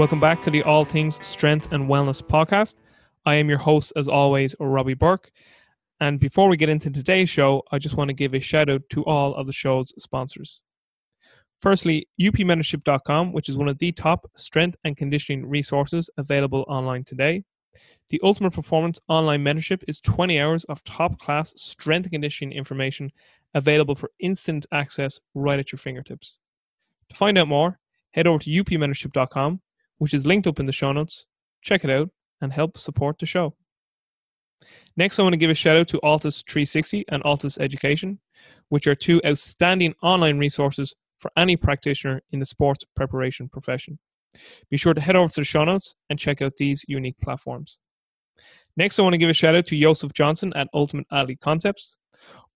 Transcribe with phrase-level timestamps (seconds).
[0.00, 2.76] Welcome back to the All Things Strength and Wellness podcast.
[3.26, 5.30] I am your host, as always, Robbie Burke.
[6.00, 8.80] And before we get into today's show, I just want to give a shout out
[8.92, 10.62] to all of the show's sponsors.
[11.60, 17.44] Firstly, upmentorship.com, which is one of the top strength and conditioning resources available online today.
[18.08, 23.12] The Ultimate Performance Online Mentorship is 20 hours of top class strength and conditioning information
[23.52, 26.38] available for instant access right at your fingertips.
[27.10, 27.78] To find out more,
[28.12, 29.60] head over to upmentorship.com,
[30.00, 31.26] which is linked up in the show notes.
[31.60, 32.08] Check it out
[32.40, 33.54] and help support the show.
[34.96, 38.18] Next, I want to give a shout out to Altus 360 and Altus Education,
[38.70, 43.98] which are two outstanding online resources for any practitioner in the sports preparation profession.
[44.70, 47.78] Be sure to head over to the show notes and check out these unique platforms.
[48.78, 51.98] Next, I want to give a shout out to Joseph Johnson at Ultimate Athlete Concepts.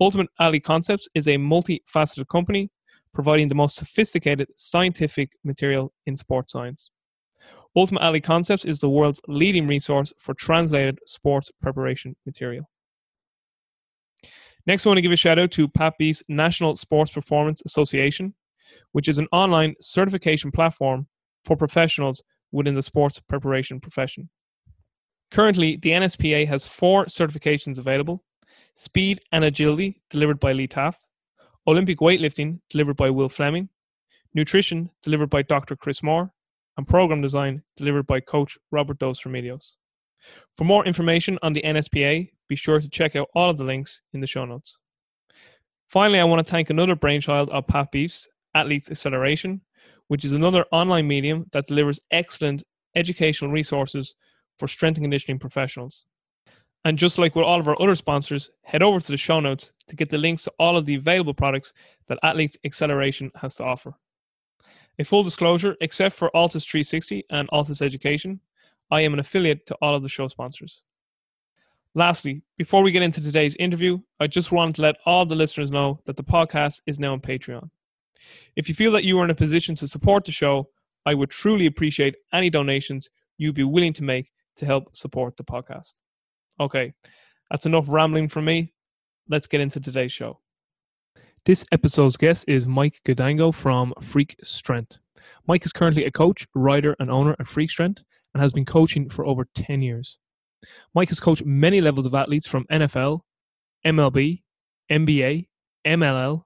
[0.00, 2.70] Ultimate Athlete Concepts is a multifaceted company
[3.12, 6.90] providing the most sophisticated scientific material in sports science.
[7.76, 12.70] Ultimate Athlete Concepts is the world's leading resource for translated sports preparation material.
[14.66, 18.34] Next, I want to give a shout out to Beith's National Sports Performance Association,
[18.92, 21.06] which is an online certification platform
[21.44, 24.30] for professionals within the sports preparation profession.
[25.30, 28.24] Currently, the NSPA has four certifications available
[28.76, 31.06] Speed and Agility, delivered by Lee Taft,
[31.66, 33.68] Olympic Weightlifting, delivered by Will Fleming,
[34.34, 35.76] Nutrition, delivered by Dr.
[35.76, 36.30] Chris Mohr,
[36.76, 39.76] and program design delivered by coach Robert Dos Remedios.
[40.54, 44.02] For more information on the NSPA, be sure to check out all of the links
[44.12, 44.78] in the show notes.
[45.88, 49.60] Finally, I want to thank another brainchild of Pat Beith's, Athletes Acceleration,
[50.08, 52.64] which is another online medium that delivers excellent
[52.94, 54.14] educational resources
[54.56, 56.06] for strength and conditioning professionals.
[56.84, 59.72] And just like with all of our other sponsors, head over to the show notes
[59.88, 61.72] to get the links to all of the available products
[62.08, 63.94] that Athletes Acceleration has to offer.
[64.98, 68.40] A full disclosure, except for Altus 360 and Altus Education,
[68.90, 70.84] I am an affiliate to all of the show sponsors.
[71.94, 75.72] Lastly, before we get into today's interview, I just wanted to let all the listeners
[75.72, 77.70] know that the podcast is now on Patreon.
[78.56, 80.68] If you feel that you are in a position to support the show,
[81.06, 85.44] I would truly appreciate any donations you'd be willing to make to help support the
[85.44, 85.94] podcast.
[86.60, 86.94] Okay,
[87.50, 88.72] that's enough rambling from me.
[89.28, 90.40] Let's get into today's show.
[91.46, 94.96] This episode's guest is Mike Guadango from Freak Strength.
[95.46, 99.10] Mike is currently a coach, writer, and owner at Freak Strength and has been coaching
[99.10, 100.16] for over 10 years.
[100.94, 103.20] Mike has coached many levels of athletes from NFL,
[103.84, 104.40] MLB,
[104.90, 105.46] NBA,
[105.86, 106.44] MLL,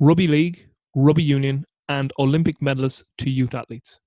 [0.00, 0.66] Rugby League,
[0.96, 4.00] Rugby Union, and Olympic medalists to youth athletes.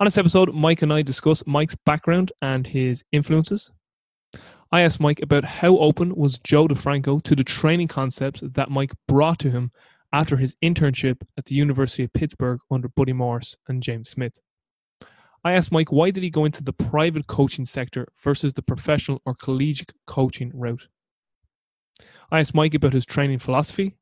[0.00, 3.70] On this episode, Mike and I discuss Mike's background and his influences,
[4.74, 8.94] I asked Mike about how open was Joe DeFranco to the training concepts that Mike
[9.06, 9.70] brought to him
[10.14, 14.40] after his internship at the University of Pittsburgh under Buddy Morris and James Smith.
[15.44, 19.20] I asked Mike why did he go into the private coaching sector versus the professional
[19.26, 20.88] or collegiate coaching route.
[22.30, 23.96] I asked Mike about his training philosophy.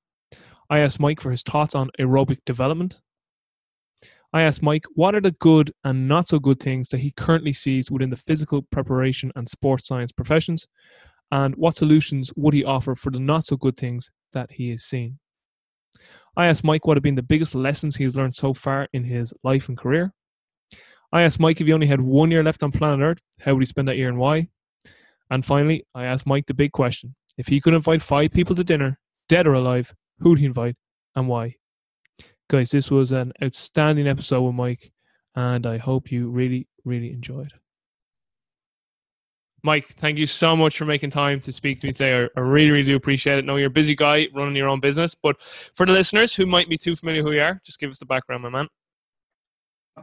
[0.69, 3.01] I asked Mike for his thoughts on aerobic development.
[4.33, 7.53] I asked Mike what are the good and not so good things that he currently
[7.53, 10.67] sees within the physical preparation and sports science professions,
[11.33, 14.85] and what solutions would he offer for the not so good things that he is
[14.85, 15.19] seeing.
[16.37, 19.05] I asked Mike what have been the biggest lessons he has learned so far in
[19.05, 20.13] his life and career.
[21.13, 23.63] I asked Mike if he only had one year left on planet Earth, how would
[23.63, 24.49] he spend that year and why?
[25.29, 28.65] And finally, I asked Mike the big question if he could invite five people to
[28.65, 28.99] dinner,
[29.29, 30.77] dead or alive, who'd he invite
[31.17, 31.57] and why?
[32.51, 34.91] Guys, this was an outstanding episode with Mike,
[35.37, 37.53] and I hope you really, really enjoyed.
[39.63, 42.29] Mike, thank you so much for making time to speak to me today.
[42.37, 43.45] I, really, really do appreciate it.
[43.45, 46.69] Know you're a busy guy running your own business, but for the listeners who might
[46.69, 48.67] be too familiar who you are, just give us the background, my man.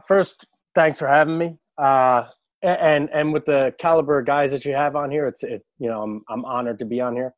[0.06, 1.58] First, thanks for having me.
[1.76, 2.28] Uh,
[2.62, 5.88] and and with the caliber of guys that you have on here, it's it, you
[5.88, 7.34] know I'm I'm honored to be on here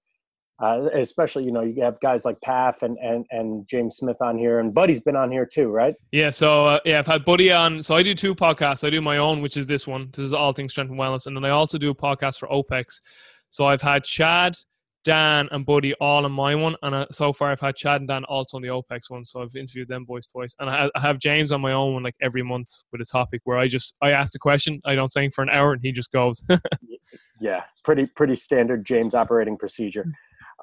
[0.61, 4.37] uh, especially you know you have guys like Pfaff and, and and James Smith on
[4.37, 5.95] here, and Buddy's been on here too, right?
[6.13, 7.83] Yeah, so uh, yeah, I've had Buddy on.
[7.83, 8.87] So I do two podcasts.
[8.87, 10.11] I do my own, which is this one.
[10.13, 12.49] This is all things strength and wellness, and then I also do a podcast for
[12.49, 13.01] OPEX.
[13.49, 14.55] So I've had Chad,
[15.03, 18.09] Dan, and Buddy all on my one, and uh, so far I've had Chad and
[18.09, 19.25] Dan also on the OPEX one.
[19.25, 22.03] So I've interviewed them boys twice, and I, I have James on my own one
[22.03, 25.11] like every month with a topic where I just I ask the question, I don't
[25.11, 26.45] say for an hour, and he just goes.
[27.41, 30.05] yeah, pretty pretty standard James operating procedure.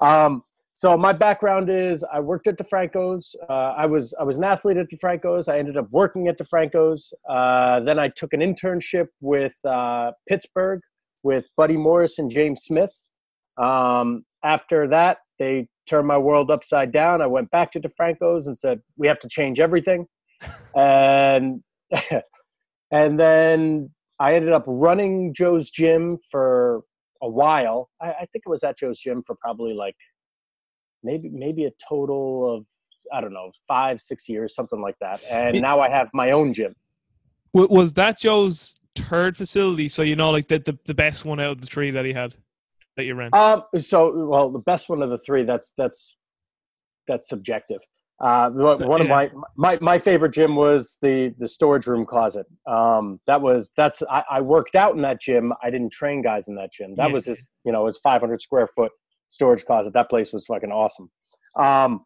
[0.00, 0.42] Um,
[0.78, 3.34] so my background is I worked at DeFranco's.
[3.50, 5.48] Uh, I was I was an athlete at DeFranco's.
[5.48, 7.12] I ended up working at DeFranco's.
[7.28, 10.80] Uh, then I took an internship with uh, Pittsburgh
[11.24, 12.92] with Buddy Morris and James Smith.
[13.60, 17.20] Um, after that, they turned my world upside down.
[17.20, 20.06] I went back to DeFranco's and said we have to change everything.
[20.76, 21.60] and
[22.92, 23.90] and then
[24.20, 26.82] I ended up running Joe's gym for
[27.22, 27.90] a while.
[28.00, 29.96] I, I think it was at Joe's gym for probably like
[31.02, 32.66] maybe maybe a total of
[33.12, 35.22] I don't know five six years something like that.
[35.30, 36.74] And It- now I have my own gym.
[37.54, 39.88] Was that Joe's third facility?
[39.88, 42.12] So you know, like the, the the best one out of the three that he
[42.12, 42.34] had
[42.96, 43.30] that you ran.
[43.32, 45.44] Um, so well, the best one of the three.
[45.44, 46.16] That's that's
[47.06, 47.80] that's subjective.
[48.20, 52.04] Uh, one So, one of my my my favorite gym was the the storage room
[52.04, 52.46] closet.
[52.66, 55.52] Um, that was that's I, I worked out in that gym.
[55.62, 56.94] I didn't train guys in that gym.
[56.96, 57.12] That Yeah.
[57.14, 58.90] was his you know his 500 square foot
[59.28, 59.92] storage closet.
[59.92, 61.10] That place was fucking awesome.
[61.56, 62.04] Um,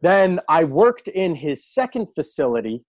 [0.00, 2.82] then I worked in his second facility.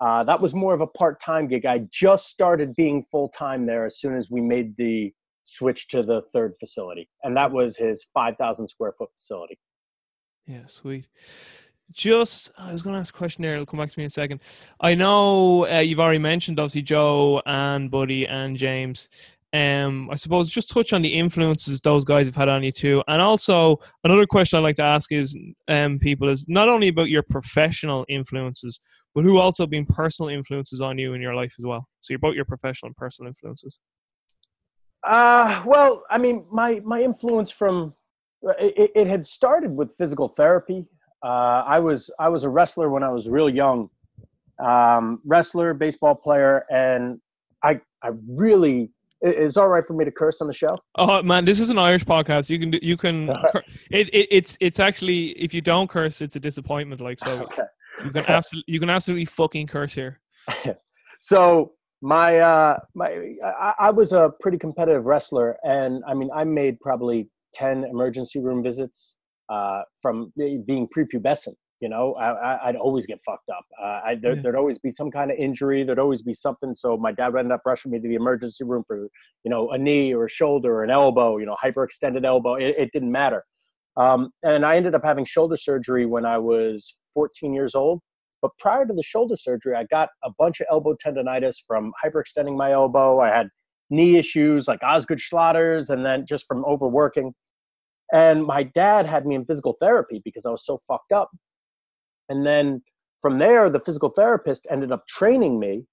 [0.00, 1.66] Uh, that was more of a part time gig.
[1.66, 5.12] I just started being full time there as soon as we made the
[5.44, 9.58] switch to the third facility, and that was his 5,000 square foot facility.
[10.46, 11.06] Yeah, sweet.
[11.92, 13.54] Just, I was going to ask a question there.
[13.54, 14.40] It'll come back to me in a second.
[14.80, 19.08] I know uh, you've already mentioned obviously Joe and Buddy and James.
[19.54, 23.02] Um, I suppose just touch on the influences those guys have had on you too,
[23.06, 25.36] and also another question I'd like to ask is,
[25.68, 28.80] um, people is not only about your professional influences,
[29.14, 31.86] but who also been personal influences on you in your life as well.
[32.00, 33.78] So you're both your professional and personal influences.
[35.06, 37.92] Uh, well, I mean, my my influence from
[38.58, 40.86] it, it had started with physical therapy.
[41.22, 43.88] Uh, I was I was a wrestler when I was real young,
[44.64, 47.20] um, wrestler, baseball player, and
[47.62, 48.90] I I really
[49.22, 50.76] is all right for me to curse on the show.
[50.96, 52.50] Oh man, this is an Irish podcast.
[52.50, 53.30] You can do- you can.
[53.90, 57.00] It, it it's it's actually if you don't curse, it's a disappointment.
[57.00, 57.62] Like so, Okay.
[58.04, 60.18] you can absolutely you can absolutely fucking curse here.
[61.20, 61.72] so
[62.02, 66.80] my uh my I, I was a pretty competitive wrestler and i mean i made
[66.80, 69.16] probably 10 emergency room visits
[69.48, 74.34] uh from being prepubescent you know I, i'd always get fucked up uh, I, there,
[74.36, 74.42] Yeah.
[74.42, 77.40] there'd always be some kind of injury there'd always be something so my dad would
[77.40, 79.08] end up rushing me to the emergency room for
[79.44, 82.74] you know a knee or a shoulder or an elbow you know hyperextended elbow it,
[82.78, 83.44] it didn't matter
[83.96, 88.00] um, and i ended up having shoulder surgery when i was 14 years old
[88.42, 92.56] but prior to the shoulder surgery, I got a bunch of elbow tendonitis from hyperextending
[92.56, 93.20] my elbow.
[93.20, 93.48] I had
[93.88, 97.32] knee issues like Osgood Schlatters, and then just from overworking.
[98.12, 101.30] And my dad had me in physical therapy because I was so fucked up.
[102.28, 102.82] And then
[103.22, 105.84] from there, the physical therapist ended up training me.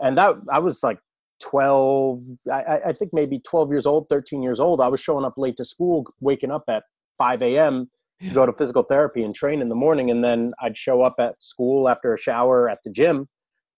[0.00, 0.98] And that I was like
[1.42, 4.80] 12, I, I- think maybe 12 years old, 13 years old.
[4.80, 6.84] I was showing up late to school, waking up at
[7.18, 7.90] 5 a.m
[8.20, 11.14] to go to physical therapy and train in the morning and then i'd show up
[11.18, 13.28] at school after a shower at the gym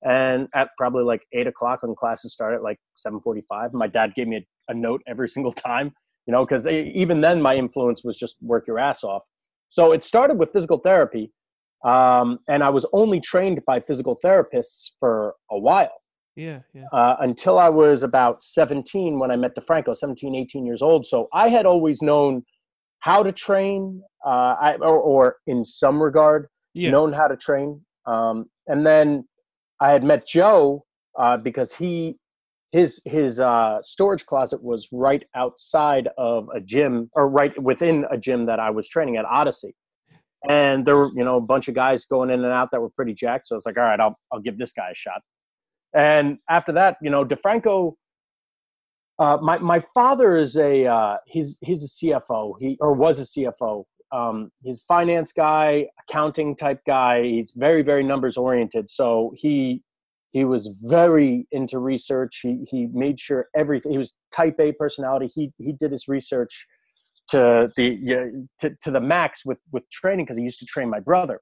[0.04, 4.28] and at probably like 8 o'clock when classes start at like 7.45 my dad gave
[4.28, 5.92] me a, a note every single time
[6.28, 9.22] you know because even then my influence was just work your ass off
[9.70, 11.32] so it started with physical therapy
[11.84, 15.96] um, and i was only trained by physical therapists for a while
[16.36, 16.86] Yeah, yeah.
[16.92, 21.02] uh, until I was about 17 when I met DeFranco, 17, 18 years old.
[21.12, 22.32] So I had always known
[23.00, 23.80] how to train,
[24.24, 25.22] uh, I, or, or
[25.52, 26.92] in some regard, Yeah.
[26.96, 27.68] known how to train.
[28.12, 28.36] Um,
[28.70, 29.06] and then
[29.86, 30.84] I had met Joe
[31.22, 31.94] uh, because he
[32.70, 38.18] his his uh, storage closet was right outside of a gym or right within a
[38.18, 39.74] gym that I was training at Odyssey.
[40.48, 42.90] And there were, you know, a bunch of guys going in and out that were
[42.90, 43.48] pretty jacked.
[43.48, 45.20] So I was like, all right, I'll, I'll give this guy a shot.
[45.94, 47.94] And after that, you know, DeFranco,
[49.18, 53.24] uh, my, my father is a, uh, he's, he's a CFO, he, or was a
[53.24, 53.84] CFO.
[54.12, 57.24] Um, he's finance guy, accounting type guy.
[57.24, 58.88] He's very, very numbers oriented.
[58.90, 59.82] So he,
[60.30, 62.40] he was very into research.
[62.42, 65.30] He, he made sure everything, he was type A personality.
[65.34, 66.66] He, he did his research
[67.28, 68.24] to the, yeah,
[68.60, 71.40] to, to the max with, with training because he used to train my brother.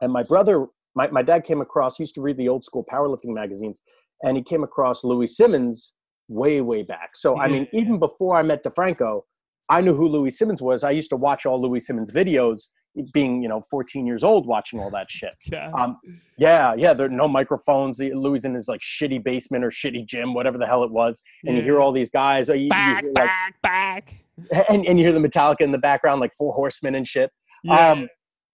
[0.00, 2.84] And my brother, my, my dad came across, he used to read the old school
[2.90, 3.80] powerlifting magazines,
[4.22, 5.94] and he came across Louis Simmons
[6.28, 7.10] way, way back.
[7.14, 9.22] So, I mean, even before I met DeFranco,
[9.68, 10.84] I knew who Louis Simmons was.
[10.84, 12.68] I used to watch all Louis Simmons videos,
[13.12, 15.34] being, you know, 14 years old, watching all that shit.
[15.46, 15.70] Yeah.
[15.72, 15.98] Um,
[16.36, 17.98] yeah, yeah, there are no microphones.
[18.00, 21.20] Louis in his like shitty basement or shitty gym, whatever the hell it was.
[21.46, 24.68] And you hear all these guys, uh, you, you back, hear, like, back, back.
[24.68, 27.30] and, and you hear the Metallica in the background, like Four Horsemen and shit.
[27.64, 27.90] Yeah.
[27.90, 28.08] Um,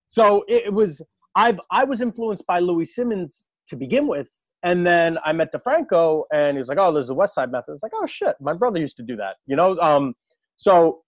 [0.09, 1.03] so it, it was
[1.35, 4.31] I've I was influenced by Louis Simmons to begin with,
[4.63, 7.73] and then I met DeFranco, and he was like, "Oh, there's the West Side Method."
[7.73, 9.79] It's like, "Oh shit, my brother used to do that," you know.
[9.81, 10.15] Um,
[10.57, 11.03] so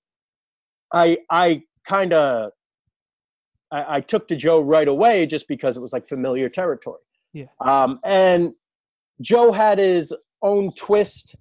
[0.93, 2.51] I I kind of
[3.73, 7.01] I, I took to Joe right away just because it was like familiar territory.
[7.33, 7.47] Yeah.
[7.61, 8.53] Um, and
[9.21, 11.35] Joe had his own twist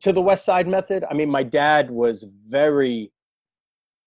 [0.00, 1.04] to the West Side Method.
[1.10, 3.12] I mean, my dad was very.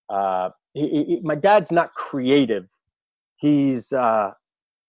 [0.10, 2.68] Uh, he, he- my dad's not creative.
[3.38, 4.32] He's uh,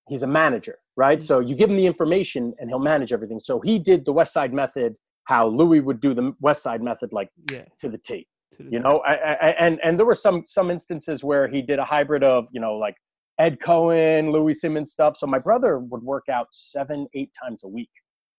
[0.09, 1.19] he's a manager, right?
[1.19, 1.23] Mhm.
[1.23, 3.40] So you give him the information and he'll manage everything.
[3.40, 7.12] So he did the West Side Method, how Louis would do the West Side Method,
[7.12, 7.64] like Yeah.
[7.78, 8.26] to the T.
[8.59, 11.85] You know, I, I, and and there were some some instances where he did a
[11.85, 12.97] hybrid of you know like
[13.38, 15.16] Ed Coan, Louis Simmons stuff.
[15.16, 17.90] So my brother would work out seven, eight times a week.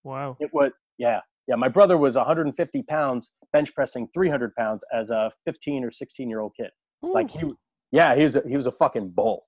[0.03, 0.37] Wow.
[0.39, 1.55] It was yeah, yeah.
[1.55, 6.39] My brother was 150 pounds bench pressing 300 pounds as a 15 or 16 year
[6.39, 6.69] old kid.
[7.01, 7.51] Like he,
[7.91, 9.45] yeah, he was a, he was a fucking bull.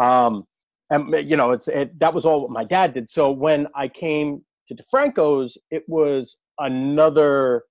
[0.00, 0.44] Um,
[0.90, 3.10] and you know, it's it, that was all what my dad did.
[3.10, 7.64] So when I came to DeFranco's, it was another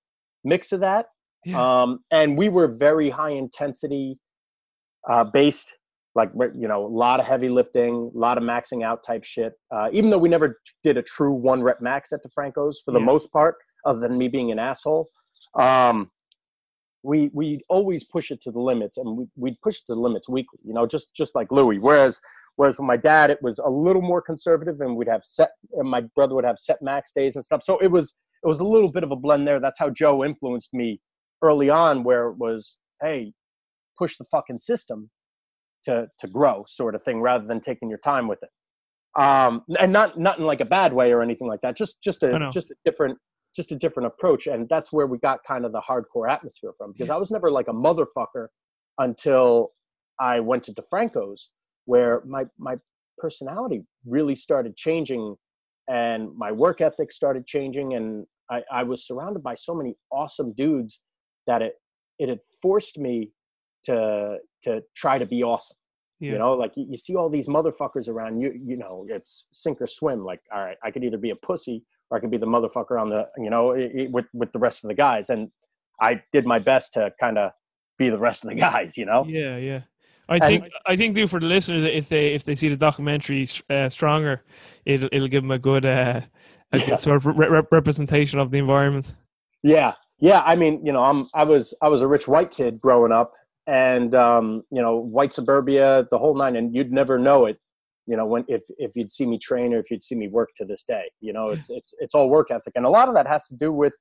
[0.43, 1.07] mix of that.
[1.45, 1.81] Yeah.
[1.83, 4.17] Um, and we were very high intensity
[5.09, 5.73] uh, based,
[6.15, 9.53] like you know, a lot of heavy lifting, a lot of maxing out type shit.
[9.73, 12.99] Uh, even though we never did a true one rep max at DeFranco's for the
[12.99, 13.05] Yeah.
[13.05, 15.09] most part, other than me being an asshole.
[15.55, 16.09] Um,
[17.03, 19.99] we we always push it to the limits, and we we push it to the
[19.99, 20.59] limits weekly.
[20.63, 21.77] You know, just just like Louis.
[21.79, 22.19] Whereas
[22.55, 25.51] whereas with my dad, it was a little more conservative, and we'd have set.
[25.73, 27.61] And my brother would have set max days and stuff.
[27.63, 29.59] So it was it was a little bit of a blend there.
[29.59, 31.01] That's how Joe influenced me
[31.43, 33.33] early on, where it was, hey,
[33.97, 35.09] push the fucking system
[35.83, 38.49] to to grow, sort of thing, rather than taking your time with it.
[39.21, 41.77] Um, and not not in like a bad way or anything like that.
[41.77, 43.17] Just just a just a different
[43.55, 46.91] just a different approach, and that's where we got kind of the hardcore atmosphere from.
[46.93, 48.47] Because I was never like a motherfucker
[48.97, 49.73] until
[50.19, 51.51] I went to DeFranco's,
[51.85, 52.77] where my my
[53.19, 55.35] personality really started changing,
[55.87, 60.53] and my work ethic started changing, and I, I was surrounded by so many awesome
[60.53, 60.99] dudes
[61.47, 61.73] that it
[62.19, 63.31] it had forced me
[63.85, 65.77] to to try to be awesome.
[66.19, 66.33] Yeah.
[66.33, 68.53] You know, like you, you see all these motherfuckers around you.
[68.65, 70.23] You know, it's sink or swim.
[70.23, 72.99] Like, all right, I could either be a pussy or I could be the motherfucker
[73.01, 75.29] on the you know i- i- with with the rest of the guys.
[75.29, 75.49] And
[76.01, 77.51] I did my best to kind of
[77.97, 78.97] be the rest of the guys.
[78.97, 79.25] You know.
[79.27, 79.81] Yeah, yeah.
[80.29, 82.77] I And- think I think too for the listeners if they if they see the
[82.77, 84.43] documentary uh, stronger,
[84.85, 86.21] it'll it'll give them a good uh,
[86.71, 86.85] a Yeah.
[86.91, 89.13] good sort of re- representation of the environment.
[89.63, 90.41] Yeah, yeah.
[90.45, 93.33] I mean, you know, I'm I was I was a rich white kid growing up,
[93.67, 97.57] and um, you know, white suburbia, the whole nine, and you'd never know it.
[98.07, 100.51] You know, when if if you'd see me train or if you'd see me work
[100.55, 103.15] to this day, you know, it's it's it's all work ethic, and a lot of
[103.15, 103.97] that has to do with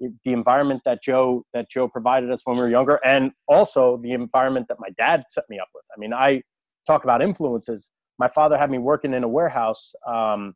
[0.00, 4.10] the environment that Joe that Joe provided us when we were younger, and also the
[4.10, 5.84] environment that my dad set me up with.
[5.96, 6.42] I mean, I
[6.84, 7.90] talk about influences.
[8.18, 10.54] My father had me working in a warehouse, um,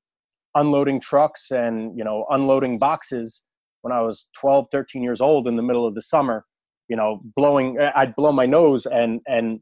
[0.57, 3.45] unloading trucks and you know unloading boxes
[3.89, 6.45] when I was 12, 13 years old in the middle of the summer,
[6.89, 9.61] you know, blowing, I'd blow my nose and, and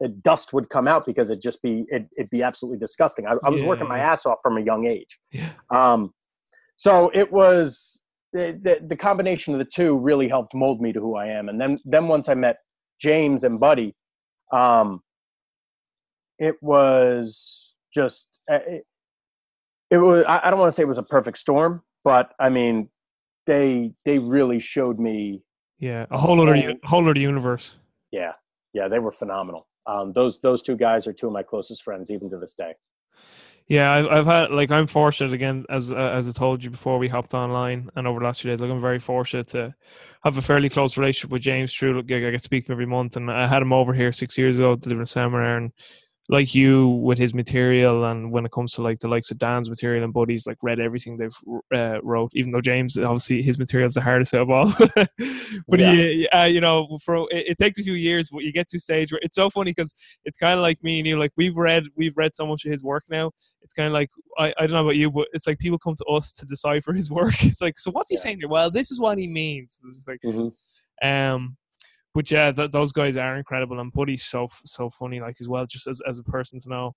[0.00, 3.26] the dust would come out because it'd just be, it, it'd be absolutely disgusting.
[3.26, 5.18] I, I was Yeah, working my ass off from a young age.
[5.32, 5.50] Yeah.
[5.74, 6.12] Um,
[6.76, 8.02] so it was
[8.34, 11.48] the, the, the combination of the two really helped mold me to who I am.
[11.48, 12.58] And then, then once I met
[13.00, 13.94] James and Buddy,
[14.52, 15.00] um,
[16.38, 18.84] it was just, uh, it,
[19.90, 22.88] it was, I don't want to say it was a perfect storm, but I mean,
[23.46, 25.42] they, they really showed me,
[25.78, 27.78] Yeah, a whole other whole other universe.
[28.10, 28.32] yeah,
[28.72, 29.66] yeah, they were phenomenal.
[29.86, 32.74] Um, those, those two guys are two of my closest friends, even to this day.
[33.68, 36.98] Yeah, I've, I've had like I'm fortunate again as uh, as I told you before
[36.98, 38.60] we hopped online and over the last few days.
[38.60, 39.74] Like I'm very fortunate to
[40.22, 41.98] have a fairly close relationship with James True.
[41.98, 44.38] I get to speak to him every month, and I had him over here six
[44.38, 45.56] years ago delivering a seminar.
[45.56, 45.72] And
[46.28, 49.70] like you with his material, and when it comes to like the likes of Dan's
[49.70, 51.36] material and Buddy's, like read everything they've
[51.74, 52.32] uh, wrote.
[52.34, 55.92] Even though James obviously his material is the hardest of all, but Yeah.
[55.92, 58.76] he, uh, you know, for it, it takes a few years, but you get to
[58.78, 61.18] a stage where it's so funny because it's kind of like me and you.
[61.18, 63.30] Like we've read we've read so much of his work now
[63.62, 65.96] it's kind of like I, I don't know about you, but it's like people come
[65.96, 67.34] to us to decipher his work.
[67.44, 68.20] It's like, so what's he Yeah.
[68.22, 68.48] saying here?
[68.48, 69.80] Well, this is what he means.
[69.84, 70.52] It's like, Mhm.
[71.02, 71.56] um,
[72.16, 75.48] but yeah, th- those guys are incredible, and Buddy's so f- so funny, like as
[75.50, 76.92] well, just as as a person to know.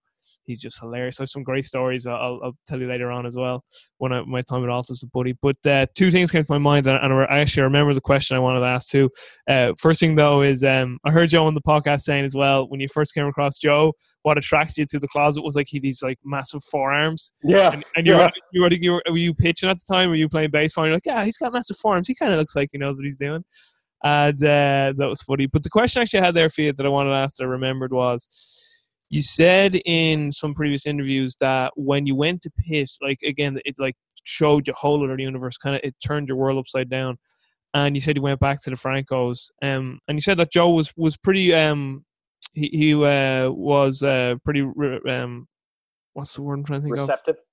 [0.45, 1.19] He's just hilarious.
[1.19, 3.63] I have some great stories I'll, I'll, tell you later on as well
[3.99, 5.35] when I, my time at Altus with Buddy.
[5.43, 8.35] But uh, two things came to my mind, and, and I actually remember the question
[8.35, 9.11] I wanted to ask too.
[9.47, 12.67] Uh, first thing though is um, I heard Joe on the podcast saying as well
[12.69, 15.79] when you first came across Joe, what attracted you to the closet was like he
[15.79, 17.71] these like massive forearms, Yeah.
[17.73, 18.25] and, and you, Yeah.
[18.25, 20.09] were, you were you were were you pitching at the time?
[20.09, 20.85] Were you playing baseball?
[20.85, 22.07] And you're like, yeah, he's got massive forearms.
[22.07, 23.43] He kind of looks like he knows what he's doing.
[24.03, 25.45] And uh, that was funny.
[25.47, 27.37] But the question I actually I had there for you that I wanted to ask
[27.37, 28.27] that I remembered was
[29.09, 33.75] you said in some previous interviews that when you went to Pitt, like again, it
[33.79, 37.17] like showed you a whole other universe, kind of it turned your world upside down.
[37.73, 40.91] And you said you went back to DeFranco's, um, and you said that Joe was
[40.95, 42.03] was pretty, um,
[42.53, 45.47] he he uh, was uh, pretty, re- um,
[46.13, 47.07] what's the word I'm trying to think of?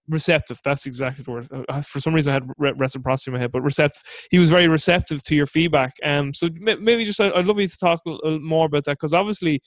[0.08, 0.60] Receptive.
[0.64, 1.48] That's exactly the word.
[1.68, 4.02] Uh, For some reason, I had re- reciprocity in my head, but receptive.
[4.30, 5.94] He was very receptive to your feedback.
[6.04, 8.92] Um, so m- maybe just I- I'd love you to talk a more about that
[8.92, 9.60] because obviously,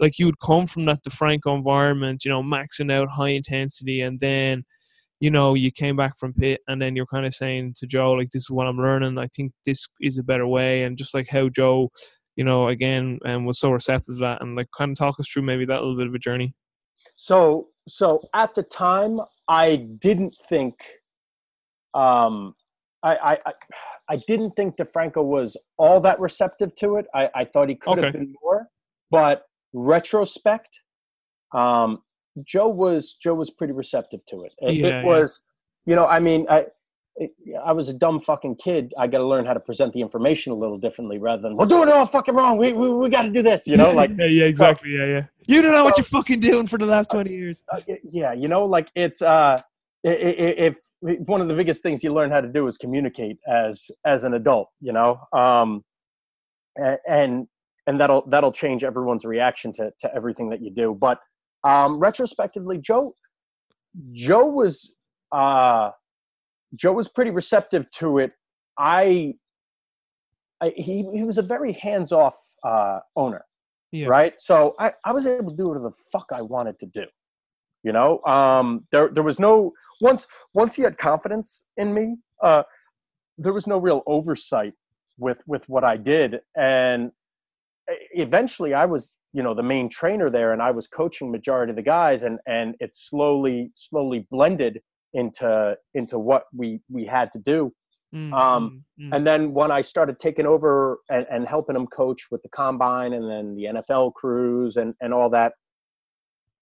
[0.00, 4.18] like you would come from that DeFranco environment, you know, maxing out high intensity, and
[4.18, 4.64] then
[5.20, 8.12] you know you came back from Pitt, and then you're kind of saying to Joe
[8.12, 9.18] like, "This is what I'm learning.
[9.18, 11.90] I think this is a better way," and just like how Joe,
[12.34, 15.20] you know, again, and um, was so receptive to that, and like kind of talk
[15.20, 16.54] us through maybe that little bit of a journey.
[17.16, 20.74] So, so at the time, I didn't think,
[21.94, 22.54] um,
[23.02, 23.52] I, I,
[24.08, 27.06] I didn't think DeFranco was all that receptive to it.
[27.14, 28.66] I, I thought he could have been more,
[29.10, 30.80] but retrospect,
[31.54, 32.02] um,
[32.44, 34.52] Joe was Joe was pretty receptive to it.
[34.58, 35.42] It, yeah, it was,
[35.86, 35.92] yeah.
[35.92, 36.66] you know, I mean, I
[37.64, 38.92] I was a dumb fucking kid.
[38.98, 41.66] I got to learn how to present the information a little differently rather than we're
[41.66, 42.58] doing it all fucking wrong.
[42.58, 45.06] We we, we got to do this, you know, like yeah, yeah, exactly, so, yeah,
[45.06, 45.24] yeah.
[45.46, 47.62] You don't know so, what you're fucking doing for the last twenty years.
[47.72, 47.80] Uh,
[48.10, 49.58] yeah, you know, like it's uh,
[50.04, 54.24] if one of the biggest things you learn how to do is communicate as as
[54.24, 55.82] an adult, you know, um,
[57.08, 57.46] and
[57.86, 60.96] and that'll that'll change everyone's reaction to to everything that you do.
[60.98, 61.18] But
[61.64, 63.14] um, retrospectively, Joe
[64.12, 64.92] Joe was
[65.32, 65.90] uh,
[66.74, 68.32] Joe was pretty receptive to it.
[68.78, 69.34] I,
[70.60, 73.44] I he he was a very hands off uh, owner,
[73.92, 74.06] yeah.
[74.08, 74.34] right?
[74.38, 77.04] So I I was able to do whatever the fuck I wanted to do.
[77.82, 82.16] You know, um, there there was no once once he had confidence in me.
[82.42, 82.64] Uh,
[83.38, 84.72] there was no real oversight
[85.18, 87.12] with with what I did, and
[88.12, 91.76] eventually I was you know the main trainer there, and I was coaching majority of
[91.76, 94.80] the guys, and and it slowly slowly blended
[95.16, 97.72] into into what we we had to do.
[98.14, 98.32] Mm-hmm.
[98.32, 99.12] Um, mm-hmm.
[99.12, 103.12] And then when I started taking over and, and helping them coach with the combine
[103.14, 105.54] and then the NFL crews and, and all that,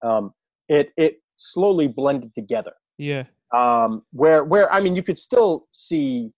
[0.02, 0.32] um,
[0.68, 2.72] it it slowly blended together.
[2.96, 3.24] Yeah.
[3.52, 6.30] Um, where where I mean, you could still see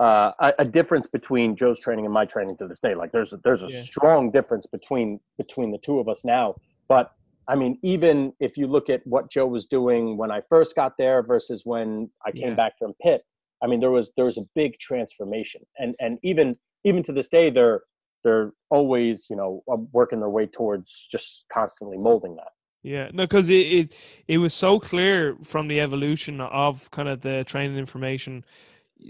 [0.00, 2.94] uh, a, a, difference between Joe's training and my training to this day.
[2.94, 3.80] Like there's a, there's a yeah.
[3.80, 6.56] strong difference between between the two of us now.
[6.88, 7.12] But
[7.48, 10.92] I mean, even if you look at what Joe was doing when I first got
[10.96, 12.54] there versus when I came yeah.
[12.54, 13.22] back from Pitt,
[13.62, 17.28] I mean, there was there was a big transformation, and and even even to this
[17.28, 17.82] day, they're
[18.24, 22.48] they're always you know uh, working their way towards just constantly molding that.
[22.82, 23.94] Yeah, no, because it, it
[24.26, 28.44] it was so clear from the evolution of kind of the training information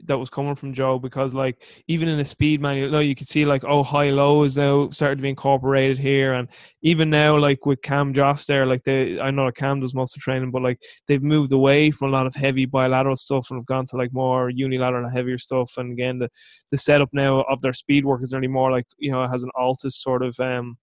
[0.05, 3.29] that was coming from Joe because like even in a speed manual, know, you could
[3.29, 6.49] see like oh high low is now started to be incorporated here, and
[6.83, 10.23] even now like with Cam Josse there, like they I know Cam does most of
[10.23, 13.67] training, but like they've moved away from a lot of heavy bilateral stuff and have
[13.67, 15.73] gone to like more unilateral heavier stuff.
[15.77, 16.31] And again, the
[16.71, 19.43] the setup now of their speed work is really more like you know it has
[19.43, 20.77] an Altus sort of um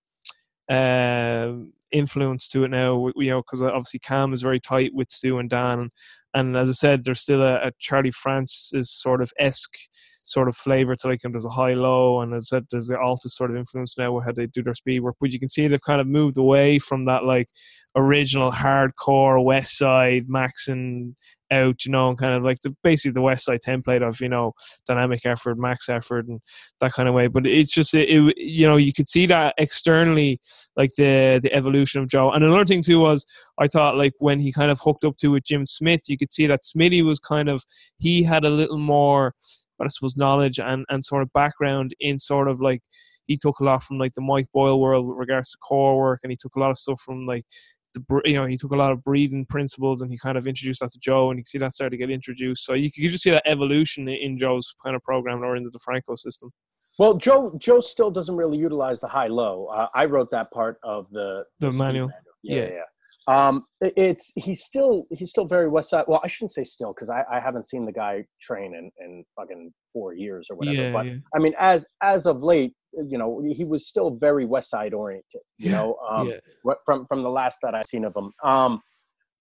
[0.70, 1.54] uh
[1.92, 3.08] influence to it now.
[3.16, 5.80] You know because obviously Cam is very tight with Stu and Dan.
[5.80, 5.92] And,
[6.34, 9.78] and as I said, there's still a, a Charlie Francis sort of esque
[10.24, 12.88] sort of flavor to like, and there's a high low, and as I said, there's
[12.88, 15.16] the Altus sort of influence now with how they do their speed work.
[15.20, 17.50] But you can see they've kind of moved away from that like
[17.96, 21.16] original hardcore West Side Maxon
[21.52, 24.30] out, you know, and kind of like the basically the West Side template of you
[24.30, 24.54] know
[24.88, 26.40] dynamic effort, max effort, and
[26.80, 27.28] that kind of way.
[27.28, 30.40] But it's just it, it, you know you could see that externally,
[30.76, 32.32] like the the evolution of Joe.
[32.32, 33.26] And another thing too was
[33.60, 36.34] I thought like when he kind of hooked up to with Jim Smith, you could
[36.34, 37.64] see that Smitty was kind of
[37.98, 39.34] he had a little more,
[39.82, 42.82] I suppose, knowledge and and sort of background in sort of like
[43.30, 46.22] he took a lot from like the Mike Boyle world with regards to core work,
[46.24, 47.46] and he took a lot of stuff from like
[47.94, 50.82] the you know he took a lot of breathing principles and he kind of introduced
[50.82, 52.66] that to Joe, and you can see that started to get introduced.
[52.66, 55.72] So you can just see that evolution in Joe's kind of program or in the
[55.72, 56.52] DeFranco system.
[56.98, 59.68] Well, Joe Joe still doesn't really utilize the high low.
[59.68, 62.08] Uh, I wrote that part of the the, the manual.
[62.08, 62.12] manual.
[62.44, 62.68] Yeah, yeah.
[62.68, 62.84] yeah.
[63.30, 66.06] Um, it's he's still he's still very West Side.
[66.08, 69.24] Well, I shouldn't say still because I, I haven't seen the guy train in, in
[69.36, 70.82] fucking four years or whatever.
[70.82, 71.16] Yeah, but yeah.
[71.36, 75.42] I mean, as as of late, you know, he was still very West Side oriented.
[75.58, 76.74] You know, um, yeah.
[76.86, 78.32] from from the last that I've seen of him.
[78.44, 78.82] Um,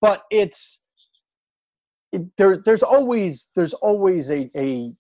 [0.01, 0.81] but it's
[2.13, 2.59] it, there.
[2.59, 4.93] There's always there's always a a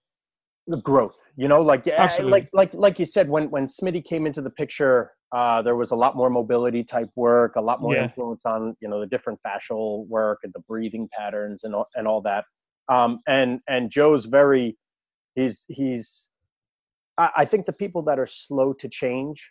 [0.83, 1.31] growth.
[1.37, 2.33] You know, like Absolutely.
[2.33, 5.91] like like like you said when when Smitty came into the picture uh, there was
[5.91, 8.05] a lot more mobility type work, a lot more yeah.
[8.05, 12.07] influence on you know the different fascial work and the breathing patterns and all, and
[12.07, 12.45] all that.
[12.89, 14.77] Um, and and Joe's very
[15.35, 16.31] he's he's
[17.19, 19.51] I, I, think the people that are slow to change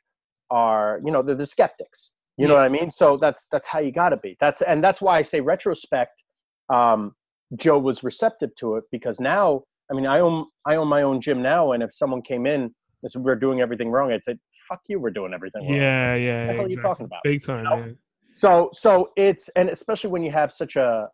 [0.50, 2.14] are you know they're the skeptics.
[2.38, 2.50] You yeah.
[2.50, 2.92] know what I mean?
[2.92, 4.38] So that's that's how you got to be.
[4.40, 6.24] That's and that's why I say retrospect.
[6.70, 7.14] Um,
[7.56, 11.22] Joe was receptive to it because now I mean I own I own my own
[11.22, 12.62] gym now, and if someone came in
[13.04, 15.78] and said we're doing everything wrong, I'd say fuck you, we're doing everything wrong.
[15.78, 16.48] Yeah, yeah.
[16.48, 16.66] What the hell exactly.
[16.66, 17.20] are you talking about?
[17.24, 17.64] Big time.
[17.64, 17.86] You know?
[17.88, 17.92] yeah.
[18.34, 21.10] So so it's and especially when you have such a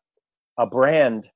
[0.58, 1.30] a brand,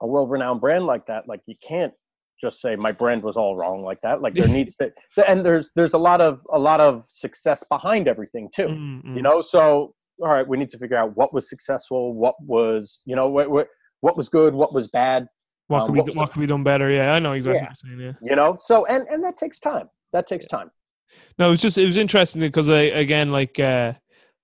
[0.00, 1.92] a world renowned brand like that, like you can't
[2.42, 4.20] just say my brand was all wrong like that.
[4.20, 4.92] Like there needs to,
[5.26, 8.66] and there's there's a lot of a lot of success behind everything too.
[8.68, 9.16] Mm-mm.
[9.16, 13.02] You know, so all right, we need to figure out what was successful, what was
[13.06, 13.68] you know what what,
[14.00, 15.26] what was good, what was bad.
[15.68, 16.90] what um, could what be what could be done better?
[16.90, 17.68] Yeah, I know exactly Yeah.
[17.68, 18.16] what you're saying.
[18.22, 18.30] Yeah.
[18.30, 19.88] You know, so and and that takes time.
[20.12, 20.70] That takes time.
[21.38, 23.92] No, it was just it was interesting because I again like uh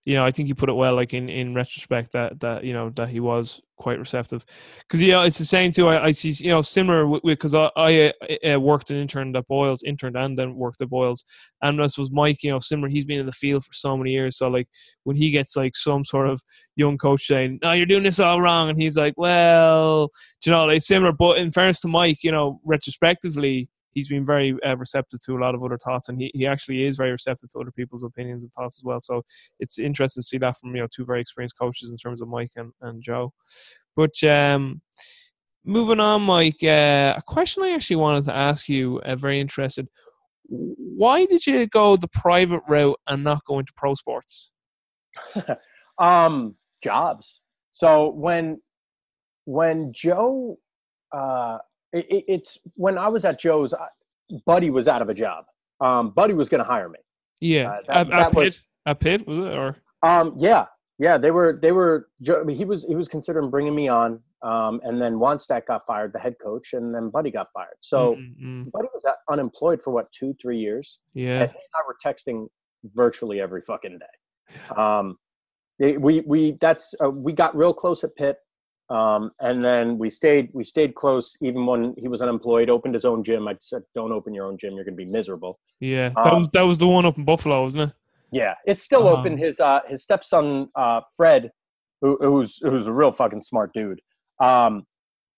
[0.05, 2.73] you know I think you put it well like in in retrospect that that you
[2.73, 4.45] know that he was quite receptive.
[4.81, 7.71] Because you know it's the same too I, I see you know similar because I,
[7.77, 8.13] I
[8.47, 11.25] uh, worked and interned at Boyles interned and then worked at Boyles.
[11.63, 14.11] And this was Mike you know similar he's been in the field for so many
[14.13, 14.69] years so like
[15.05, 16.43] when he gets like some sort of
[16.77, 20.11] young coach saying no you're doing this all wrong and he's like well
[20.45, 21.13] you know like similar.
[21.13, 25.41] But in fairness to Mike you know retrospectively he's been very uh, receptive to a
[25.41, 28.45] lot of other thoughts and he, he actually is very receptive to other people's opinions
[28.45, 29.01] and thoughts as well.
[29.01, 29.23] So
[29.59, 32.29] it's interesting to see that from you know two very experienced coaches in terms of
[32.29, 33.33] mike and, and joe.
[33.97, 34.83] But um
[35.65, 39.89] moving on mike uh, a question i actually wanted to ask you uh, very interested.
[40.51, 44.51] Why did you go the private route and not go into pro sports?
[45.99, 47.41] Um jobs.
[47.73, 48.61] So when
[49.47, 50.59] when joe
[51.13, 51.59] uh
[51.93, 53.89] it, it- it's when i was at joe's I-
[54.47, 55.45] buddy was out of a job.
[55.81, 56.99] Um buddy was going to hire me.
[57.41, 57.71] Yeah.
[57.71, 59.77] Uh, that- at, that at was- at Pitt, was it or?
[60.03, 60.67] Um yeah.
[60.99, 64.81] Yeah they were they were Joe, he was he was considering bringing me on um
[64.85, 67.77] and then Wannstedt got fired the head coach and then buddy got fired.
[67.81, 70.99] So Mm, mm, buddy was unemployed for what two three years?
[71.15, 71.41] Yeah.
[71.43, 72.49] And he and I were texting
[72.95, 74.57] virtually every fucking day.
[74.77, 75.17] Um,
[75.79, 78.37] they- we we that's uh, we got real close at Pitt,
[78.91, 82.71] um, and then we stayed we stayed close even when he was unemployed.
[82.71, 83.47] Opened his own gym.
[83.49, 84.75] I said, "Don't open your own gym.
[84.75, 87.63] You're gonna be miserable." yeah that um, was that was the one up in buffalo
[87.63, 87.93] wasn't it
[88.33, 89.19] Yeah, it's still Uh-huh.
[89.19, 89.39] open.
[89.39, 91.51] His uh, his stepson uh, Fred,
[92.01, 94.01] who, who's who's a real fucking smart dude.
[94.41, 94.85] Um,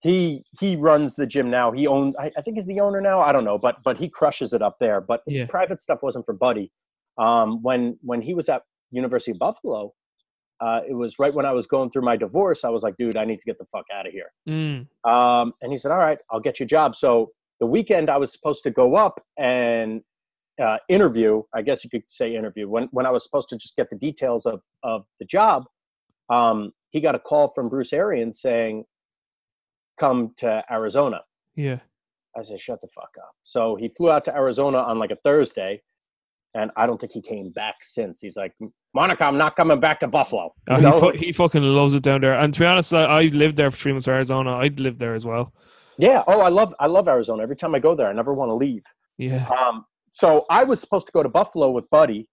[0.01, 1.73] he he runs the gym now.
[1.73, 2.15] He owns.
[2.19, 3.21] I, I think he's the owner now.
[3.21, 5.01] I don't know, but but he crushes it up there.
[5.01, 5.47] But Yeah.
[5.47, 6.73] private stuff wasn't for Buddy.
[7.19, 9.93] Um, when when he was at University of Buffalo,
[10.61, 12.65] uh, it was right when I was going through my divorce.
[12.65, 14.31] I was like, dude, I need to get the fuck out of here.
[14.49, 16.95] mm, Um, and he said, all right, I'll get you a job.
[16.97, 20.03] So the weekend I was supposed to go up and
[20.63, 23.77] uh, interview, I guess you could say interview, when, when I was supposed to just
[23.77, 25.65] get the details of, of the job,
[26.29, 28.85] um, he got a call from Bruce Arians saying,
[29.99, 31.21] come to Arizona.
[31.57, 31.79] yeah
[32.37, 33.33] I said, shut the fuck up.
[33.45, 35.83] So he flew out to Arizona on like a Thursday.
[36.55, 38.21] And I don't think he came back since.
[38.21, 38.53] He's like,
[38.93, 40.53] Monica, I'm not coming back to Buffalo.
[40.69, 42.35] You he, fu- he fucking loves it down there.
[42.35, 44.57] And to be honest, I, I lived there for three months in Arizona.
[44.57, 45.53] I'd lived there as well.
[45.97, 46.25] yeah.
[46.27, 47.43] Oh, I love, I love Arizona.
[47.45, 48.83] Every time I go there, I never want to leave.
[49.17, 49.47] Yeah.
[49.49, 52.29] Um, so I was supposed to go to Buffalo with Buddy.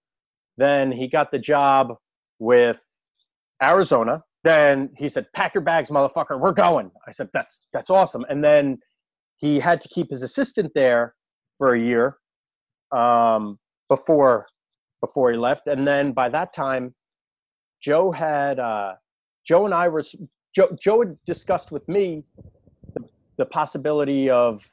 [0.56, 1.94] Then he got the job
[2.40, 2.80] with
[3.62, 4.24] Arizona.
[4.42, 6.40] Then he said, "Pack your bags, motherfucker.
[6.40, 8.78] We're going." I said, "That's that's awesome." And then
[9.36, 11.14] he had to keep his assistant there
[11.58, 12.16] for a year
[12.92, 14.46] um, before
[15.00, 15.66] before he left.
[15.68, 16.94] And then by that time,
[17.80, 18.94] Joe had uh,
[19.46, 20.02] Joe and I were
[20.54, 22.24] Joe, Joe had discussed with me
[22.94, 23.04] the,
[23.36, 24.64] the possibility of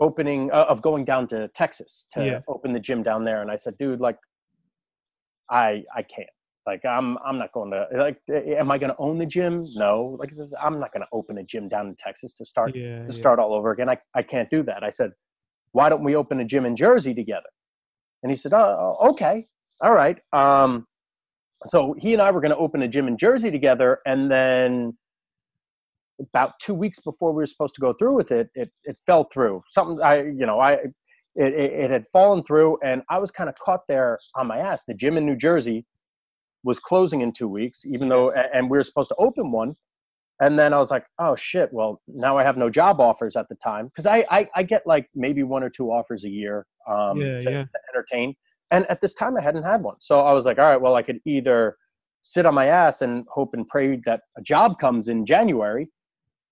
[0.00, 2.40] opening uh, of going down to Texas to Yeah.
[2.48, 4.16] open the gym down there and I said dude like
[5.50, 6.28] I I can't
[6.66, 10.16] like I'm I'm not going to like am I going to own the gym no
[10.20, 12.72] like I said, I'm not going to open a gym down in Texas to start
[12.76, 12.98] Yeah.
[13.06, 13.12] to yeah.
[13.12, 15.10] start all over again I I can't do that I said
[15.72, 17.48] why don't we open a gym in Jersey together
[18.22, 19.46] and he said oh okay
[19.82, 20.86] all right um
[21.66, 24.96] so he and I were going to open a gym in Jersey together and then
[26.20, 29.28] about two weeks before we were supposed to go through with it, it it fell
[29.32, 29.62] through.
[29.68, 30.92] Something I, you know, I it,
[31.54, 34.84] it, it had fallen through, and I was kind of caught there on my ass.
[34.84, 35.84] The gym in New Jersey
[36.64, 39.76] was closing in two weeks, even though, and we were supposed to open one.
[40.40, 43.48] And then I was like, oh shit, well now I have no job offers at
[43.48, 46.66] the time because I, I I get like maybe one or two offers a year
[46.88, 47.62] um, Yeah, to, yeah.
[47.64, 48.34] to entertain,
[48.70, 50.94] and at this time I hadn't had one, so I was like, all right, well
[50.94, 51.76] I could either
[52.22, 55.88] sit on my ass and hope and pray that a job comes in January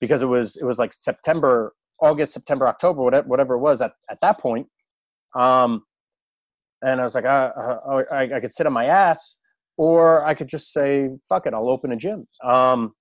[0.00, 3.92] because it was it was like September, August, September, October, whatever, whatever it was at,
[4.10, 4.66] at that point.
[5.34, 5.82] Um,
[6.82, 9.36] and I was like, uh, uh, I, I could sit on my ass,
[9.76, 12.26] or I could just say, fuck it, I'll open a gym.
[12.44, 12.92] Um,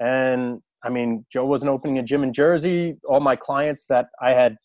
[0.00, 2.96] and I mean, Joe wasn't opening a gym in Jersey.
[3.08, 4.56] All my clients that I had,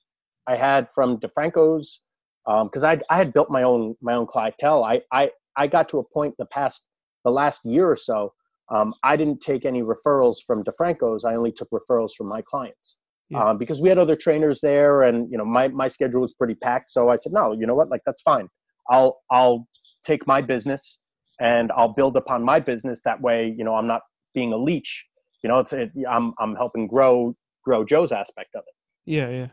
[0.47, 2.01] I had from DeFranco's,
[2.45, 4.83] because I I had built my own my own clientele.
[4.83, 6.83] I I I got to a point the past
[7.25, 8.33] the last year or so
[8.71, 11.25] um, I didn't take any referrals from DeFranco's.
[11.25, 12.97] I only took referrals from my clients
[13.29, 13.43] Yeah.
[13.43, 16.55] um, because we had other trainers there, and you know my my schedule was pretty
[16.55, 16.89] packed.
[16.91, 18.47] So I said, no, you know what, like that's fine.
[18.89, 19.67] I'll I'll
[20.03, 20.99] take my business
[21.39, 23.01] and I'll build upon my business.
[23.05, 24.01] That way, you know, I'm not
[24.33, 25.05] being a leech.
[25.43, 28.75] You know, it's it, I'm I'm helping grow grow Joe's aspect of it.
[29.05, 29.47] Yeah, yeah.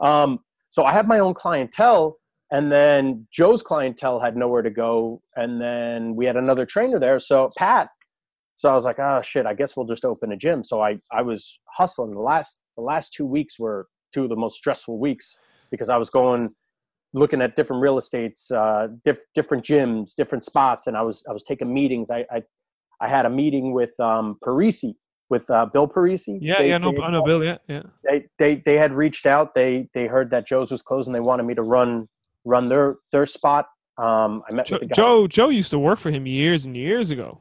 [0.00, 2.16] Um, so I have my own clientele,
[2.50, 7.20] and then Joe's clientele had nowhere to go, and then we had another trainer there.
[7.20, 7.88] So Pat.
[8.58, 10.64] So I was like, oh shit, I guess we'll just open a gym.
[10.64, 12.12] So I I was hustling.
[12.12, 15.38] The last the last two weeks were two of the most stressful weeks
[15.70, 16.50] because I was going
[17.12, 21.32] looking at different real estates, uh, diff, different gyms, different spots, and I was I
[21.32, 22.10] was taking meetings.
[22.10, 22.42] I I,
[23.00, 24.94] I had a meeting with um, Parisi,
[25.28, 26.38] with uh, Bill Parisi.
[26.40, 27.42] Yeah, They- yeah, no, I know Bill.
[27.44, 27.82] Yeah, yeah.
[28.04, 29.54] They, they they had reached out.
[29.54, 31.12] They they heard that Joe's was closing.
[31.12, 32.08] They wanted me to run
[32.44, 33.66] run their their spot.
[33.98, 34.94] Um, I met Joe, with the guy.
[34.94, 37.40] Joe Joe used to work for him years and years ago.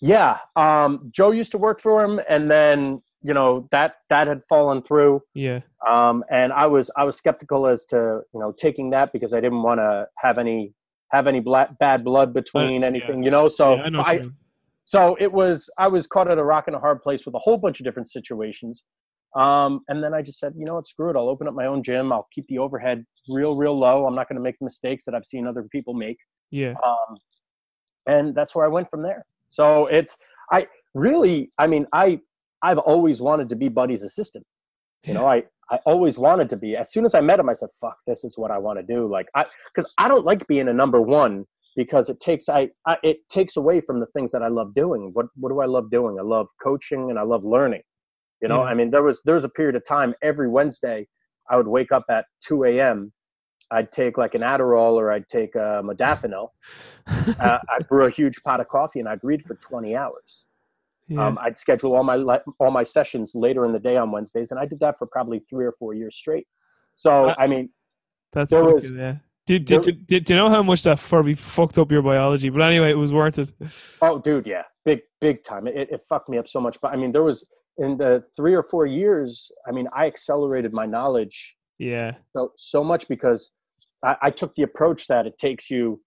[0.00, 4.42] Yeah, um, Joe used to work for him, and then you know that that had
[4.48, 5.22] fallen through.
[5.34, 9.32] Yeah, um, and I was I was skeptical as to you know taking that because
[9.32, 10.74] I didn't want to have any
[11.12, 13.48] have any bla- bad blood between Uh, anything, you know.
[13.48, 14.00] So yeah, I know.
[14.00, 14.34] I, you mean.
[14.84, 17.38] So it was I was caught at a rock and a hard place with a
[17.38, 18.84] whole bunch of different situations,
[19.36, 21.16] um, and then I just said, you know what, screw it.
[21.16, 22.12] I'll open up my own gym.
[22.12, 24.06] I'll keep the overhead real real low.
[24.06, 26.18] I'm not going to make the mistakes that I've seen other people make,
[26.50, 27.16] Yeah, um,
[28.06, 29.24] and that's where I went from there.
[29.48, 30.16] So it's
[30.50, 32.20] I really I mean I
[32.62, 34.46] I've always wanted to be Buddy's assistant.
[35.04, 36.76] You know, I I always wanted to be.
[36.76, 38.82] As soon as I met him, I said, "Fuck, this is what I want to
[38.82, 42.70] do." Like I because I don't like being a number one because it takes I,
[42.86, 45.10] I it takes away from the things that I love doing.
[45.12, 46.18] What what do I love doing?
[46.18, 47.82] I love coaching and I love learning.
[48.40, 48.70] You know, Yeah.
[48.70, 51.06] I mean, there was there was a period of time every Wednesday
[51.50, 53.12] I would wake up at 2 a.m.
[53.70, 56.48] I'd take like an Adderall or I'd take a modafinil.
[57.06, 60.46] uh, I'd brew a huge pot of coffee and I'd read for 20 hours.
[61.08, 61.26] yeah.
[61.26, 64.50] Um, I'd schedule all my li- all my sessions later in the day on Wednesdays,
[64.50, 66.46] and I did that for probably three or four years straight.
[66.96, 67.70] So Uh, I mean,
[68.34, 69.16] That's there was- yeah.
[69.46, 72.48] Did, did, did, do you know how much that Furby fucked up your biology?
[72.48, 73.50] But anyway, it was worth it.
[74.00, 75.66] oh, dude, yeah, big big time.
[75.66, 76.78] It, it fucked me up so much.
[76.80, 77.44] But I mean, there was
[77.78, 79.50] in the three or four years.
[79.66, 83.50] I mean, I accelerated my knowledge Yeah, so so much because
[84.04, 86.00] I, I took the approach that it takes you,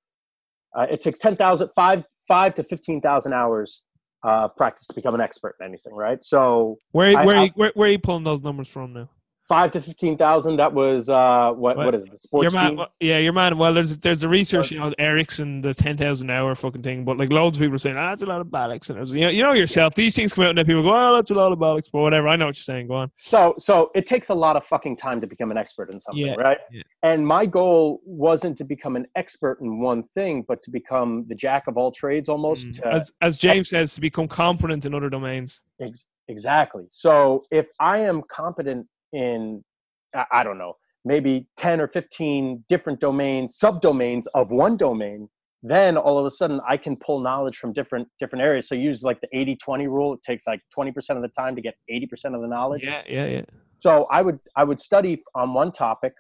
[0.78, 3.84] uh, it takes 10,000, five, five to 15,000 hours
[4.26, 6.22] uh, of practice to become an expert in anything, right?
[6.24, 9.10] So where I- where, I- you- where where are you pulling those numbers from now?
[9.48, 11.86] Five to 15,000, that was, uh, what, What?
[11.86, 12.18] what is it, the Your
[12.50, 12.86] sports man, team?
[13.00, 13.58] yeah, your man.
[13.58, 17.18] Well, there's there's a research, you know, Ericsson, the ten thousand hour fucking thing, but
[17.18, 19.22] like loads of people are saying, ah, that's a lot of bollocks, and was, you
[19.22, 21.36] know, you know yourself, these things come out and then people go, oh, that's a
[21.36, 22.28] lot of bollocks, but whatever.
[22.28, 22.88] I know what you're saying.
[22.88, 23.12] Go on.
[23.18, 26.26] So, so it takes a lot of fucking time to become an expert in something,
[26.26, 26.58] Yeah, right?
[26.72, 26.82] yeah.
[27.04, 31.36] And my goal wasn't to become an expert in one thing, but to become the
[31.36, 32.68] jack of all trades almost.
[32.68, 32.94] Mm.
[32.96, 35.62] As as James says, to become competent in other domains.
[35.80, 36.86] Ex- exactly.
[36.90, 39.64] So if I am competent in,
[40.32, 45.30] I, don't know, maybe 10 or 15 different domains, subdomains of one domain,
[45.64, 48.68] then all of a sudden I can pull knowledge from different different areas.
[48.68, 50.14] So use like the 80-20 rule.
[50.14, 52.86] It takes like 20% of the time to get 80% of the knowledge.
[52.86, 53.42] Yeah, yeah, yeah.
[53.80, 56.14] So I would I would study on one topic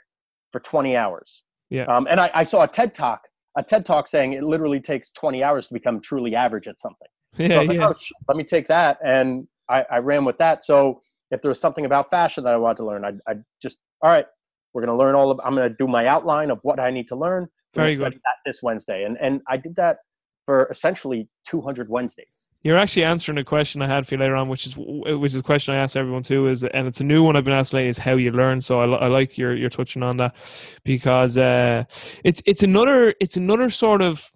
[0.51, 1.43] for 20 hours.
[1.69, 1.83] Yeah.
[1.85, 3.21] Um, and I, I saw a TED talk,
[3.57, 7.07] a TED talk saying it literally takes 20 hours to become truly average at something.
[7.37, 7.87] So I Yeah, was like, yeah.
[7.89, 8.97] oh, shit, let me take that.
[9.03, 10.63] And I, I ran with that.
[10.63, 11.01] So
[11.35, 14.09] if there was something about fashion that I wanted to learn, I'd, I'd just, all
[14.09, 14.25] right,
[14.73, 16.91] we're going to learn all of, I'm going to do my outline of what I
[16.91, 17.47] need to learn.
[17.75, 18.01] We're Very good.
[18.01, 19.03] study That this Wednesday.
[19.03, 19.97] And, and I did that
[20.45, 22.49] for essentially 200 Wednesdays.
[22.63, 25.39] You're actually answering a question I had for you later on, which is which is
[25.39, 26.47] a question I ask everyone too.
[26.47, 27.89] Is and it's a new one I've been asked lately.
[27.89, 28.59] Is how you learn.
[28.59, 30.35] So I, I like your you're touching on that
[30.83, 31.83] because uh,
[32.23, 34.31] it's it's another it's another sort of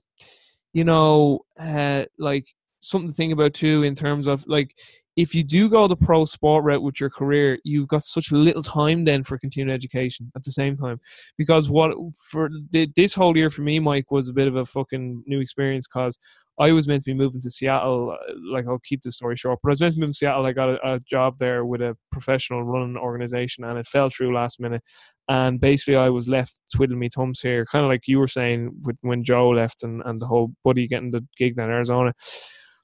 [0.74, 2.48] you know uh, like
[2.82, 4.76] something to think about too in terms of like
[5.20, 8.64] if you do go the pro sport route with your career, you've got such little
[8.64, 10.98] time then for continuing education at the same time.
[11.38, 11.92] Because what
[12.32, 15.42] for th- this whole year for me, Mike, was a bit of a fucking new
[15.42, 16.18] experience because
[16.58, 18.12] I was meant to be moving to Seattle.
[18.12, 20.46] uh, Like I'll keep the story short, but I was meant to move to Seattle.
[20.46, 24.34] I got a, a job there with a professional running organization, and it fell through
[24.34, 24.84] last minute.
[25.28, 28.72] And basically, I was left twiddling my thumbs here, kind of like you were saying
[28.86, 32.14] with when Joe left and, and the whole buddy getting the gig down in Arizona.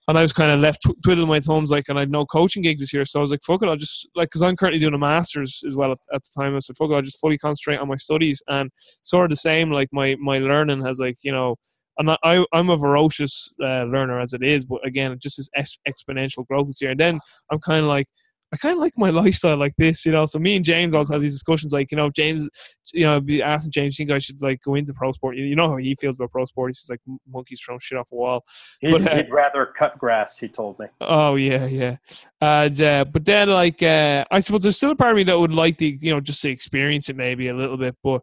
[0.08, 2.26] And I was kind of left tw- twiddling my thumbs, like, and I had no
[2.28, 3.06] coaching gigs this year.
[3.06, 5.64] So I was like, fuck it, I'll just, like, because I'm currently doing a master's
[5.68, 6.56] as well at, at the time.
[6.56, 8.44] I said, fuck it, I'll just fully concentrate on my studies.
[8.48, 8.70] And
[9.02, 11.56] sort of the same, like, my, my learning has, like, you know,
[12.00, 15.50] not, I, I'm a voracious uh, learner as it is, but again, it just is
[15.56, 16.92] ex- exponential growth this year.
[16.92, 17.20] And then
[17.52, 18.08] I'm kind of like,
[18.56, 20.26] I kind of like my lifestyle like this, you know.
[20.26, 22.48] So me and James always have these discussions, like you know, James,
[22.94, 25.36] you know, be asking James, you think I should like go into pro sport?
[25.36, 26.70] You, you know how he feels about pro sport.
[26.70, 28.46] He's like monkeys throwing shit off a wall.
[28.80, 30.88] He'd, But, uh, he'd rather cut grass, he told me.
[31.02, 31.98] Oh yeah, yeah.
[32.42, 35.38] And uh, but then like uh, I suppose there's still a part of me that
[35.38, 37.96] would like the you know just to experience it maybe a little bit.
[38.04, 38.22] But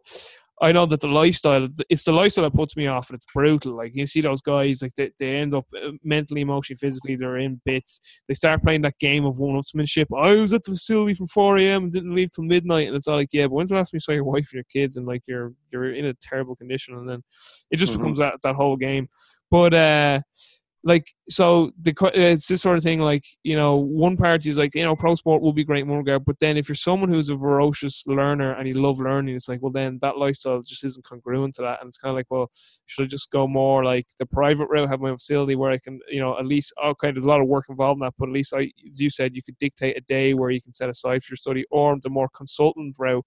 [0.61, 3.75] I know that the lifestyle, it's the lifestyle that puts me off, and it's brutal.
[3.75, 7.37] Like you see those guys, like they, they end up uh, mentally, emotionally, physically, they're
[7.37, 7.99] in bits.
[8.27, 10.05] They start playing that game of one-upsmanship.
[10.15, 11.83] I was at the facility from 4 a.m.
[11.85, 13.97] and didn't leave till midnight, and it's all like, yeah, but when's the last time
[13.97, 16.95] you saw your wife and your kids, and like you're you're in a terrible condition,
[16.95, 17.23] and then
[17.71, 18.01] it just mm-hmm.
[18.01, 19.07] becomes that that whole game.
[19.49, 20.21] But uh,
[20.83, 24.75] like so the it's this sort of thing like you know one party is like
[24.75, 27.29] you know pro sport will be great one regard but then if you're someone who's
[27.29, 31.05] a ferocious learner and you love learning it's like well then that lifestyle just isn't
[31.05, 32.49] congruent to that and it's kind of like well
[32.85, 35.77] should i just go more like the private route have my own facility where i
[35.77, 38.27] can you know at least okay there's a lot of work involved in that but
[38.27, 40.89] at least i as you said you could dictate a day where you can set
[40.89, 43.25] aside for your study or the more consultant route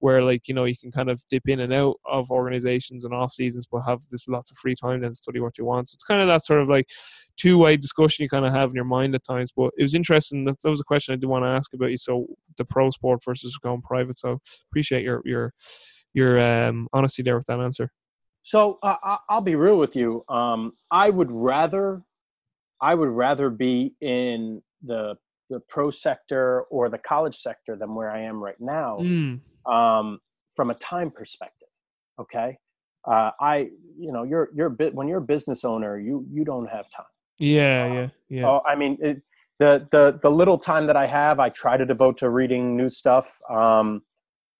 [0.00, 3.14] where like you know you can kind of dip in and out of organizations and
[3.14, 5.88] off seasons but have this lots of free time then study what you want.
[5.88, 6.88] So it's kind of that sort of like
[7.36, 9.94] two way discussion you kind of have in your mind at times but it was
[9.94, 12.64] interesting that, that was a question i did want to ask about you so the
[12.64, 14.38] pro sport versus going private so
[14.70, 15.52] appreciate your your
[16.14, 17.90] your um, honesty there with that answer
[18.42, 22.02] so uh, i'll be real with you um, i would rather
[22.80, 25.14] i would rather be in the
[25.50, 30.18] the pro sector or the college sector than where i am right now mm um,
[30.56, 31.68] from a time perspective.
[32.20, 32.58] Okay,
[33.06, 36.44] uh, I you know you're you're a bit when you're a business owner, you you
[36.44, 37.06] don't have time.
[37.38, 38.48] Yeah, um, yeah, yeah.
[38.48, 39.22] Oh, I mean, it,
[39.58, 42.90] the the the little time that I have, I try to devote to reading new
[42.90, 43.28] stuff.
[43.50, 44.02] Um,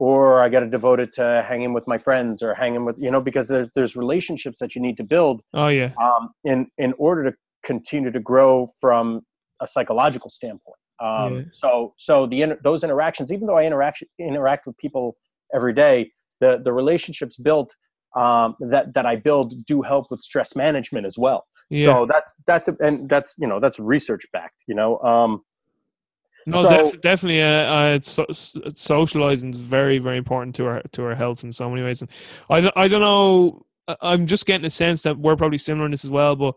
[0.01, 3.11] or I got to devote it to hanging with my friends or hanging with you
[3.11, 5.43] know because there's there's relationships that you need to build.
[5.55, 5.93] Oh yeah.
[6.01, 9.23] Um, in in order to continue to grow from
[9.61, 10.79] a psychological standpoint.
[11.01, 11.43] Um, yeah.
[11.53, 15.17] So so the those interactions, even though I interact interact with people
[15.55, 17.75] every day, the the relationships built
[18.17, 21.47] um, that that I build do help with stress management as well.
[21.71, 21.87] Yeah.
[21.87, 24.65] So that's that's a, and that's you know that's research backed.
[24.67, 24.99] You know.
[25.01, 25.43] Um,
[26.47, 27.43] no, so, def- definitely.
[27.43, 28.33] Uh, uh,
[28.75, 32.01] socializing is very, very important to our to our health in so many ways.
[32.01, 32.11] And
[32.49, 33.67] I I don't know.
[34.01, 36.37] I'm just getting a sense that we're probably similar in this as well.
[36.37, 36.55] But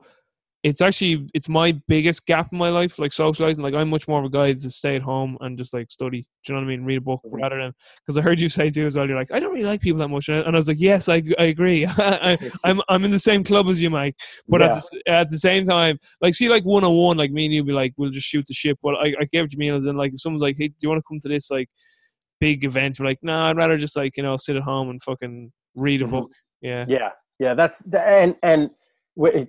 [0.64, 3.64] it's actually it's my biggest gap in my life, like socializing.
[3.64, 6.28] Like I'm much more of a guy to stay at home and just like study.
[6.46, 6.86] Do you know what I mean?
[6.86, 7.36] Read a book mm-hmm.
[7.36, 7.74] rather than
[8.06, 9.08] because I heard you say too as well.
[9.08, 11.24] You're like, I don't really like people that much, and I was like, yes, I,
[11.40, 11.86] I agree.
[11.98, 14.16] I, am I'm, I'm in the same club as you, Mike.
[14.48, 14.68] But yeah.
[14.68, 17.54] at the, at the same time, like see, like one on one, like me and
[17.54, 18.78] you be like, we'll just shoot the ship.
[18.84, 19.74] But I, I get what you mean.
[19.74, 21.70] As in, like, if someone's like, hey, do you want to come to this like
[22.40, 23.00] big event?
[23.00, 25.52] We're like, no, nah, I'd rather just like you know sit at home and fucking
[25.74, 26.14] read a mm-hmm.
[26.14, 26.32] book.
[26.62, 27.56] Yeah, yeah, yeah.
[27.56, 28.70] That's the, and and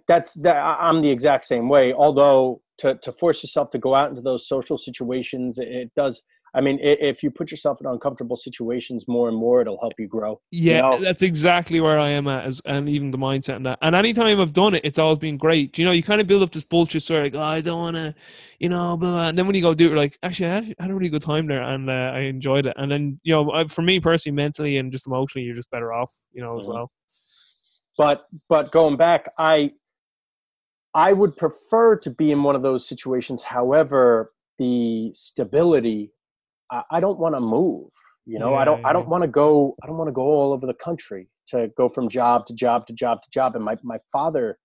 [0.07, 4.11] that's that i'm the exact same way although to, to force yourself to go out
[4.11, 6.23] into those social situations it does
[6.55, 10.07] i mean if you put yourself in uncomfortable situations more and more it'll help you
[10.07, 11.05] grow yeah you know?
[11.05, 14.41] that's exactly where i am at as, and even the mindset and that and anytime
[14.41, 16.65] i've done it it's always been great you know you kind of build up this
[16.65, 18.15] bullshit story like oh, i don't want to
[18.59, 19.29] you know blah, blah.
[19.29, 21.47] and then when you go do it like actually I had, a really good time
[21.47, 24.91] there and uh, i enjoyed it and then you know for me personally mentally and
[24.93, 26.61] just emotionally you're just better off you know mm-hmm.
[26.61, 26.91] as well
[27.99, 29.73] but but going back, I
[30.95, 33.43] I would prefer to be in one of those situations.
[33.43, 36.13] However, the stability,
[36.71, 37.89] I, I don't want to move.
[38.25, 38.85] You know, yeah, I don't.
[38.85, 41.71] I don't want to go I don't want to go all over the country to
[41.77, 43.57] go from job to job to job to job.
[43.57, 44.59] And my my father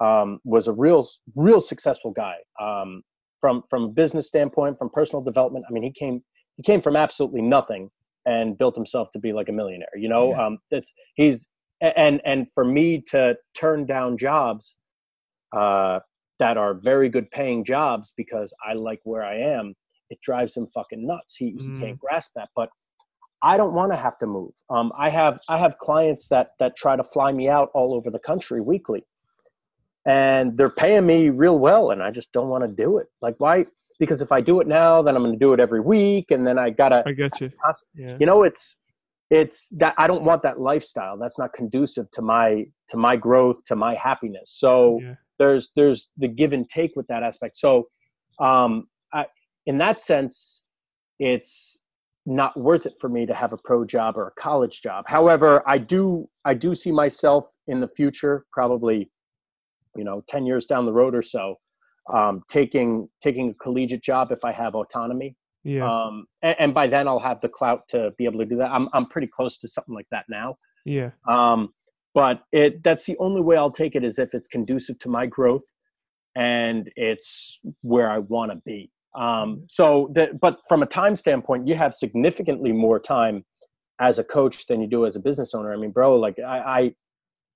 [0.00, 3.02] um, was a real real successful guy um,
[3.40, 5.66] from from a business standpoint, from personal development.
[5.68, 6.22] I mean, he came
[6.56, 7.90] he came from absolutely nothing
[8.24, 9.96] and built himself to be like a millionaire.
[9.96, 10.46] You know, yeah.
[10.46, 11.48] um, it's he's
[11.82, 14.76] and and for me to turn down jobs
[15.52, 16.00] uh,
[16.38, 19.74] that are very good paying jobs because I like where I am,
[20.10, 21.36] it drives him fucking nuts.
[21.36, 21.74] He, mm.
[21.76, 22.48] he can't grasp that.
[22.56, 22.70] But
[23.42, 24.52] I don't want to have to move.
[24.70, 28.10] Um, I have I have clients that that try to fly me out all over
[28.10, 29.04] the country weekly,
[30.06, 33.08] and they're paying me real well, and I just don't want to do it.
[33.20, 33.66] Like why?
[33.98, 36.46] Because if I do it now, then I'm going to do it every week, and
[36.46, 37.02] then I gotta.
[37.04, 37.50] I get you.
[37.94, 38.16] Yeah.
[38.20, 38.76] You know, it's
[39.32, 41.16] it's that i don't want that lifestyle.
[41.18, 44.50] That's not conducive to my to my growth to my happiness.
[44.64, 45.14] So yeah.
[45.38, 47.56] there's there's the give and take with that aspect.
[47.56, 47.88] So
[48.38, 49.26] um I,
[49.66, 50.64] in that sense
[51.18, 51.80] it's
[52.26, 55.04] not worth it for me to have a pro job or a college job.
[55.08, 59.10] However i do i do see myself in the future probably
[59.96, 61.56] you know 10 years down the road or so
[62.12, 65.88] um, taking taking a collegiate job if i have autonomy yeah.
[65.88, 68.70] Um, and, and, by then I'll have the clout to be able to do that.
[68.72, 70.56] I'm I'm pretty close to something like that now.
[70.84, 71.10] Yeah.
[71.28, 71.72] Um,
[72.14, 75.26] but it that's the only way I'll take it is if it's conducive to my
[75.26, 75.64] growth
[76.34, 78.90] and it's where I want to be.
[79.14, 83.44] Um, so that, but from a time standpoint, you have significantly more time
[83.98, 85.72] as a coach than you do as a business owner.
[85.72, 86.94] I mean, bro, like I, I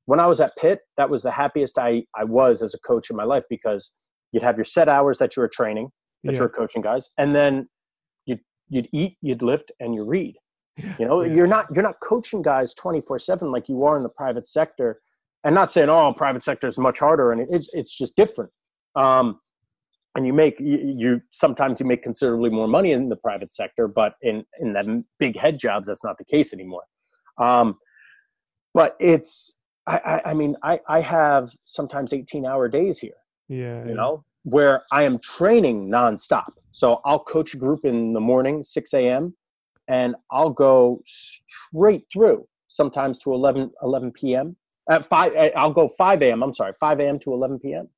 [0.05, 3.11] when I was at Pitt, that was the happiest I, I was as a coach
[3.11, 3.91] in my life because
[4.33, 5.89] you'd have your set hours that you were training,
[6.23, 6.39] that yeah.
[6.39, 7.69] you were coaching guys, and then
[8.69, 10.37] you'd eat, you'd lift, and you read.
[10.99, 11.33] You know, Yeah.
[11.33, 15.01] you're not you're not coaching guys 24/7 like you are in the private sector.
[15.45, 18.51] And not saying oh, private sector is much harder and it's it's just different.
[18.95, 19.41] Um
[20.17, 23.89] and you make you, you sometimes you make considerably more money in the private sector,
[23.89, 26.85] but in in the big head jobs that's not the case anymore.
[27.39, 27.79] Um
[28.75, 29.55] but it's
[29.87, 33.17] I, I, I mean I, I have sometimes 18 hour days here
[33.49, 33.87] Yeah.
[33.87, 36.53] you know, where I am training nonstop.
[36.77, 39.35] So I'll coach a group in the morning, 6 a.m.,
[39.89, 44.55] and I'll go straight through sometimes to 11, 11 p.m.
[44.91, 46.43] At five, eh, I'll go 5 a.m.
[46.43, 47.19] I'm sorry, 5 a.m.
[47.21, 47.89] to 11 p.m.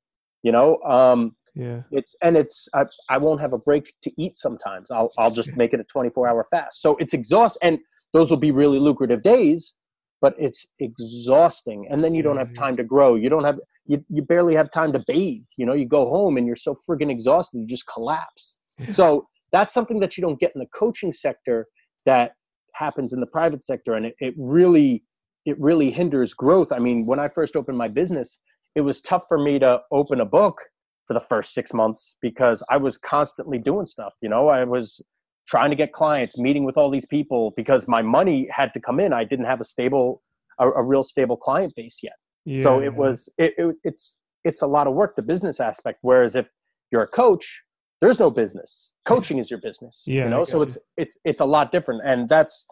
[0.43, 1.81] You know, um, Yeah.
[1.91, 4.91] it's and it's I, I won't have a break to eat sometimes.
[4.91, 6.81] I'll I'll just make it a 24 hour fast.
[6.81, 7.79] So it's exhaust and
[8.13, 9.75] those will be really lucrative days,
[10.21, 11.85] but it's exhausting.
[11.89, 12.55] And then you don't have Mhm.
[12.57, 13.15] time to grow.
[13.15, 15.43] You don't have you, you barely have time to bathe.
[15.57, 18.55] You know, you go home and you're so friggin' exhausted, you just collapse.
[18.79, 18.91] Yeah.
[18.93, 21.67] So that's something that you don't get in the coaching sector
[22.05, 22.33] that
[22.73, 23.93] happens in the private sector.
[23.93, 25.03] And it, it really
[25.45, 26.71] it really hinders growth.
[26.71, 28.39] I mean, when I first opened my business,
[28.75, 30.61] it was tough for me to open a book
[31.07, 34.13] for the first six months because I was constantly doing stuff.
[34.21, 35.01] You know, I was
[35.47, 38.99] trying to get clients, meeting with all these people because my money had to come
[38.99, 39.11] in.
[39.11, 40.21] I didn't have a stable,
[40.59, 42.13] a, a real stable client base yet.
[42.45, 42.61] yeah.
[42.61, 45.99] So it was, it, it, it's, it's a lot of work, the business aspect.
[46.01, 46.47] Whereas if
[46.91, 47.61] you're a coach,
[48.01, 48.93] there's no business.
[49.05, 50.03] Coaching is your business.
[50.05, 52.65] Yeah, you know, so it's it's it's a lot different, and that's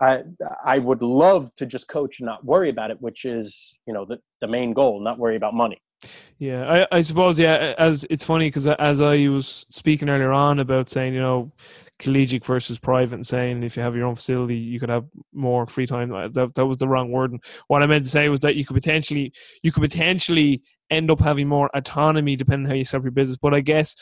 [0.00, 0.22] I
[0.64, 4.04] I would love to just coach and not worry about it, which is you know
[4.04, 5.80] the the main goal, not worry about money.
[6.38, 7.74] Yeah, I, I suppose yeah.
[7.78, 11.52] As it's funny because as I was speaking earlier on about saying you know
[11.98, 15.66] collegiate versus private and saying if you have your own facility you could have more
[15.66, 16.08] free time.
[16.32, 17.30] That that was the wrong word.
[17.30, 21.10] And what I meant to say was that you could potentially you could potentially end
[21.10, 23.38] up having more autonomy depending on how you set up your business.
[23.40, 23.94] But I guess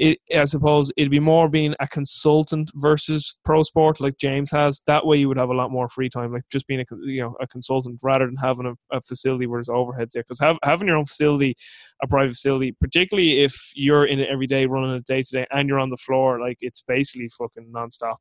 [0.00, 4.80] it, I suppose it'd be more being a consultant versus pro sport like James has.
[4.86, 7.20] That way, you would have a lot more free time, like just being a you
[7.20, 10.24] know a consultant rather than having a, a facility where there's overheads there.
[10.26, 11.54] Because having your own facility,
[12.02, 15.46] a private facility, particularly if you're in it every day, running it day to day,
[15.50, 18.16] and you're on the floor, like it's basically fucking nonstop.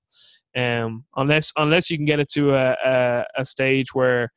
[0.57, 4.33] Um, unless unless you can get it to a a, a stage where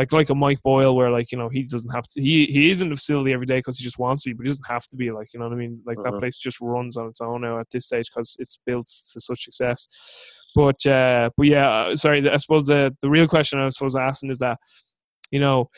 [0.00, 2.20] like like a Mike Boyle, where like you know he doesn't have to.
[2.22, 4.44] He he is in the facility every day because he just wants to be, but
[4.46, 5.10] he doesn't have to be.
[5.10, 5.82] Like you know what I mean.
[5.84, 6.20] Like that Mhm.
[6.20, 9.44] place just runs on its own now at this stage because it's built to such
[9.44, 9.86] success.
[10.54, 12.28] But uh, but yeah, uh, sorry.
[12.28, 14.58] I suppose the the real question I was supposed to asking is that
[15.30, 15.68] you know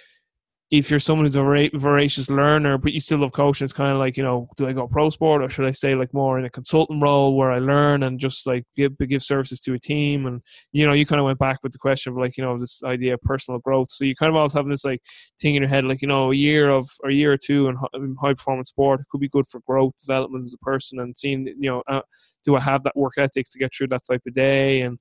[0.72, 3.92] if you're someone who's a vora- voracious learner, but you still love coaching, it's kind
[3.92, 6.38] of like, you know, do I go pro sport or should I stay like more
[6.38, 9.78] in a consultant role where I learn and just like give give services to a
[9.78, 10.24] team?
[10.24, 10.40] And
[10.72, 12.82] you know, you kind of went back with the question of like, you know, this
[12.84, 13.90] idea of personal growth.
[13.90, 15.02] So you kind of always have this like
[15.38, 17.68] thing in your head, like you know, a year of or a year or two
[17.68, 21.46] in high performance sport could be good for growth development as a person and seeing,
[21.48, 22.00] you know, uh,
[22.46, 24.98] do I have that work ethic to get through that type of day and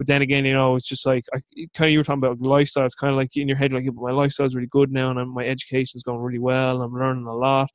[0.00, 1.40] but then again, you know, it's just like I,
[1.74, 2.86] kind of you were talking about lifestyle.
[2.86, 4.90] It's kind of like in your head, like "Yeah, but my lifestyle is really good
[4.90, 6.80] now, and my education's going really well.
[6.80, 7.68] I'm learning a lot,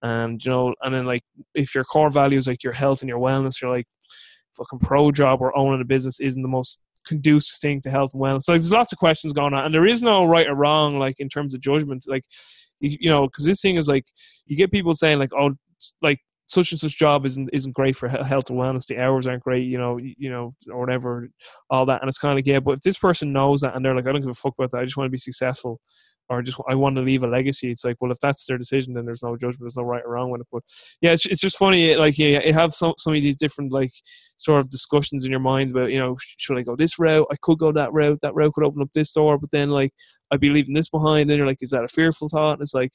[0.00, 1.20] and you know, and then like
[1.54, 3.84] if your core values like your health and your wellness, you're like
[4.56, 8.22] fucking pro job or owning a business isn't the most conducive thing to health and
[8.22, 8.44] wellness.
[8.44, 11.16] So there's lots of questions going on, and there is no right or wrong, like
[11.20, 12.04] in terms of judgment.
[12.06, 12.24] Like
[12.80, 14.06] you, you know, because this thing is like
[14.46, 15.50] you get people saying like, oh,
[16.00, 18.86] like such and such job isn't isn't great for health and wellness.
[18.86, 21.28] The hours aren't great, you know, you know, or whatever,
[21.70, 22.00] all that.
[22.00, 24.12] And it's kind of yeah, but if this person knows that and they're like, I
[24.12, 24.78] don't give a fuck about that.
[24.78, 25.80] I just want to be successful,
[26.28, 27.70] or just I want to leave a legacy.
[27.70, 29.62] It's like, well, if that's their decision, then there's no judgment.
[29.62, 30.46] There's no right or wrong with it.
[30.52, 30.62] But
[31.00, 31.96] yeah, it's it's just funny.
[31.96, 33.92] Like, yeah, you have some some of these different like
[34.36, 37.26] sort of discussions in your mind about, you know, should I go this route?
[37.30, 38.20] I could go that route.
[38.22, 39.92] That route could open up this door, but then like
[40.30, 41.30] I'd be leaving this behind.
[41.30, 42.54] And you're like, is that a fearful thought?
[42.54, 42.92] And it's like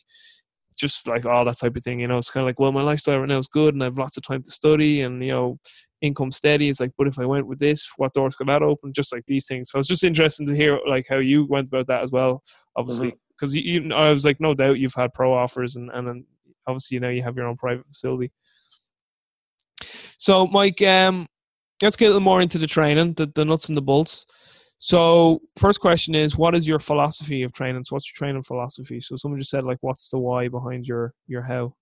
[0.78, 2.18] just like all that type of thing, you know.
[2.18, 4.18] It's kind of like, well, my lifestyle right now is good, and I have lots
[4.18, 5.60] of time to study, and you know,
[6.02, 6.70] income steady.
[6.70, 8.94] It's like, but if I went with this, what doors could that open?
[8.94, 9.70] Just like these things.
[9.70, 12.44] So it's just interesting to hear like how you went about that as well.
[12.76, 16.08] Obviously, because you, you, I was like, no doubt you've had pro offers, and and
[16.08, 16.26] then
[16.68, 18.32] obviously now you have your own private facility.
[20.18, 21.28] So, Mike, um,
[21.82, 24.28] let's get a little more into the training, the, the nuts and the bolts.
[24.84, 27.84] So, first question is, what is your philosophy of training?
[27.84, 29.00] So, what's your training philosophy?
[29.00, 31.76] So, someone just said, like, what's the why behind your your how?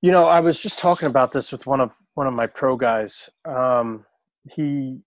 [0.00, 2.74] You know, I was just talking about this with one of one of my pro
[2.74, 3.28] guys.
[3.44, 4.06] Um,
[4.50, 5.00] he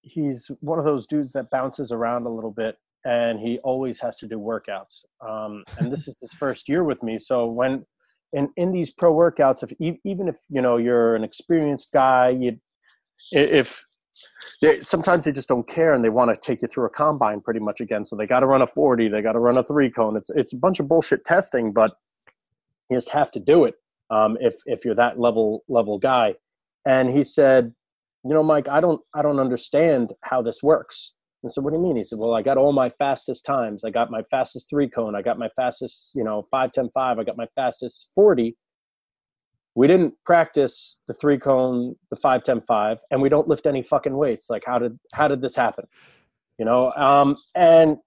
[0.00, 4.16] he's one of those dudes that bounces around a little bit, and he always has
[4.16, 5.04] to do workouts.
[5.24, 7.86] Um, and this is his first year with me, so when
[8.32, 9.72] in in these pro workouts, if
[10.04, 12.58] even if you know you're an experienced guy, you
[13.30, 13.84] if
[14.60, 17.40] they, sometimes they just don't care and they want to take you through a combine
[17.40, 18.04] pretty much again.
[18.04, 20.16] So they got to run a 40, they got to run a three cone.
[20.16, 21.92] It's it's a bunch of bullshit testing, but
[22.90, 23.74] you just have to do it
[24.10, 26.34] um, if if you're that level level guy.
[26.86, 27.74] And he said
[28.24, 31.12] you know, Mike, I don't, I don't understand how this works.
[31.42, 31.96] And said, what do you mean?
[31.96, 33.84] He said, well, I got all my fastest times.
[33.84, 35.14] I got my fastest three cone.
[35.14, 37.18] I got my fastest, you know, five, 10, five.
[37.18, 38.56] I got my fastest 40.
[39.78, 43.82] We didn't practice the three cone, the five ten five, and we don't lift any
[43.92, 44.50] fucking weights.
[44.50, 45.84] Like, how did, how did this happen?
[46.58, 46.92] You know?
[46.94, 47.98] Um, and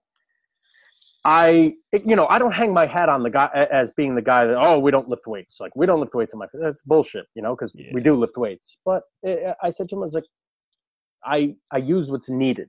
[1.24, 4.46] I, you know, I don't hang my hat on the guy as being the guy
[4.48, 5.62] that, oh, we don't lift weights.
[5.62, 7.92] Like, we don't lift weights in my, that's bullshit, you know, because Yeah.
[7.94, 8.76] we do lift weights.
[8.84, 10.26] But it, I said to him, I was like,
[11.24, 12.68] I, I use what's needed.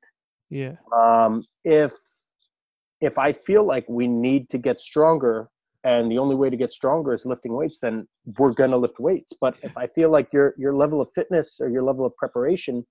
[0.48, 0.74] Yeah.
[0.94, 1.92] Um, if,
[3.00, 5.48] if I feel like we need to get stronger
[5.84, 8.06] and the only way to get stronger is lifting weights, then
[8.38, 9.32] we're going to lift weights.
[9.40, 12.86] But if I feel like your, your level of fitness or your level of preparation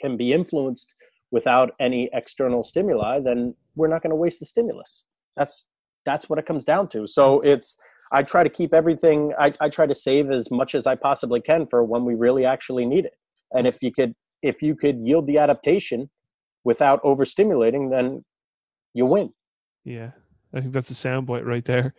[0.00, 0.94] can be influenced
[1.30, 5.04] without any external stimuli, then we're not going to waste the stimulus.
[5.36, 5.66] That's
[6.04, 7.06] that's what it comes down to.
[7.08, 7.76] So it's
[8.12, 9.32] I try to keep everything.
[9.38, 12.44] I, I try to save as much as I possibly can for when we really
[12.44, 13.14] actually need it.
[13.52, 16.10] And if you could if you could yield the adaptation
[16.64, 18.24] without overstimulating, then
[18.94, 19.32] you win.
[19.84, 20.10] Yeah.
[20.56, 21.94] I think that's a soundbite right there.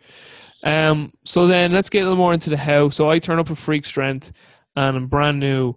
[0.64, 2.88] Um, so then let's get a little more into the how.
[2.88, 4.32] So I turn up a freak strength
[4.76, 5.74] and I'm brand new.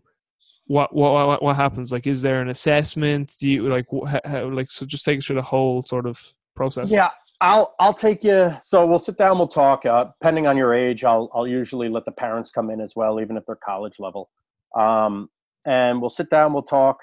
[0.65, 1.91] What what what, what happens?
[1.91, 3.33] Like, is there an assessment?
[3.39, 3.85] Do you like
[4.25, 4.85] how, like so?
[4.85, 6.19] Just take us through the whole sort of
[6.55, 6.89] process.
[6.89, 7.09] Yeah,
[7.41, 8.55] I'll I'll take you.
[8.63, 9.37] So we'll sit down.
[9.37, 9.85] We'll talk.
[9.85, 13.19] Uh, depending on your age, I'll I'll usually let the parents come in as well,
[13.19, 14.29] even if they're college level.
[14.75, 15.29] Um,
[15.65, 16.53] and we'll sit down.
[16.53, 16.99] We'll talk.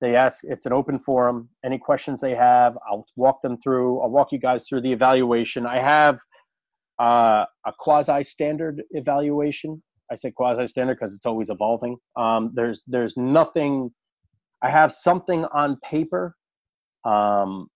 [0.00, 0.44] They ask.
[0.44, 1.48] It's an open forum.
[1.64, 4.00] Any questions they have, I'll walk them through.
[4.00, 5.66] I'll walk you guys through the evaluation.
[5.66, 6.18] I have
[7.00, 9.82] uh, a quasi standard evaluation.
[10.10, 11.96] I say quasi standard because it's always evolving.
[12.16, 13.90] Um, there's there's nothing.
[14.62, 16.34] I have something on paper
[17.04, 17.68] um,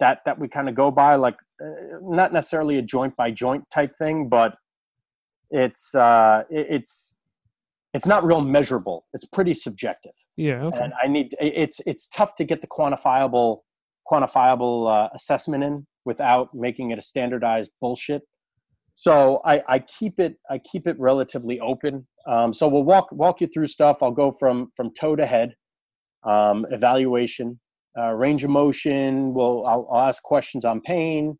[0.00, 3.64] that that we kind of go by, like uh, not necessarily a joint by joint
[3.70, 4.54] type thing, but
[5.50, 7.18] it's uh, it, it's
[7.94, 9.04] it's not real measurable.
[9.12, 10.64] It's pretty subjective, Yeah.
[10.64, 10.84] Okay.
[10.84, 13.60] and I need it's it's tough to get the quantifiable
[14.10, 18.22] quantifiable uh, assessment in without making it a standardized bullshit.
[18.94, 22.06] So I, I keep it I keep it relatively open.
[22.26, 23.98] Um, so we'll walk walk you through stuff.
[24.02, 25.54] I'll go from from toe to head,
[26.24, 27.58] um, evaluation,
[27.98, 29.34] uh, range of motion.
[29.34, 31.38] We'll I'll, I'll ask questions on pain,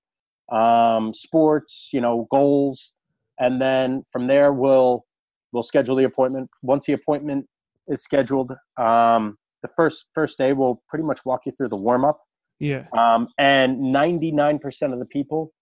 [0.51, 2.93] um, sports, you know, goals,
[3.39, 5.05] and then from there we'll
[5.53, 6.51] we'll schedule the appointment.
[6.63, 7.47] Once the appointment
[7.89, 12.05] is scheduled, um, the first first day we'll pretty much walk you through the warm
[12.05, 12.21] up
[12.59, 12.85] Yeah.
[12.99, 15.53] um, and 99% of the people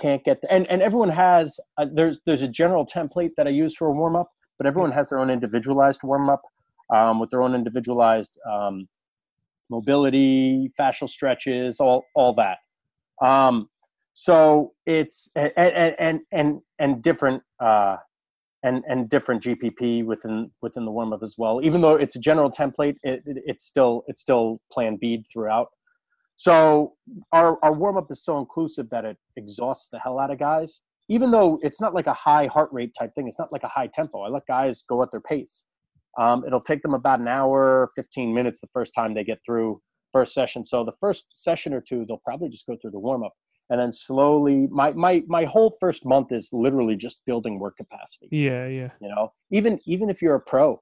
[0.00, 3.50] can't get the, and, and everyone has uh, there's there's a general template that i
[3.50, 6.42] use for a warm-up but everyone has their own individualized warm-up
[6.94, 8.86] um, with their own individualized um,
[9.70, 12.58] mobility fascial stretches all all that
[13.22, 13.68] um,
[14.14, 17.96] so it's and and and and, and different uh,
[18.66, 22.50] and and different gpp within within the warm-up as well even though it's a general
[22.50, 25.68] template it, it, it's still it's still plan bead throughout
[26.36, 26.94] so
[27.32, 30.82] our, our warm is so inclusive that it exhausts the hell out of guys.
[31.08, 33.68] Even though it's not like a high heart rate type thing, it's not like a
[33.68, 34.22] high tempo.
[34.22, 35.64] I let guys go at their pace.
[36.18, 39.80] Um, it'll take them about an hour, 15 minutes the first time they get through
[40.12, 40.64] first session.
[40.64, 43.32] So the first session or two, they'll probably just go through the warm up,
[43.70, 44.68] and then slowly.
[44.70, 48.66] My my my whole first month is literally just building work capacity Yeah.
[48.66, 48.90] Yeah.
[49.00, 50.80] you know even even if you're a pro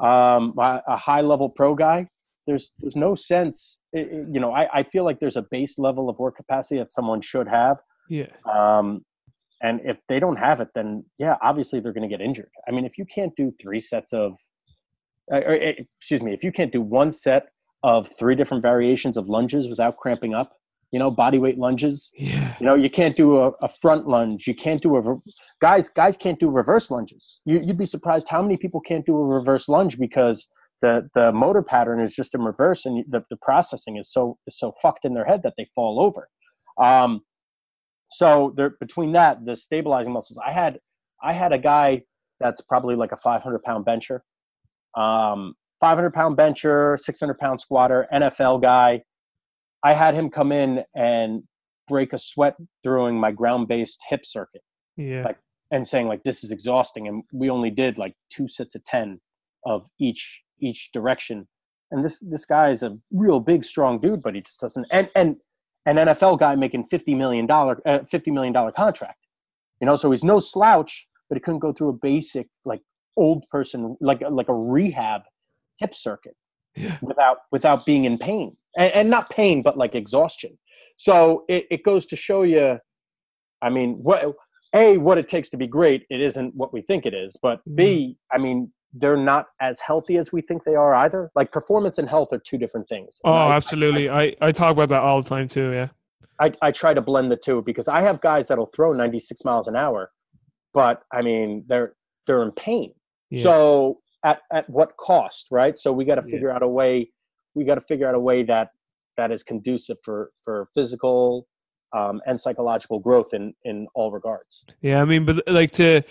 [0.00, 2.08] um a high level pro guy
[2.46, 6.18] there's there's no sense you know I, I feel like there's a base level of
[6.18, 7.78] work capacity that someone should have
[8.08, 8.26] Yeah.
[8.50, 9.04] um
[9.62, 12.70] and if they don't have it then yeah obviously they're going to get injured i
[12.72, 14.32] mean if you can't do three sets of
[15.32, 17.44] uh, or, uh, excuse me if you can't do one set
[17.84, 20.56] of three different variations of lunges without cramping up
[20.92, 22.54] you know body weight lunges Yeah.
[22.60, 24.46] you know, you can't do a, a front lunge.
[24.46, 25.16] You can't do a
[25.60, 25.88] guys.
[25.88, 27.40] Guys can't do reverse lunges.
[27.44, 30.48] You, you'd be surprised how many people can't do a reverse lunge because
[30.82, 34.58] the the motor pattern is just in reverse, and the, the processing is so is
[34.58, 36.28] so fucked in their head that they fall over.
[36.80, 37.22] Um,
[38.10, 40.38] so there between that, the stabilizing muscles.
[40.46, 40.78] I had
[41.22, 42.02] I had a guy
[42.40, 44.24] that's probably like a 500 pound bencher,
[44.96, 49.02] um, 500 pound bencher, 600 pound squatter, NFL guy.
[49.84, 51.42] I had him come in and
[51.88, 54.62] break a sweat during my ground based hip circuit
[54.96, 55.24] Yeah.
[55.24, 55.38] Like-
[55.70, 59.18] and saying like this is exhausting and we only did like two sets of 10
[59.64, 61.48] of each each direction
[61.90, 65.08] and this this guy is a real big strong dude but he just doesn't and
[65.16, 65.36] and
[65.86, 69.18] an NFL guy making 50 million dollar uh, 50 million dollar contract
[69.80, 72.82] you know so he's no slouch but he couldn't go through a basic like
[73.16, 75.22] old person like like a rehab
[75.78, 76.36] hip circuit
[76.74, 76.96] Yeah.
[77.02, 80.58] without without being in pain and, and not pain but like exhaustion
[80.96, 82.78] so it, it goes to show you
[83.60, 84.24] i mean what
[84.74, 87.60] a what it takes to be great it isn't what we think it is but
[87.74, 88.36] b mm-hmm.
[88.36, 91.30] i mean they're not as healthy as we think they are either.
[91.34, 93.18] Like performance and health are two different things.
[93.24, 94.08] Oh, I, absolutely.
[94.08, 95.72] I, I, I talk about that all the time too.
[95.72, 95.88] Yeah.
[96.40, 99.68] I, I try to blend the two because I have guys that'll throw 96 miles
[99.68, 100.10] an hour,
[100.74, 101.94] but I mean they're
[102.26, 102.92] they're in pain.
[103.30, 103.42] Yeah.
[103.44, 105.78] So at at what cost, right?
[105.78, 106.56] So we got to figure yeah.
[106.56, 107.10] out a way.
[107.54, 108.68] We got to figure out a way that
[109.16, 111.46] that is conducive for for physical
[111.92, 114.64] um, and psychological growth in in all regards.
[114.80, 116.02] Yeah, I mean, but like to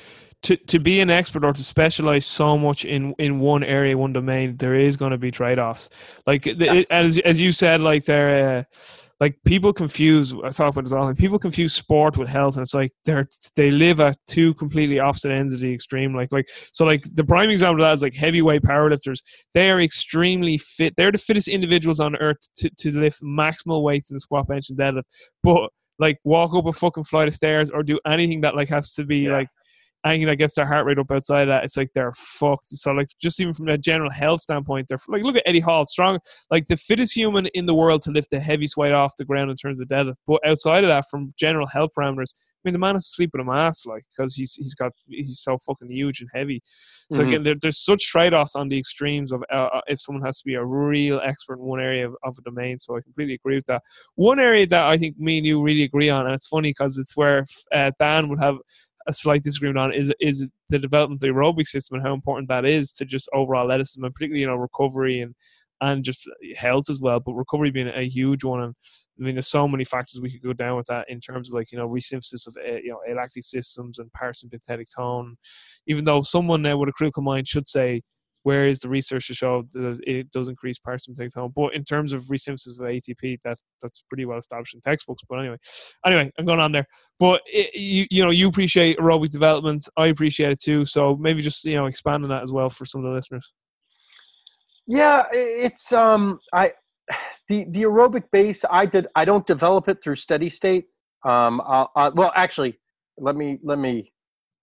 [0.44, 4.14] to to be an expert or to specialize so much in in one area, one
[4.14, 5.90] domain, there is going to be trade offs.
[6.26, 6.58] Like yes.
[6.60, 8.60] it, as as you said, like there.
[8.60, 8.64] Uh,
[9.22, 12.74] like people confuse I talk about this all people confuse sport with health and it's
[12.74, 16.16] like they're they live at two completely opposite ends of the extreme.
[16.16, 19.20] Like like so like the prime example of that is like heavyweight powerlifters.
[19.54, 24.10] They are extremely fit they're the fittest individuals on earth to, to lift maximal weights
[24.10, 25.04] in the squat bench and deadlift.
[25.44, 25.70] But
[26.00, 29.06] like walk up a fucking flight of stairs or do anything that like has to
[29.06, 29.34] be yeah.
[29.34, 29.48] like
[30.06, 32.68] anything that gets their heart rate up outside of that, it's like they're fucked.
[32.68, 35.86] So like just even from a general health standpoint, they're like look at Eddie Hall,
[35.86, 39.26] strong, like the fittest human in the world to lift the heaviest weight off the
[39.26, 40.16] ground in terms of deadlift.
[40.28, 43.32] But outside of that, from general health parameters, I mean the man has to sleep
[43.34, 46.62] with a mask, like because he's he's got he's so fucking huge and heavy.
[47.12, 47.28] So mm-hmm.
[47.28, 50.40] again, there, there's such trade offs on the extremes of uh, uh, if someone has
[50.40, 52.78] to be a real expert in one area of, of a domain.
[52.78, 53.82] So I completely agree with that.
[54.16, 56.98] One area that I think me and you really agree on, and it's funny because
[56.98, 58.58] it's where uh, Dan would have
[59.08, 62.48] a slight disagreement on is is the development of the aerobic system and how important
[62.50, 65.36] that is to just overall athleticism and particularly you know recovery and
[65.82, 67.20] and just health as well.
[67.20, 68.76] But recovery being a huge one, and
[69.20, 71.56] I mean, there's so many factors we could go down with that in terms of
[71.56, 75.36] like you know resynthesis of uh, you know alactic systems and parasympathetic tone.
[75.88, 78.02] Even though someone uh, with a critical mind should say
[78.44, 81.52] where is the research to show that it does increase parasympathetic tone?
[81.56, 85.22] But in terms of resynthesis of ATP, that's that's pretty well established in textbooks.
[85.28, 85.58] But anyway,
[86.06, 86.88] anyway, I'm going on there.
[87.20, 90.86] But it, you you know you appreciate aerobic development, I appreciate it too.
[90.86, 93.54] So maybe just you know expand on that as well for some of the listeners.
[94.88, 96.74] Yeah, it's um I
[97.48, 100.86] the the aerobic base I did I don't develop it through steady state.
[101.24, 102.80] Um, I'll, i well actually
[103.18, 104.12] let me let me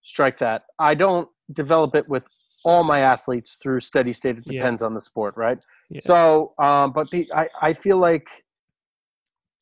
[0.02, 0.64] strike that.
[0.78, 2.24] I don't develop it with
[2.64, 4.38] all my athletes through steady state.
[4.38, 4.86] It depends yeah.
[4.86, 5.58] on the sport, right?
[5.90, 6.00] Yeah.
[6.02, 8.28] So, um, but the I, I feel like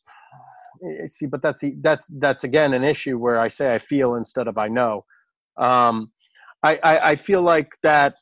[0.85, 4.15] eh, see, but that's the, that's that's again an issue where I say I feel
[4.17, 5.05] instead of I know.
[5.57, 6.11] Um,
[6.63, 8.15] I, I I feel like that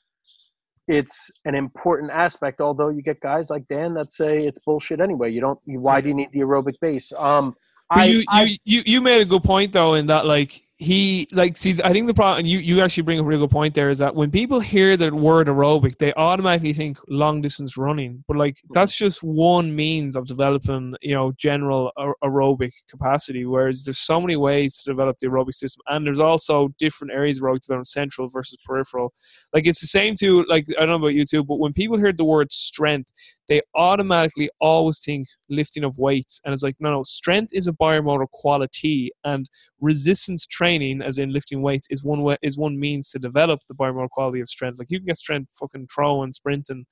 [0.88, 2.60] it's an important aspect.
[2.60, 5.30] Although you get guys like Dan that say it's bullshit anyway.
[5.30, 5.58] You don't.
[5.64, 7.12] You, why do you need the aerobic base?
[7.16, 7.54] Um,
[7.90, 11.56] I, you, I, you you made a good point though in that like he like
[11.56, 13.90] see i think the problem and you, you actually bring a really good point there
[13.90, 18.36] is that when people hear the word aerobic they automatically think long distance running but
[18.36, 18.74] like mm-hmm.
[18.74, 21.90] that's just one means of developing you know general
[22.22, 26.68] aerobic capacity whereas there's so many ways to develop the aerobic system and there's also
[26.78, 29.12] different areas of aerobic development central versus peripheral
[29.54, 31.96] like it's the same too like i don't know about you too but when people
[31.96, 33.08] hear the word strength
[33.48, 36.40] they automatically always think lifting of weights.
[36.44, 39.48] And it's like, no, no, strength is a biomotor quality, and
[39.80, 43.74] resistance training, as in lifting weights, is one way is one means to develop the
[43.74, 44.78] biomotor quality of strength.
[44.78, 46.86] Like you can get strength fucking throwing, sprinting.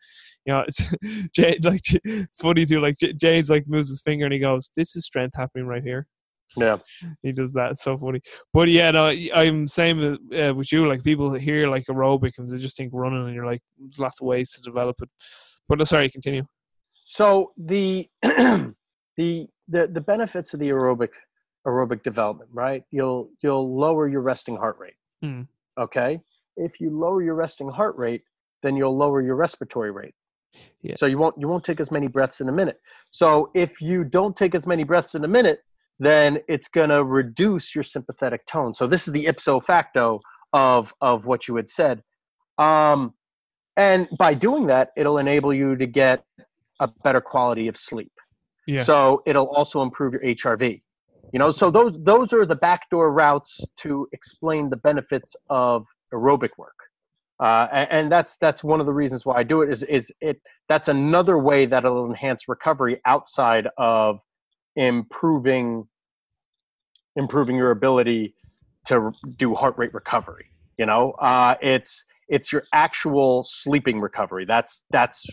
[0.44, 0.82] You know, it's
[1.34, 1.58] Jay.
[1.62, 2.80] Like it's funny too.
[2.80, 6.06] Like Jay's like moves his finger and he goes, "This is strength happening right here."
[6.56, 6.78] Yeah,
[7.22, 7.72] he does that.
[7.72, 8.20] It's so funny.
[8.52, 10.86] But yeah, no, I'm same uh, with you.
[10.86, 14.20] Like people hear like aerobic and they just think running, and you're like, there's lots
[14.20, 15.08] of ways to develop it.
[15.72, 16.44] But uh, sorry, continue.
[17.06, 18.74] So the the
[19.16, 21.08] the the benefits of the aerobic
[21.66, 22.84] aerobic development, right?
[22.90, 24.96] You'll you'll lower your resting heart rate.
[25.24, 25.46] Mm.
[25.80, 26.20] Okay,
[26.58, 28.22] if you lower your resting heart rate,
[28.62, 30.14] then you'll lower your respiratory rate.
[30.82, 30.92] Yeah.
[30.94, 32.78] So you won't you won't take as many breaths in a minute.
[33.10, 35.60] So if you don't take as many breaths in a minute,
[35.98, 38.74] then it's going to reduce your sympathetic tone.
[38.74, 40.20] So this is the ipso facto
[40.52, 42.02] of of what you had said.
[42.58, 43.14] Um,
[43.76, 46.24] and by doing that it'll enable you to get
[46.80, 48.12] a better quality of sleep
[48.66, 48.82] yeah.
[48.82, 50.80] so it'll also improve your hrv
[51.32, 56.50] you know so those those are the backdoor routes to explain the benefits of aerobic
[56.58, 56.74] work
[57.40, 60.12] uh, and, and, that's that's one of the reasons why I do it is is
[60.20, 64.20] it that's another way that it'll enhance recovery outside of
[64.76, 65.88] improving
[67.16, 68.34] improving your ability
[68.86, 70.46] to do heart rate recovery.
[70.78, 74.46] You know, uh, it's it's your actual sleeping recovery.
[74.46, 75.26] That's that's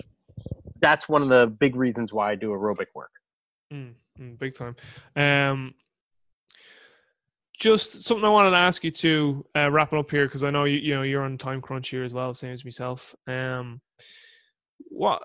[0.82, 3.12] that's one of the big reasons why I do aerobic work.
[3.74, 4.76] Mm, mm, big time.
[5.16, 5.74] Um,
[7.58, 10.50] just something I wanted to ask you to uh, wrap it up here because I
[10.52, 13.16] know you you know you're on time crunch here as well, same as myself.
[13.28, 13.80] Um,
[14.89, 15.24] what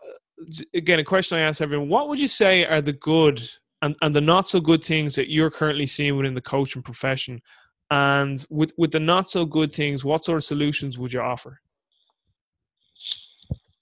[0.74, 1.00] again?
[1.00, 3.42] A question I ask everyone: What would you say are the good
[3.82, 7.42] and, and the not so good things that you're currently seeing within the coaching profession?
[7.90, 11.60] And with with the not so good things, what sort of solutions would you offer?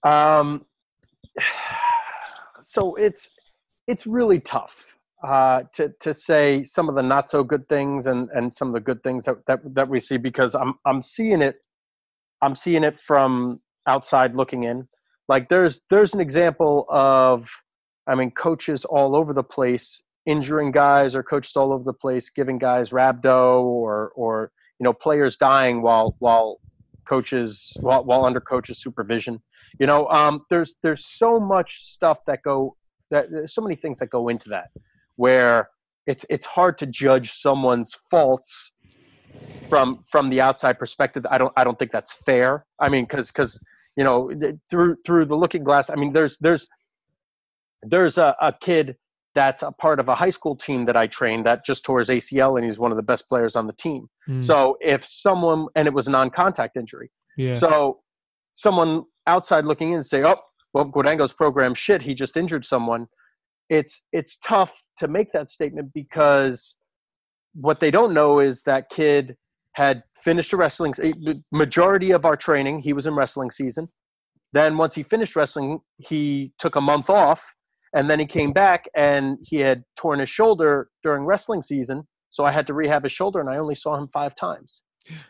[0.04, 0.66] Um,
[2.60, 3.30] so it's
[3.86, 4.78] it's really tough
[5.26, 8.74] uh, to to say some of the not so good things and and some of
[8.74, 11.56] the good things that that, that we see because I'm I'm seeing it
[12.40, 14.88] I'm seeing it from outside looking in.
[15.28, 17.48] Like there's there's an example of
[18.06, 22.30] I mean coaches all over the place injuring guys or coaches all over the place
[22.30, 26.58] giving guys rhabdo or or you know players dying while while
[27.06, 29.40] coaches while, while under coaches supervision.
[29.78, 32.76] You know um, there's there's so much stuff that go
[33.10, 34.68] that there's so many things that go into that
[35.16, 35.68] where
[36.06, 38.72] it's it's hard to judge someone's faults
[39.68, 41.24] from from the outside perspective.
[41.30, 42.66] I don't i don't think that's fair.
[42.78, 43.60] I mean because because
[43.96, 44.30] you know
[44.70, 46.66] through through the looking glass i mean there's there's
[47.82, 48.96] there's a, a kid
[49.34, 52.08] that's a part of a high school team that I trained that just tore his
[52.08, 54.08] ACL and he's one of the best players on the team.
[54.28, 54.44] Mm.
[54.44, 57.10] So if someone and it was a non-contact injury.
[57.36, 57.54] Yeah.
[57.54, 58.00] So
[58.54, 60.36] someone outside looking in and say, "Oh,
[60.74, 62.02] well, Guadango's program shit.
[62.02, 63.06] He just injured someone."
[63.70, 66.76] It's it's tough to make that statement because
[67.54, 69.36] what they don't know is that kid
[69.74, 70.92] had finished a wrestling
[71.50, 72.80] majority of our training.
[72.80, 73.88] He was in wrestling season.
[74.52, 77.54] Then once he finished wrestling, he took a month off
[77.94, 82.06] and then he came back and he had torn his shoulder during wrestling season.
[82.30, 84.84] So I had to rehab his shoulder and I only saw him five times.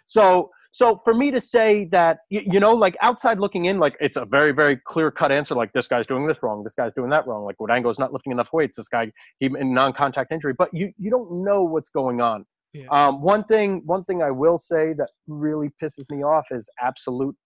[0.07, 3.97] So so for me to say that you, you know like outside looking in like
[4.01, 6.95] it's a very very clear cut answer like this guy's doing this wrong this guy's
[6.95, 10.55] doing that wrong like Guadango's not lifting enough weights this guy he in non-contact injury
[10.57, 12.87] but you you don't know what's going on yeah.
[12.91, 17.37] um, one thing one thing I will say that really pisses me off is absolute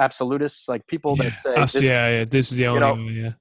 [0.00, 1.24] absolutists like people yeah.
[1.24, 3.32] that say this, yeah yeah this is the only you know, one, yeah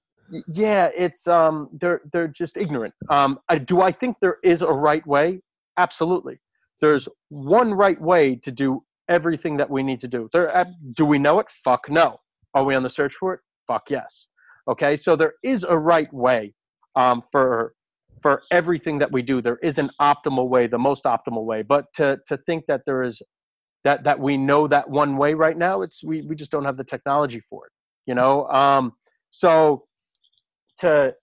[0.48, 2.94] yeah it's um they're they're just ignorant.
[3.10, 5.42] Um I, do i think there is a right way?
[5.78, 6.40] Absolutely.
[6.82, 10.30] There's one right way to do everything that we need to do.
[10.34, 11.48] There uh, do we know it?
[11.64, 12.20] Fuck no.
[12.54, 13.40] Are we on the search for it?
[13.68, 14.30] Fuck yes.
[14.68, 16.54] Okay so there is a right way
[16.96, 17.74] um for
[18.22, 19.42] for everything that we do.
[19.42, 23.04] There is an optimal way the most optimal way but to to think that there
[23.04, 23.22] is
[23.84, 26.78] that that we know that one way right now it's we we just don't have
[26.78, 27.72] the technology for it
[28.06, 28.48] you know?
[28.48, 28.94] Um
[29.32, 29.86] so
[30.80, 31.16] to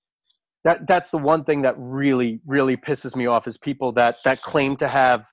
[0.64, 4.42] that that's the one thing that really really pisses me off is people that that
[4.42, 5.24] claim to have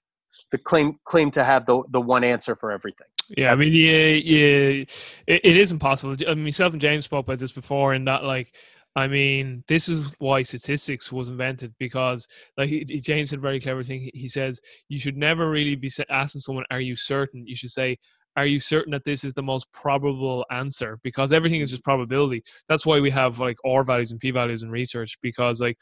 [0.52, 3.08] the claim claim to have the the one answer for everything.
[3.38, 4.86] Yeah, I mean, yeah, yeah,
[5.28, 6.16] it, it is impossible.
[6.28, 8.54] I mean, myself and James spoke about this before, and that like,
[8.96, 13.84] I mean, this is why statistics was invented because, like, James said a very clever
[13.84, 14.10] thing.
[14.16, 18.00] He says you should never really be asking someone, "Are you certain?" You should say,
[18.40, 21.00] are you certain that this is the most probable answer?
[21.04, 22.44] Because everything is just probability.
[22.68, 25.78] That's why we have like R values and P values in research because like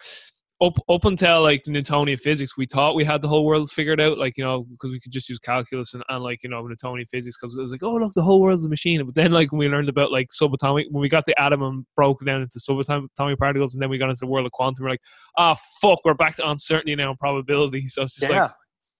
[0.59, 4.17] up up until like Newtonian physics, we thought we had the whole world figured out,
[4.17, 7.05] like you know, because we could just use calculus and, and like you know Newtonian
[7.05, 9.05] physics, because it was like, oh look, the whole world's a machine.
[9.05, 11.85] But then like when we learned about like subatomic, when we got the atom and
[11.95, 14.91] broke down into subatomic particles, and then we got into the world of quantum, we're
[14.91, 15.01] like,
[15.37, 17.85] ah, oh, fuck, we're back to uncertainty now and probability.
[17.97, 18.43] So it's just yeah.
[18.43, 18.51] like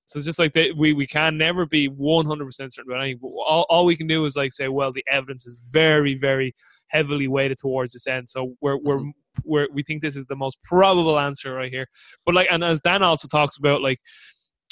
[0.07, 3.03] so it's just like they, we we can never be one hundred percent certain about
[3.03, 3.19] anything.
[3.21, 6.55] All, all we can do is like say, well, the evidence is very very
[6.87, 8.29] heavily weighted towards this end.
[8.29, 9.09] So we're we're mm-hmm.
[9.43, 11.87] we're we think this is the most probable answer right here.
[12.25, 13.99] But like, and as Dan also talks about, like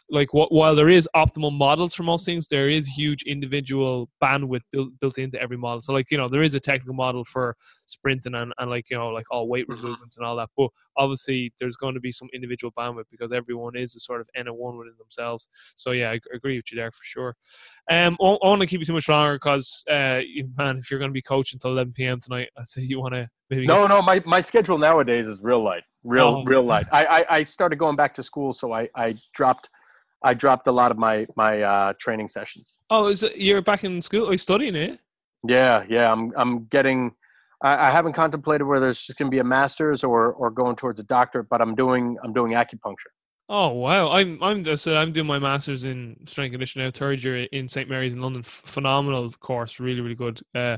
[0.09, 4.61] like what, while there is optimal models for most things, there is huge individual bandwidth
[4.71, 5.79] built, built into every model.
[5.81, 7.55] So like you know there is a technical model for
[7.87, 9.81] sprinting and, and like you know like all weight mm-hmm.
[9.81, 10.49] movements and all that.
[10.55, 14.29] But obviously there's going to be some individual bandwidth because everyone is a sort of
[14.35, 15.47] n one within themselves.
[15.75, 17.35] So yeah, I agree with you there for sure.
[17.89, 20.21] Um, I want to keep you too much longer because uh,
[20.57, 22.19] man, if you're going to be coaching until 11 p.m.
[22.19, 23.65] tonight, I say you want to maybe.
[23.65, 26.43] No, no, my my schedule nowadays is real light, real oh.
[26.45, 26.85] real light.
[26.91, 29.69] I, I I started going back to school, so I I dropped
[30.23, 32.75] I dropped a lot of my my uh, training sessions.
[32.89, 34.27] Oh, is it, you're back in school?
[34.27, 34.99] Are you studying it?
[35.47, 36.11] Yeah, yeah.
[36.11, 37.13] I'm I'm getting.
[37.61, 40.75] I, I haven't contemplated whether it's just going to be a master's or or going
[40.75, 43.11] towards a doctorate, but I'm doing I'm doing acupuncture.
[43.47, 44.09] Oh wow!
[44.11, 47.87] I'm I'm so I'm doing my masters in strength conditioning now, third year in St
[47.87, 48.41] Mary's in London.
[48.41, 50.41] phenomenal course, really really good.
[50.55, 50.77] Uh,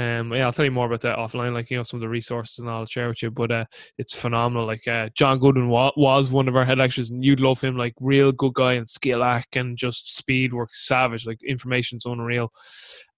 [0.00, 2.08] um, yeah, I'll tell you more about that offline, like you know some of the
[2.08, 3.30] resources and I'll share with you.
[3.30, 3.64] But uh,
[3.98, 4.66] it's phenomenal.
[4.66, 7.76] Like uh, John Goodwin wa- was one of our head lecturers, and you'd love him.
[7.76, 11.26] Like real good guy and skill act and just speed work savage.
[11.26, 12.50] Like information's unreal.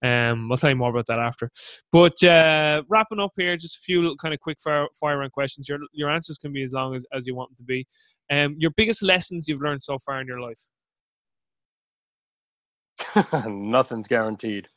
[0.03, 1.49] Um, I'll tell you more about that after.
[1.89, 5.69] But uh, wrapping up here, just a few kind of quick fire, fire round questions.
[5.69, 7.87] Your your answers can be as long as, as you want them to be.
[8.29, 10.67] Um, your biggest lessons you've learned so far in your life.
[13.47, 14.67] Nothing's guaranteed.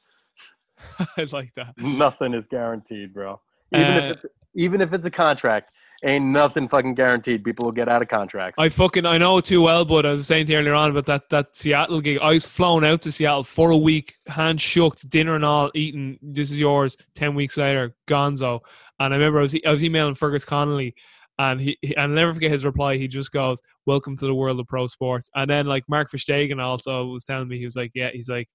[1.16, 1.74] I like that.
[1.78, 3.40] Nothing is guaranteed, bro.
[3.72, 5.70] Even uh, if it's even if it's a contract,
[6.04, 7.44] ain't nothing fucking guaranteed.
[7.44, 8.58] People will get out of contracts.
[8.58, 11.06] I fucking I know too well, but I was saying to you earlier on about
[11.06, 12.18] that that Seattle gig.
[12.20, 16.18] I was flown out to Seattle for a week, hand shook, dinner and all, eating.
[16.22, 16.96] This is yours.
[17.14, 18.60] Ten weeks later, Gonzo.
[18.98, 20.94] And I remember I was I was emailing Fergus Connolly,
[21.38, 22.96] and he, he and I'll never forget his reply.
[22.96, 26.62] He just goes, "Welcome to the world of pro sports." And then like Mark Verstegen
[26.62, 28.48] also was telling me he was like, "Yeah," he's like.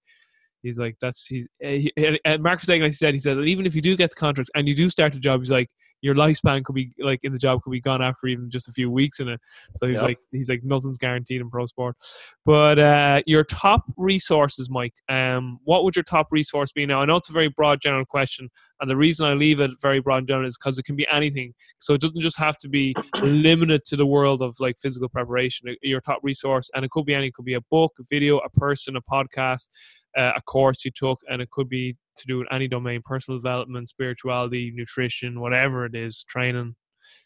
[0.61, 1.91] He's like that's he's he,
[2.25, 2.61] and Mark.
[2.61, 4.89] He said he said that even if you do get the contract and you do
[4.89, 5.69] start the job, he's like
[6.01, 8.71] your lifespan could be like in the job could be gone after even just a
[8.71, 9.39] few weeks in it.
[9.75, 10.09] So he's yep.
[10.09, 11.95] like he's like nothing's guaranteed in pro sport.
[12.45, 14.93] But uh, your top resources, Mike.
[15.09, 17.01] Um, what would your top resource be now?
[17.01, 18.49] I know it's a very broad general question,
[18.81, 21.07] and the reason I leave it very broad and general is because it can be
[21.11, 21.53] anything.
[21.77, 25.73] So it doesn't just have to be limited to the world of like physical preparation.
[25.81, 27.27] Your top resource, and it could be any.
[27.27, 29.69] It could be a book, a video, a person, a podcast,
[30.17, 33.39] uh, a course you took, and it could be to do with any domain personal
[33.39, 36.75] development spirituality nutrition whatever it is training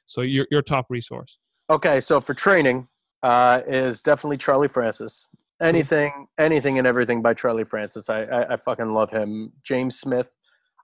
[0.06, 1.38] so your, your top resource
[1.70, 2.88] okay so for training
[3.24, 5.28] uh, is definitely charlie francis
[5.62, 10.28] anything anything and everything by charlie francis i i, I fucking love him james smith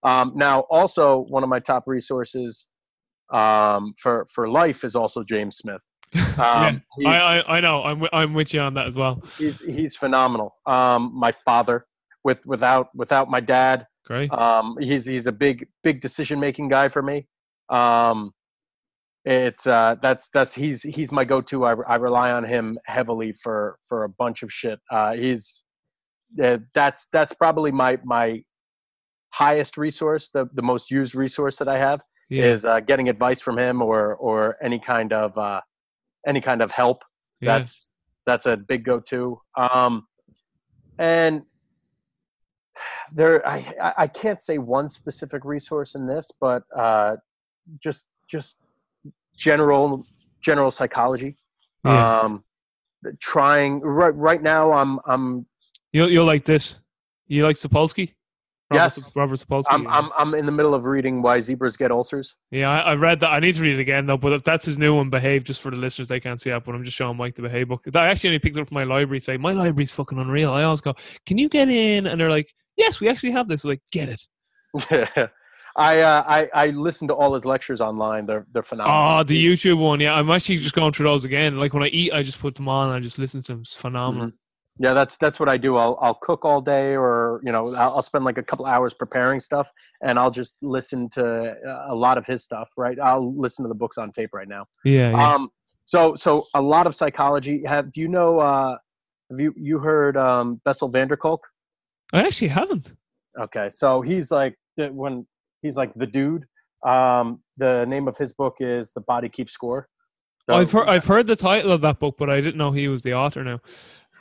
[0.04, 2.68] um, now also one of my top resources
[3.32, 5.82] um, for for life is also james smith
[6.38, 9.24] um, yeah, I, I, I know I'm I'm with you on that as well.
[9.38, 10.58] He's he's phenomenal.
[10.66, 11.86] Um, my father,
[12.26, 14.32] with without without my dad, Great.
[14.34, 17.28] Um, he's he's a big big decision making guy for me.
[17.70, 18.32] Um,
[19.24, 21.66] it's uh, that's that's he's he's my go to.
[21.66, 24.80] I, I rely on him heavily for for a bunch of shit.
[24.92, 25.64] Uh, he's
[26.44, 28.44] uh, that's that's probably my my
[29.32, 32.46] highest resource, the the most used resource that I have yeah.
[32.46, 35.62] is uh, getting advice from him or or any kind of uh,
[36.28, 37.04] any kind of help.
[37.40, 37.58] Yeah.
[37.58, 37.90] That's
[38.26, 39.40] that's a big go to.
[39.58, 40.08] Um,
[41.00, 41.44] and
[43.14, 47.18] there I, I can't say one specific resource in this but uh,
[47.80, 48.56] just just
[49.38, 50.06] general
[50.42, 51.38] general psychology
[51.86, 52.20] yeah.
[52.22, 52.44] um
[53.20, 55.46] trying right right now i'm i'm
[55.92, 56.80] you'll, you'll like this
[57.28, 58.14] you like sapolsky
[58.72, 59.66] Robert, yes, Robert Sapolsky.
[59.70, 62.38] I'm, I'm, I'm in the middle of reading Why Zebras Get Ulcers.
[62.52, 63.30] Yeah, I, I, read that.
[63.30, 64.18] I need to read it again though.
[64.18, 65.44] But that's his new one, Behave.
[65.44, 66.64] Just for the listeners, they can't see that.
[66.64, 67.84] But I'm just showing Mike the Behave book.
[67.94, 69.38] I actually only picked it up from my library today.
[69.38, 70.54] My library's fucking unreal.
[70.54, 70.94] I always go,
[71.26, 74.10] "Can you get in?" And they're like, "Yes, we actually have this." I'm like, get
[74.10, 74.24] it.
[74.90, 75.28] Yeah.
[75.78, 78.26] I, uh, I I listen to all his lectures online.
[78.26, 79.20] They're they're phenomenal.
[79.20, 80.00] Oh, the YouTube one.
[80.00, 81.58] Yeah, I'm actually just going through those again.
[81.58, 83.62] Like when I eat, I just put them on and I just listen to them.
[83.62, 84.28] It's phenomenal.
[84.28, 84.36] Mm-hmm
[84.80, 85.76] yeah that's that's what i do.
[85.78, 88.94] I'll i'll cook all day or you know i'll, I'll spend like a couple hours
[88.94, 89.68] preparing stuff
[90.02, 91.56] and i'll just listen to
[91.90, 92.98] a lot of his stuff right?
[93.00, 94.66] I'll listen to the books on tape right now.
[94.84, 95.34] Yeah, yeah.
[95.34, 95.50] um
[95.86, 97.64] so so a lot of psychology.
[97.66, 98.78] Have do you know uh
[99.30, 101.46] have you you heard um bessel van der kolk?
[102.14, 102.94] I actually haven't.
[103.40, 105.26] Okay so he's like when
[105.62, 106.46] he's like the dude.
[106.86, 109.88] Um the name of his book is the body keeps score.
[110.48, 112.88] So, I've heard I've heard the title of that book, but I didn't know he
[112.88, 113.44] was the author.
[113.44, 113.60] Now,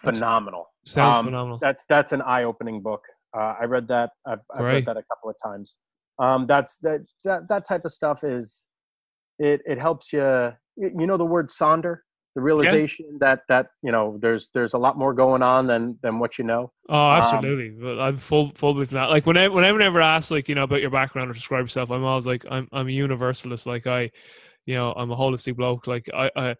[0.00, 0.66] phenomenal.
[0.84, 1.58] Sounds um, phenomenal.
[1.60, 3.02] That's that's an eye-opening book.
[3.36, 4.10] Uh, I read that.
[4.26, 5.78] I've, I've read that a couple of times.
[6.18, 8.66] Um, that's that, that that type of stuff is
[9.38, 10.52] it it helps you.
[10.76, 11.98] You know the word sonder,
[12.34, 13.18] the realization yeah.
[13.20, 16.44] that that you know there's there's a lot more going on than than what you
[16.44, 16.72] know.
[16.88, 17.90] Oh, um, absolutely.
[17.90, 19.10] Um, I'm full full with that.
[19.10, 22.04] Like whenever whenever ever asked like you know about your background or describe yourself, I'm
[22.04, 23.66] always like I'm I'm a universalist.
[23.66, 24.10] Like I,
[24.64, 25.86] you know, I'm a holistic bloke.
[25.86, 26.56] Like I I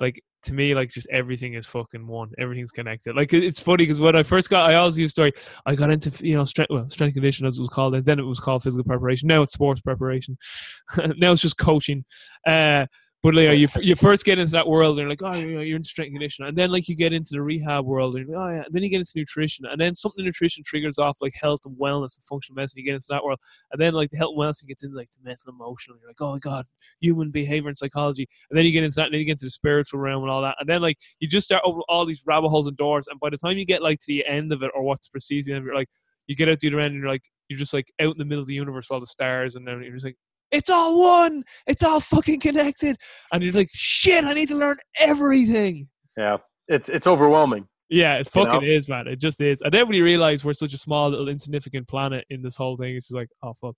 [0.00, 2.30] like to me, like just everything is fucking one.
[2.38, 3.16] Everything's connected.
[3.16, 5.32] Like it's funny because when I first got, I always use story.
[5.66, 8.18] I got into you know strength, well, strength condition as it was called, and then
[8.18, 9.28] it was called physical preparation.
[9.28, 10.36] Now it's sports preparation.
[11.16, 12.04] now it's just coaching.
[12.46, 12.86] Uh,
[13.22, 15.60] but like you, you first get into that world, and you're like, oh, you know,
[15.60, 18.28] you're in strength and conditioning, and then like you get into the rehab world, and
[18.28, 20.98] like, oh yeah, and then you get into nutrition, and then something in nutrition triggers
[20.98, 22.80] off like health and wellness and functional medicine.
[22.80, 23.38] You get into that world,
[23.70, 25.96] and then like the health and wellness gets into like the mental, emotional.
[26.00, 26.66] You're like, oh my god,
[27.00, 29.46] human behavior and psychology, and then you get into that, and then you get into
[29.46, 32.24] the spiritual realm and all that, and then like you just start opening all these
[32.26, 34.62] rabbit holes and doors, and by the time you get like to the end of
[34.62, 35.88] it or what's perceived, you're like,
[36.26, 38.24] you get out the other end, and you're like, you're just like out in the
[38.24, 40.16] middle of the universe, all the stars, and then you're just like,
[40.52, 41.44] it's all one.
[41.66, 42.96] It's all fucking connected.
[43.32, 45.88] And you're like, shit, I need to learn everything.
[46.16, 46.36] Yeah.
[46.68, 47.66] It's it's overwhelming.
[47.88, 48.78] Yeah, it fucking you know?
[48.78, 49.06] is, man.
[49.06, 49.60] It just is.
[49.60, 52.76] And then when you realize we're such a small little insignificant planet in this whole
[52.76, 53.74] thing, it's just like, oh fuck.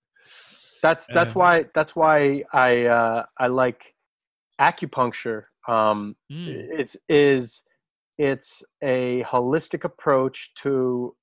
[0.81, 3.81] That's that's um, why that's why I uh I like
[4.61, 5.43] acupuncture.
[5.67, 6.67] Um mm.
[6.71, 7.61] it's is
[8.17, 11.15] it's a holistic approach to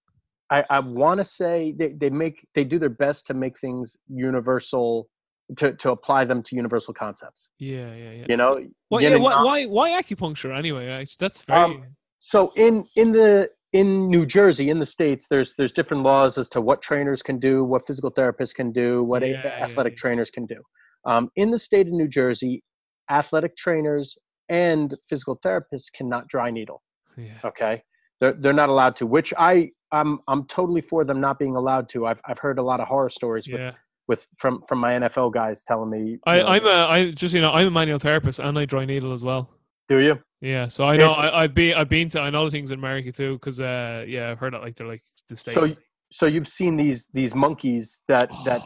[0.50, 3.96] I, I want to say they, they make they do their best to make things
[4.08, 5.08] universal
[5.56, 7.50] to, to apply them to universal concepts.
[7.58, 8.26] Yeah, yeah, yeah.
[8.28, 11.04] You know, well, yeah, why, why, why acupuncture anyway?
[11.18, 11.60] That's very.
[11.60, 11.84] Um,
[12.18, 16.48] so in in the in New Jersey, in the states, there's there's different laws as
[16.50, 20.30] to what trainers can do, what physical therapists can do, what yeah, athletic yeah, trainers
[20.30, 20.62] can do.
[21.04, 22.62] Um, in the state of New Jersey,
[23.10, 24.16] athletic trainers
[24.48, 26.82] and physical therapists cannot dry needle.
[27.16, 27.38] Yeah.
[27.44, 27.82] Okay,
[28.20, 29.06] they're they're not allowed to.
[29.06, 32.06] Which I I'm I'm totally for them not being allowed to.
[32.06, 33.72] I've I've heard a lot of horror stories with, Yeah.
[34.12, 36.18] With from from my NFL guys telling me.
[36.26, 38.84] I, know, I'm a I just you know I'm a manual therapist and I dry
[38.84, 39.42] needle as well.
[39.88, 40.14] do you?
[40.40, 42.78] Yeah, so I know It's- I, I've been I've been to I know things in
[42.78, 45.74] America too because uh yeah I've heard that like they're like the state So
[46.18, 48.62] so you've seen these these monkeys that that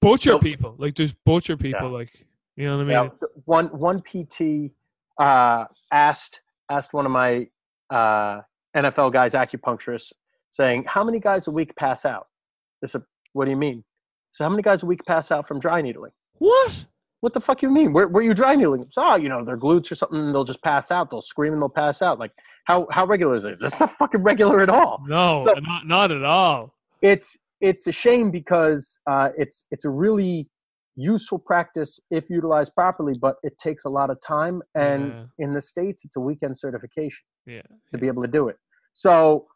[0.00, 2.12] butcher so- people like just butcher people like
[2.56, 3.10] you know what I mean.
[3.20, 4.72] Yeah, one one PT
[5.20, 6.40] uh, asked
[6.70, 7.46] asked one of my
[7.90, 8.40] uh,
[8.74, 10.12] NFL guys, acupuncturists,
[10.50, 12.26] saying, "How many guys a week pass out?"
[12.82, 13.02] I said,
[13.34, 13.84] "What do you mean?"
[14.36, 16.12] So how many guys a week pass out from dry needling?
[16.38, 16.84] What?
[17.20, 17.94] What the fuck you mean?
[17.94, 18.86] Where were you dry needling?
[18.90, 20.30] So, oh, you know, their glutes or something.
[20.30, 21.10] They'll just pass out.
[21.10, 22.18] They'll scream and they'll pass out.
[22.18, 22.32] Like
[22.64, 23.58] how how regular is it?
[23.58, 25.02] That's not fucking regular at all.
[25.08, 26.74] No, So- not not at all.
[27.00, 30.50] it's it's a shame because uh, it's it's a really
[30.96, 34.62] useful practice if utilized properly, but it takes a lot of time.
[34.74, 35.24] And Yeah.
[35.46, 37.62] in the states, it's a weekend certification Yeah.
[37.90, 38.58] to be able to do it.
[38.92, 39.46] So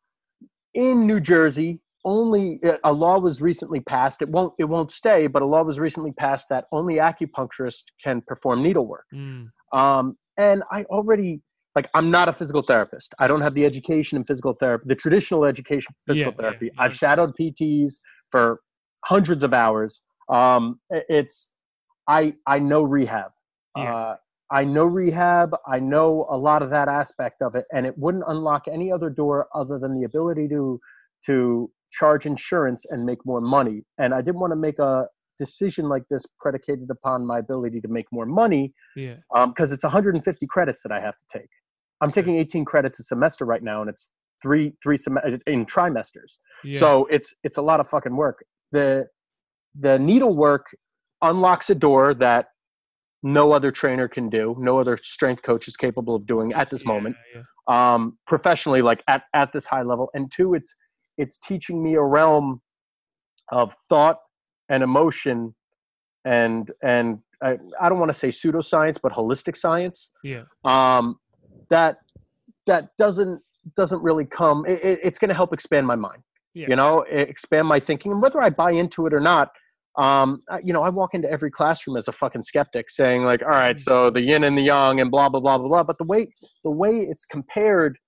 [0.73, 4.23] in New Jersey, only uh, a law was recently passed.
[4.23, 8.23] It won't it won't stay, but a law was recently passed that only acupuncturists can
[8.27, 9.05] perform needlework.
[9.15, 9.49] Mm.
[9.73, 11.43] Um, and I already
[11.77, 13.15] like I'm not a physical therapist.
[13.19, 16.67] I don't have the education in physical therapy, the traditional education for physical yeah, therapy.
[16.67, 16.83] yeah.
[16.83, 17.95] I've shadowed PTs
[18.31, 18.61] for
[19.05, 20.03] hundreds of hours.
[20.29, 21.51] Um, it's
[22.09, 23.31] I I know rehab.
[23.77, 23.95] Yeah.
[23.95, 24.17] Uh,
[24.53, 25.55] I know rehab.
[25.67, 29.09] I know a lot of that aspect of it, and it wouldn't unlock any other
[29.09, 30.81] door other than the ability to
[31.27, 33.83] to charge insurance and make more money.
[33.99, 35.07] And I didn't want to make a
[35.39, 39.17] decision like this predicated upon my ability to make more money Yeah.
[39.47, 41.49] because it's 150 credits that I have to take.
[42.01, 44.11] I'm taking 18 credits a semester right now, and it's
[44.43, 46.39] three three sem- in trimesters.
[46.65, 46.79] Yeah.
[46.81, 48.45] So it's it's a lot of fucking work.
[48.73, 49.07] The
[49.79, 50.67] the needlework
[51.23, 52.47] unlocks a door that
[53.23, 56.83] no other trainer can do, no other strength coach is capable of doing at this
[56.87, 57.17] Yeah, moment,
[57.69, 60.09] um, professionally, like at, at this high level.
[60.15, 60.75] And two, it's
[61.19, 62.61] it's teaching me a realm
[63.53, 64.19] of thought
[64.69, 65.55] and emotion
[66.25, 70.43] and and I, I don't want to say pseudoscience, but holistic science Yeah.
[70.65, 71.17] um,
[71.71, 71.97] that
[72.67, 73.41] that doesn't
[73.77, 74.65] doesn't really come.
[74.67, 76.23] It, it- it's going to help expand my mind.
[76.55, 76.67] Yeah.
[76.69, 79.51] You know, expand my thinking, and whether I buy into it or not.
[79.97, 83.43] Um, I- you know, I walk into every classroom as a fucking skeptic, saying like,
[83.43, 85.99] "All right, so the yin and the yang, and blah blah blah blah blah." But
[85.99, 86.33] the way
[86.65, 87.99] the way it's compared,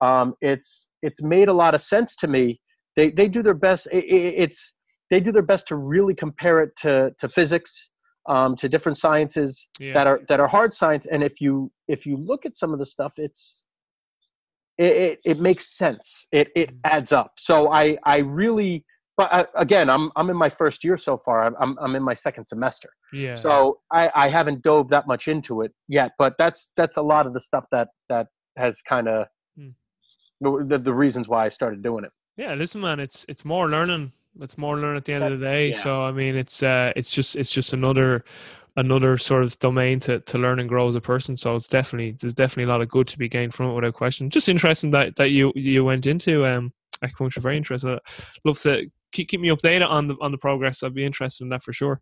[0.00, 2.60] um, it's it's made a lot of sense to me.
[2.96, 3.86] They they do their best.
[3.92, 4.74] It, it, it's
[5.10, 7.90] they do their best to really compare it to to physics,
[8.28, 9.92] um, to different sciences Yeah.
[9.94, 12.78] that are that are hard science and if you if you look at some of
[12.78, 13.64] the stuff it's
[14.78, 16.78] it it, it makes sense it it Mhm.
[16.84, 18.84] adds up so i i really
[19.16, 22.14] but I, again i'm i'm in my first year so far I'm- i'm in my
[22.14, 23.34] second semester yeah.
[23.36, 27.26] so i i haven't dove that much into it yet but that's that's a lot
[27.26, 28.26] of the stuff that that
[28.56, 29.26] has kind of.
[30.40, 34.12] The, the reasons why i started doing it Yeah, listen, man, it's it's more learning.
[34.40, 35.68] It's more learning at the end of the day.
[35.68, 35.76] Yeah.
[35.76, 38.24] So I mean, it's uh, it's just it's just another
[38.76, 41.36] another sort of domain to to learn and grow as a person.
[41.36, 43.94] So it's definitely there's definitely a lot of good to be gained from it without
[43.94, 44.30] question.
[44.30, 46.72] Just interesting that that you you went into um
[47.04, 47.38] acupuncture.
[47.38, 47.98] Very interesting.
[48.44, 50.82] Love to keep keep me updated on the on the progress.
[50.82, 52.00] I'd be interested in that for sure.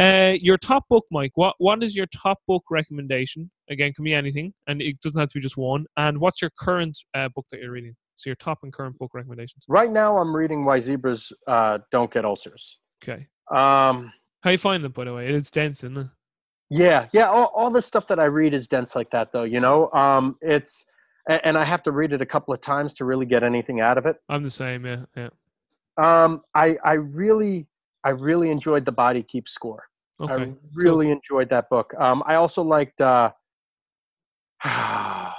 [0.00, 1.32] Uh, your top book, Mike.
[1.34, 3.50] What what is your top book recommendation?
[3.68, 5.84] Again, can be anything, and it doesn't have to be just one.
[5.98, 7.94] And what's your current uh, book that you're reading?
[8.16, 9.64] So your top and current book recommendations.
[9.68, 13.26] right now i'm reading why zebras uh, don't get ulcers Okay.
[13.50, 14.12] um
[14.44, 15.28] How you find it, by the way?
[15.34, 16.06] It's dense, isn't it?
[16.70, 17.28] Yeah, yeah.
[17.28, 19.42] All, all the stuff that I read is dense like that, though.
[19.42, 20.84] You know, um, it's
[21.28, 23.98] and I have to read it a couple of times to really get anything out
[23.98, 24.16] of it.
[24.28, 24.86] I'm the same.
[24.86, 25.28] Yeah, yeah.
[25.96, 27.66] Um, I I really
[28.04, 29.84] I really enjoyed the Body Keeps Score.
[30.20, 30.32] Okay.
[30.32, 31.92] I really enjoyed that book.
[31.98, 33.30] Um, I also liked uh,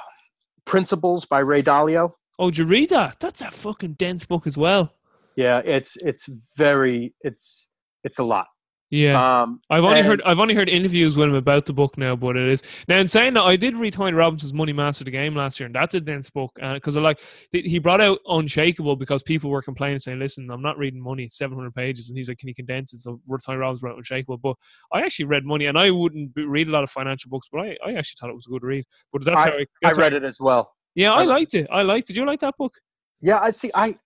[0.66, 2.14] Principles by Ray Dalio.
[2.38, 3.20] Oh, did you read that?
[3.20, 4.94] That's a fucking dense book as well.
[5.36, 6.28] Yeah, it's it's
[6.58, 7.68] very it's
[8.04, 8.48] it's a lot.
[8.92, 9.42] Yeah.
[9.42, 12.16] Um, I've only and- heard I've only heard interviews with him about the book now,
[12.16, 15.12] but it is now in saying that I did read Tony Robbins's Money Master the
[15.12, 17.20] Game last year, and that's a dense book because I like
[17.52, 21.24] th- he brought out Unshakable because people were complaining saying, "Listen, I'm not reading Money;
[21.24, 24.38] it's 700 pages," and he's like, "Can you condense it?" So Tony Robbins wrote Unshakable,
[24.38, 24.56] but
[24.94, 27.62] I actually read Money, and I wouldn't be- read a lot of financial books, but
[27.62, 28.86] I, I actually thought it was a good read.
[29.12, 30.72] But that's how I, I that's how- read it as well.
[30.94, 31.68] Yeah, I I liked it.
[31.72, 32.08] I liked.
[32.08, 32.74] Did you like that book?
[33.20, 33.72] Yeah, I see.
[33.74, 33.98] I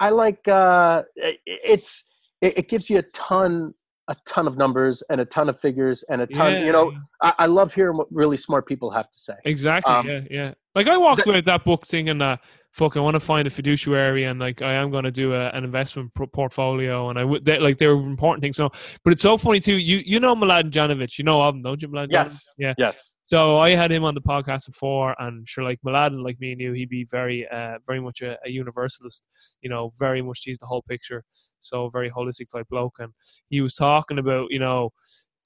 [0.00, 2.02] I like uh, it's
[2.40, 3.74] it, it gives you a ton
[4.08, 6.52] a ton of numbers and a ton of figures and a ton.
[6.52, 6.92] Yeah, you know.
[7.22, 9.34] I, I love hearing what really smart people have to say.
[9.44, 9.92] Exactly.
[9.92, 10.54] Um, yeah, yeah.
[10.74, 12.40] Like I walked away with that book thinking that
[12.72, 15.48] fuck, I want to find a fiduciary and like I am going to do a,
[15.50, 18.56] an investment pro- portfolio and I would they, like they're important things.
[18.56, 18.70] So,
[19.04, 19.76] but it's so funny too.
[19.76, 22.08] You you know Mladen Jovanovic, you know of him, don't you, Mladen?
[22.10, 22.32] Yes.
[22.32, 22.44] Jovanovic?
[22.58, 22.74] Yeah.
[22.78, 23.14] Yes.
[23.24, 26.60] So I had him on the podcast before, and sure, like Mladen, like me and
[26.60, 29.24] you, he'd be very, uh, very much a, a universalist.
[29.60, 31.24] You know, very much sees the whole picture.
[31.60, 33.12] So very holistic type bloke, and
[33.48, 34.92] he was talking about, you know,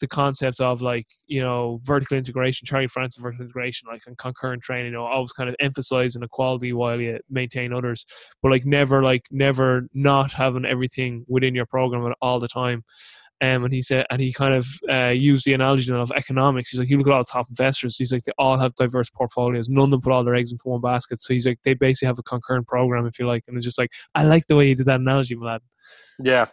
[0.01, 4.63] the concept of like you know vertical integration, Charlie Francis vertical integration, like and concurrent
[4.63, 4.87] training.
[4.87, 8.05] You know, always kind of emphasizing equality while you maintain others,
[8.43, 12.85] but like never like never not having everything within your program all the time.
[13.43, 16.71] Um, and he said, and he kind of uh, used the analogy of economics.
[16.71, 17.97] He's like, you look at all the top investors.
[17.99, 19.69] He's like, they all have diverse portfolios.
[19.69, 21.21] None of them put all their eggs into one basket.
[21.21, 23.45] So he's like, they basically have a concurrent program, if you like.
[23.47, 25.61] And it's just like, I like the way you did that analogy, Mladen.
[26.19, 26.47] Yeah,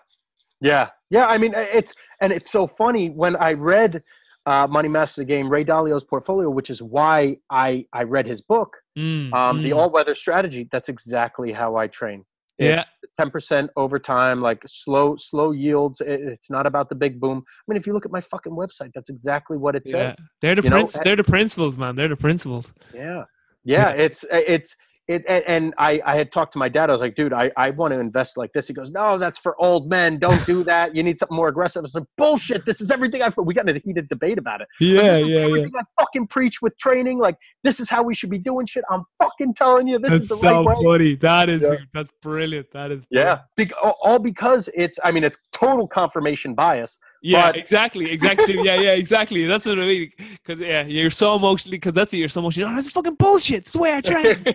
[0.59, 1.25] yeah, yeah.
[1.27, 4.03] I mean, it's and it's so funny when I read
[4.45, 8.41] uh, Money Masters the Game, Ray Dalio's portfolio, which is why I I read his
[8.41, 9.63] book, Mm, um, mm.
[9.63, 10.67] the all weather strategy.
[10.71, 12.23] That's exactly how I train.
[12.59, 12.81] Yeah.
[12.81, 16.01] It's ten percent over time, like slow slow yields.
[16.01, 17.43] It, it's not about the big boom.
[17.47, 20.11] I mean, if you look at my fucking website, that's exactly what it yeah.
[20.11, 20.17] says.
[20.41, 21.95] They're the know, they're the principles, man.
[21.95, 22.73] They're the principles.
[22.93, 23.23] Yeah.
[23.65, 24.75] Yeah, it's it's
[25.07, 26.89] it and, and I I had talked to my dad.
[26.89, 28.67] I was like, dude, I I want to invest like this.
[28.67, 30.17] He goes, no, that's for old men.
[30.17, 30.95] Don't do that.
[30.95, 31.83] You need something more aggressive.
[31.85, 32.65] I like, bullshit.
[32.65, 34.67] This is everything I've, We got in a heated debate about it.
[34.79, 35.65] Yeah, is yeah, yeah.
[35.77, 37.19] I fucking preach with training.
[37.19, 38.83] Like this is how we should be doing shit.
[38.89, 40.83] I'm fucking telling you, this That's is the so right way.
[40.83, 41.15] funny.
[41.15, 41.75] That is Yeah.
[41.93, 42.67] that's brilliant.
[42.71, 44.97] That is Yeah, Bec- all- all because it's.
[45.03, 46.99] I mean, it's total confirmation bias.
[47.25, 48.55] Yeah, But- exactly, exactly.
[48.63, 49.45] yeah, yeah, exactly.
[49.45, 50.11] That's what I mean.
[50.17, 51.77] Because yeah, you're so emotionally.
[51.77, 52.17] Because that's it.
[52.17, 52.69] You're so emotional.
[52.69, 53.63] Oh, that's fucking bullshit.
[53.63, 54.45] That's the way I train.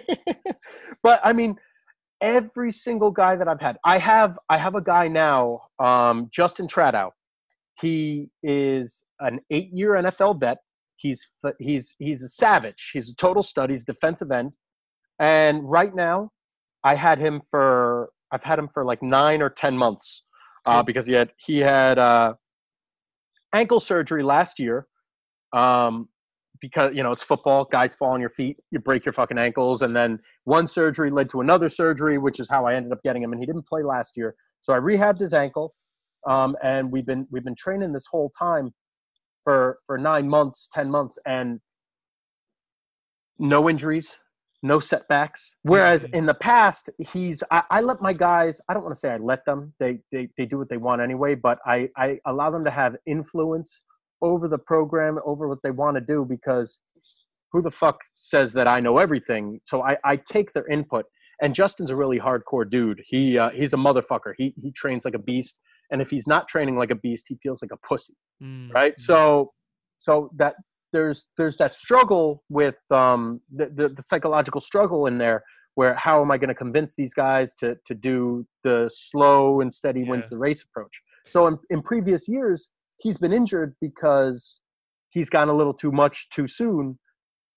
[1.03, 1.57] but I mean,
[2.21, 6.69] every single guy that I've had, I have I have a guy now, um, Justin
[6.69, 7.11] Trattou.
[7.81, 10.59] He is an eight-year NFL vet.
[10.97, 11.27] He's
[11.59, 12.91] he's he's a savage.
[12.93, 13.71] He's a total stud.
[13.71, 14.53] He's defensive end,
[15.19, 16.31] and right now,
[16.85, 20.25] I had him for I've had him for like nine or ten months
[20.66, 22.35] uh, because he had he had uh,
[23.53, 24.86] ankle surgery last year.
[25.53, 26.09] Um,
[26.61, 29.82] because you know it's football, guys fall on your feet, you break your fucking ankles,
[29.82, 33.22] and then one surgery led to another surgery, which is how I ended up getting
[33.22, 33.32] him.
[33.32, 35.74] And he didn't play last year, so I rehabbed his ankle,
[36.28, 38.72] um, and we've been we've been training this whole time
[39.44, 41.61] for for nine months, ten months, and
[43.38, 44.16] no injuries,
[44.63, 45.55] no setbacks.
[45.63, 46.15] Whereas Mhm.
[46.15, 48.61] in the past, he's I, I let my guys.
[48.69, 49.73] I don't want to say I let them.
[49.79, 52.97] They they they do what they want anyway, but I I allow them to have
[53.07, 53.83] influence
[54.21, 56.81] over the program, over what they want to do because
[57.53, 59.61] who the fuck says that I know everything?
[59.65, 61.07] So I, I take their input.
[61.41, 63.01] And Justin's a really hardcore dude.
[63.07, 64.33] He uh, he's a motherfucker.
[64.37, 65.59] He he trains like a beast.
[65.93, 68.95] And if he's not training like a beast, he feels like a pussy, Mm, right?
[68.97, 69.01] mm.
[69.01, 69.53] So
[70.01, 70.57] so that
[70.93, 75.43] there's there's that struggle with um the, the, the psychological struggle in there
[75.74, 79.72] where how am I going to convince these guys to to do the slow and
[79.72, 81.01] steady wins the race approach?
[81.28, 82.68] So in, in previous years,
[82.99, 84.61] he's been injured because
[85.11, 86.99] he's gone a little too much too soon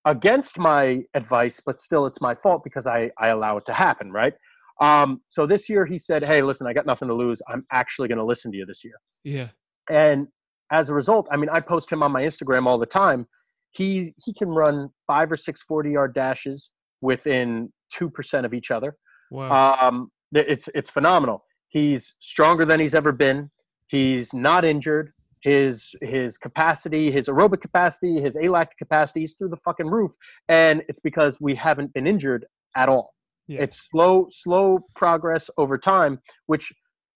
[0.04, 4.10] against my advice, but still it's my fault because I, I allow it to happen,
[4.10, 4.34] right?
[4.80, 7.40] Um, so this year he said, Hey, listen, I got nothing to lose.
[7.48, 8.94] I'm actually going to listen to you this year.
[9.22, 9.48] yeah,
[9.90, 10.28] And
[10.70, 13.26] as a result, I mean, I post him on my Instagram all the time.
[13.72, 18.96] He, he can run five or six 40 yard dashes within 2% of each other.
[19.30, 19.76] wow.
[19.80, 21.44] Um, it's it's phenomenal.
[21.68, 23.50] He's stronger than he's ever been.
[23.88, 25.12] He's not injured.
[25.42, 30.12] His his capacity, his aerobic capacity, his alactic capacity is through the fucking roof,
[30.48, 32.46] and it's because we haven't been injured
[32.76, 33.12] at all.
[33.48, 33.62] Yeah.
[33.62, 36.72] It's slow slow progress over time, which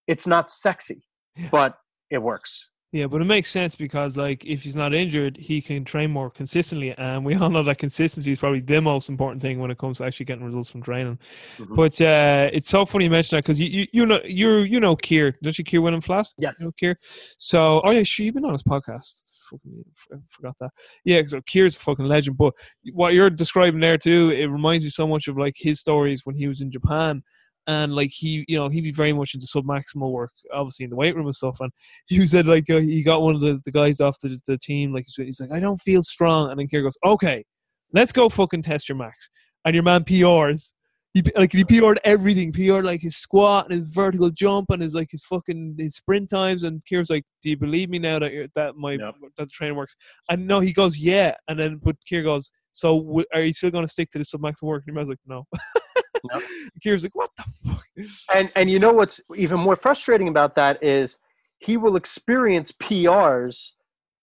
[0.07, 1.07] it's not sexy,
[1.51, 1.79] but
[2.11, 2.69] it works.
[2.97, 6.31] Yeah, but it makes sense because like if he's not injured, he can train more
[6.31, 9.77] consistently, and we all know that consistency is probably the most important thing when it
[9.77, 11.19] comes to actually getting results from training.
[11.59, 11.77] Mhm.
[11.77, 14.81] But uh, it's so funny you mention that because you, you you know you you
[14.81, 15.63] know Keir, don't you?
[15.65, 16.55] Keir Wenham-Flatt, Yes.
[16.59, 16.97] you know Keir.
[17.37, 19.33] So oh yeah, sure, you've been on his podcast.
[19.51, 19.85] Fucking
[20.31, 20.71] forgot that.
[21.05, 22.39] Yeah, so Keir's a fucking legend.
[22.39, 22.55] But
[22.95, 26.35] what you're describing there too, it reminds me so much of like his stories when
[26.35, 27.23] he was in Japan.
[27.67, 30.91] And like he, you know, he'd be very much into sub maximal work, obviously in
[30.91, 31.59] the weight room and stuff.
[31.61, 31.73] And
[32.07, 34.93] he said like uh, he got one of the, the guys off the, the team,
[34.93, 36.51] like he's, he's like, I don't feel strong.
[36.51, 37.45] And then Keir goes, Okay,
[37.93, 39.31] let's go fucking test your max.
[39.65, 40.73] And your man PRs.
[41.13, 42.53] He like he PR'd everything.
[42.53, 46.29] PR'd like his squat and his vertical jump and his like his fucking his sprint
[46.29, 46.63] times.
[46.63, 49.77] And Keir's like, Do you believe me now that you're, that my that the training
[49.77, 49.97] works?
[50.29, 51.35] And no, he goes, Yeah.
[51.49, 54.25] And then but Keir goes, So w- are you still going to stick to the
[54.25, 54.83] sub maximal work?
[54.87, 55.47] And your man's like, No.
[56.33, 56.43] Nope.
[56.83, 57.85] Keir's like, What the fuck?
[58.33, 61.19] And and you know what's even more frustrating about that is
[61.59, 63.71] he will experience PRs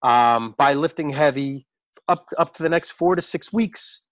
[0.03, 1.67] um, by lifting heavy
[2.07, 4.03] up up to the next four to six weeks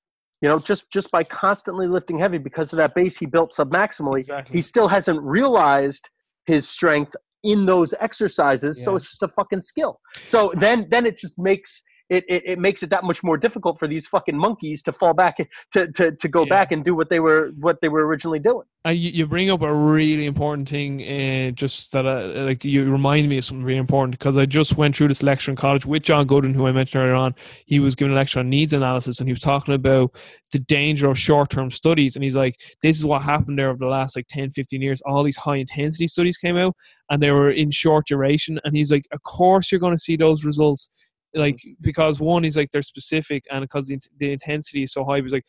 [0.42, 4.20] you know, just just by constantly lifting heavy because of that base he built submaximally,
[4.20, 4.56] Exactly.
[4.58, 6.10] he still hasn't realized
[6.46, 8.84] his strength in those exercises.
[8.84, 10.00] So it's just a fucking skill.
[10.28, 13.80] So then then it just makes it, it, it makes it that much more difficult
[13.80, 15.38] for these fucking monkeys to fall back
[15.72, 16.50] to, to, to go Yeah.
[16.50, 18.66] back and do what they were what they were originally doing.
[18.86, 22.92] Uh, you, you bring up a really important thing, uh, just that uh, like you
[22.92, 25.86] remind me of something really important because I just went through this lecture in college
[25.86, 27.34] with John Gooden, who I mentioned earlier on.
[27.66, 30.16] He was giving a lecture on needs analysis, and he was talking about
[30.52, 32.16] the danger of short-term studies.
[32.16, 35.02] And he's like, "This is what happened there over the last like 10, 15 years.
[35.06, 36.76] All these high-intensity studies came out,
[37.10, 38.60] and they were in short duration.
[38.66, 40.90] And he's like, of course you're going to see those results."
[41.34, 45.22] Like because one is like they're specific, and because the, the intensity is so high,
[45.22, 45.46] he's like,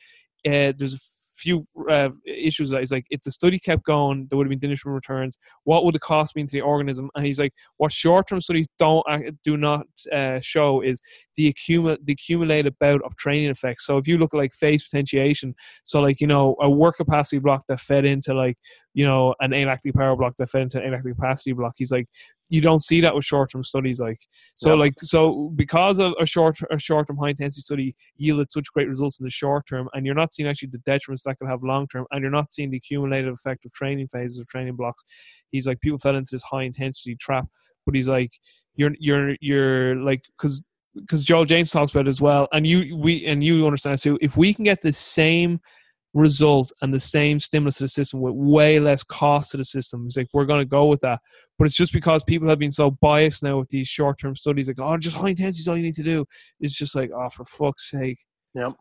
[0.46, 0.98] uh, there's a
[1.42, 4.58] few uh, issues that he's like if the study kept going there would have been
[4.58, 5.36] diminishing returns.
[5.64, 7.10] What would the cost mean to the organism?
[7.14, 9.04] And he's like what short-term studies don't
[9.42, 11.00] do not uh, show is
[11.36, 13.86] the accumul- the accumulated bout of training effects.
[13.86, 15.54] So if you look at like phase potentiation
[15.84, 18.56] so like you know a work capacity block that fed into like
[18.94, 22.06] you know an alactic power block that fed into an alactic capacity block he's like
[22.52, 24.18] you don't see that with short-term studies like
[24.54, 24.78] so Yep.
[24.78, 29.18] like so because of a short a short-term high intensity study yielded such great results
[29.18, 31.88] in the short term and you're not seeing actually the detriments that can have long
[31.88, 35.02] term and you're not seeing the cumulative effect of training phases or training blocks
[35.50, 37.46] he's like people fell into this high intensity trap
[37.86, 38.30] but he's like
[38.74, 40.62] you're you're you're like because
[40.96, 44.18] because Joel James talks about it as well and you we and you understand too
[44.20, 45.58] if we can get the same
[46.14, 50.04] result and the same stimulus to the system with way less cost to the system
[50.06, 51.18] it's like we're going to go with that
[51.58, 54.78] but it's just because people have been so biased now with these short-term studies like
[54.78, 56.24] oh just high intensity is all you need to do
[56.60, 58.18] it's just like oh for fuck's sake
[58.54, 58.74] Yep.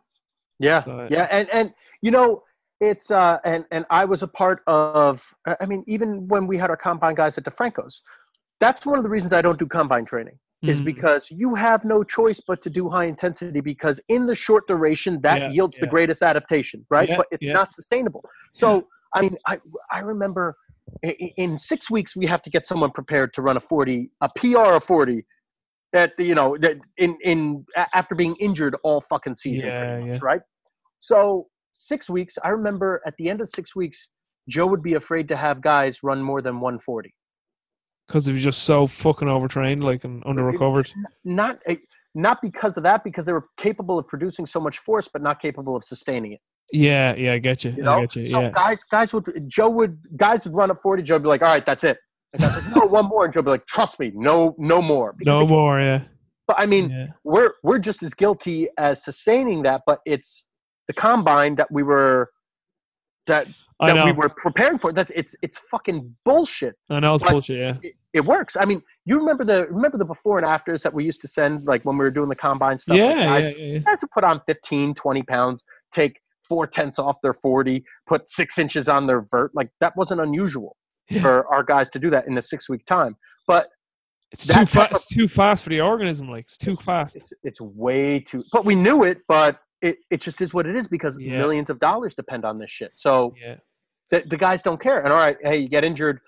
[0.60, 0.84] Yeah.
[0.84, 1.28] So yeah.
[1.32, 2.44] And and you know,
[2.80, 6.58] it's uh and and I was a part of I I mean, even when we
[6.58, 8.02] had our combine guys at DeFranco's,
[8.60, 10.86] that's one of the reasons I don't do combine training is mm.
[10.86, 15.20] because you have no choice but to do high intensity because in the short duration
[15.22, 15.82] that yeah, yields yeah.
[15.82, 17.10] the greatest adaptation right?
[17.10, 18.24] Yeah, but it's not sustainable.
[18.54, 19.60] So i mean i
[19.92, 20.56] i remember
[21.04, 24.76] in 6 weeks we have to get someone prepared to run a 40 a PR
[24.80, 25.26] of 40
[25.94, 29.70] that you know that in in after being injured all fucking season
[30.08, 30.42] much, right?
[31.00, 34.08] So 6 weeks i remember at the end of 6 weeks
[34.50, 37.14] joe would be afraid to have guys run more than 140
[38.12, 40.92] because he was just so fucking overtrained, like and under recovered.
[41.24, 41.78] Not eh,
[42.14, 45.42] not because of that, because they were capable of producing so much force, but not
[45.42, 46.42] capable of sustaining it.
[46.74, 47.72] Yeah, yeah, I get you.
[47.72, 47.94] you know?
[47.94, 48.26] I get you.
[48.26, 48.52] So yeah.
[48.52, 51.04] guys, guys would Joe would guys would run up forty.
[51.04, 51.98] Joe would be like, "All right, that's it."
[52.34, 54.82] And guys like, "No, one more." And Joe would be like, "Trust me, no, no
[54.82, 55.80] more." Because no more.
[55.80, 56.02] Yeah.
[56.48, 57.08] But I mean, yeah.
[57.24, 60.46] we're we're just as guilty as sustaining that, but it's
[60.88, 62.30] the combine that we were
[63.32, 63.48] that
[63.80, 64.94] that we were preparing for.
[64.94, 66.76] That it's it's fucking bullshit.
[66.90, 67.58] I know it's but- bullshit.
[67.60, 68.56] Yeah, It, it works.
[68.60, 71.66] I mean, you remember the remember the before and afters that we used to send
[71.66, 72.96] like when we were doing the combine stuff.
[72.98, 73.78] yeah, guys, yeah, yeah.
[73.80, 78.58] guys would put on 15, 20 pounds, take four tenths off their 40, put six
[78.60, 79.52] inches on their vert.
[79.56, 80.76] Like that wasn't unusual
[81.10, 81.22] Yeah.
[81.22, 83.16] for our guys to do that in a six week time.
[83.48, 83.70] But
[84.32, 84.92] It's too fast.
[84.92, 86.30] It's too fast for the organism.
[86.30, 87.16] Like it's too fast.
[87.16, 90.76] it's, it's way too, but we knew it, but it, it just is what it
[90.76, 91.38] is because Yeah.
[91.38, 92.92] millions of dollars depend on this shit.
[92.96, 93.56] So Yeah,
[94.12, 95.00] the, the guys don't care.
[95.04, 96.20] And all right, hey, you get injured,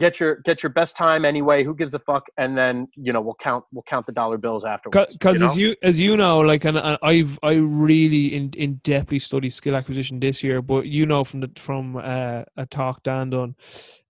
[0.00, 1.64] get your get your best time anyway.
[1.64, 2.24] Who gives a fuck?
[2.36, 5.12] And then you know we'll count we'll count the dollar bills afterwards.
[5.14, 9.20] because as you as you know, like, and I- I've I really in in depthly
[9.20, 10.62] studied skill acquisition this year.
[10.62, 13.54] But you know from the from uh, a talk Dan done,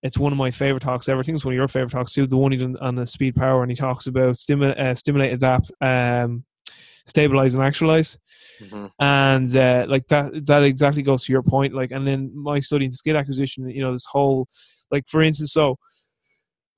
[0.03, 1.19] it's one of my favorite talks ever.
[1.19, 2.27] I think it's one of your favorite talks too.
[2.27, 5.33] The one he done on the speed power, and he talks about stimulate, uh, stimulate,
[5.33, 6.43] adapt, um,
[7.09, 8.17] stabilize, and actualize.
[8.61, 8.89] Mhm.
[8.99, 12.83] and uh, like that that exactly goes to your point like and then my study
[12.85, 14.47] in skill acquisition you know this whole
[14.91, 15.77] like for instance so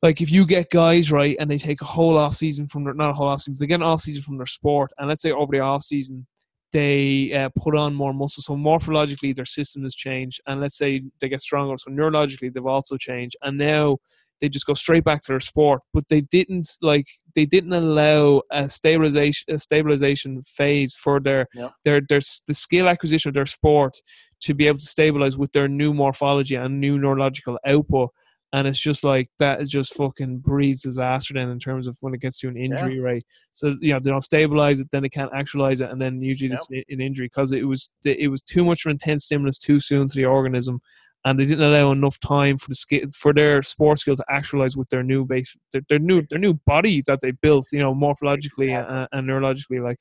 [0.03, 2.93] like if you get guys right and they take a whole off season from their
[2.93, 5.07] not a whole off season but they get an off season from their sport and
[5.09, 6.27] let's say over the off season
[6.71, 11.01] they uh, put on more muscle so morphologically their system has changed and let's say
[11.19, 13.97] they get stronger so neurologically they've also changed and now
[14.41, 15.81] they just go straight back to their sport.
[15.93, 17.05] But they didn't like
[17.35, 21.71] they didn't allow a stabilization a stabilization phase for their Yep.
[21.85, 23.95] their their the skill acquisition of their sport
[24.41, 28.09] to be able to stabilize with their new morphology and new neurological output.
[28.53, 32.13] And it's just like that is just fucking breeds disaster then in terms of when
[32.13, 33.25] it gets to an injury rate.
[33.51, 36.51] So you know they don't stabilize it then they can't actualize it and then usually
[36.51, 39.79] it's an injury because it was it was too much of an intense stimulus too
[39.79, 40.81] soon to the organism
[41.25, 44.75] and they didn't allow enough time for the skill for their sports skill to actualize
[44.75, 47.93] with their new base their, their new their new body that they built you know
[47.93, 48.95] morphologically Exactly.
[48.95, 49.97] and, and neurologically like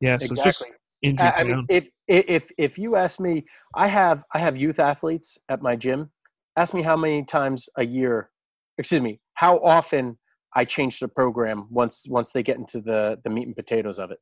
[0.00, 0.76] yeah so it's just exactly.
[1.02, 3.44] injury I, I mean, if if if you ask me,
[3.74, 6.10] I have I have youth athletes at my gym.
[6.56, 8.30] Ask me how many times a year,
[8.78, 10.18] excuse me, how often
[10.54, 14.10] I change the program once once they get into the the meat and potatoes of
[14.10, 14.18] it.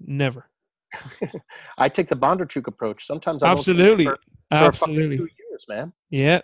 [0.00, 0.48] never
[1.78, 3.06] I take the Bondarchuk approach.
[3.06, 4.04] Sometimes I Absolutely.
[4.04, 4.18] for,
[4.50, 5.26] for Absolutely.
[5.52, 5.92] Years, man.
[6.10, 6.40] Yeah.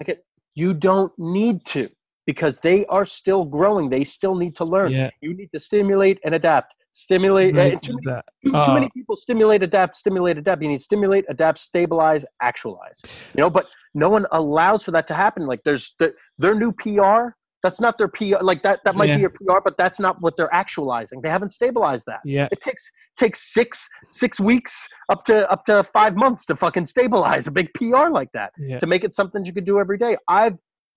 [0.55, 1.89] You don't need to
[2.27, 3.89] because they are still growing.
[3.89, 4.93] They still need to learn.
[4.93, 5.11] Yeah.
[5.21, 6.75] You need to stimulate and adapt.
[6.93, 7.57] Stimulate.
[7.57, 10.63] uh, too, many, too, too Uh, many people stimulate, adapt, stimulate, adapt.
[10.63, 13.01] You need stimulate, adapt, stabilize, actualize.
[13.35, 15.47] You know, but no one allows for that to happen.
[15.47, 17.35] Like there's the, their new PR.
[17.63, 18.41] That's not their PR.
[18.41, 18.85] Like that.
[18.85, 19.17] That might Yeah.
[19.19, 21.21] be a PR, but that's not what they're actualizing.
[21.23, 22.21] They haven't stabilized that.
[22.25, 22.49] Yeah.
[22.53, 27.47] It takes takes six six weeks up to up to five months to fucking stabilize
[27.49, 28.79] a big PR like that Yeah.
[28.79, 30.17] to make it something you could do every day.
[30.29, 30.57] I've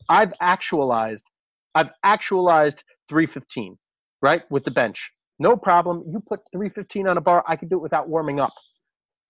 [0.10, 1.26] I've actualized
[1.74, 3.78] I've actualized 315,
[4.22, 4.44] right?
[4.52, 5.12] With the bench.
[5.40, 6.04] No problem.
[6.08, 8.54] You put 315 on a bar, I could do it without warming up.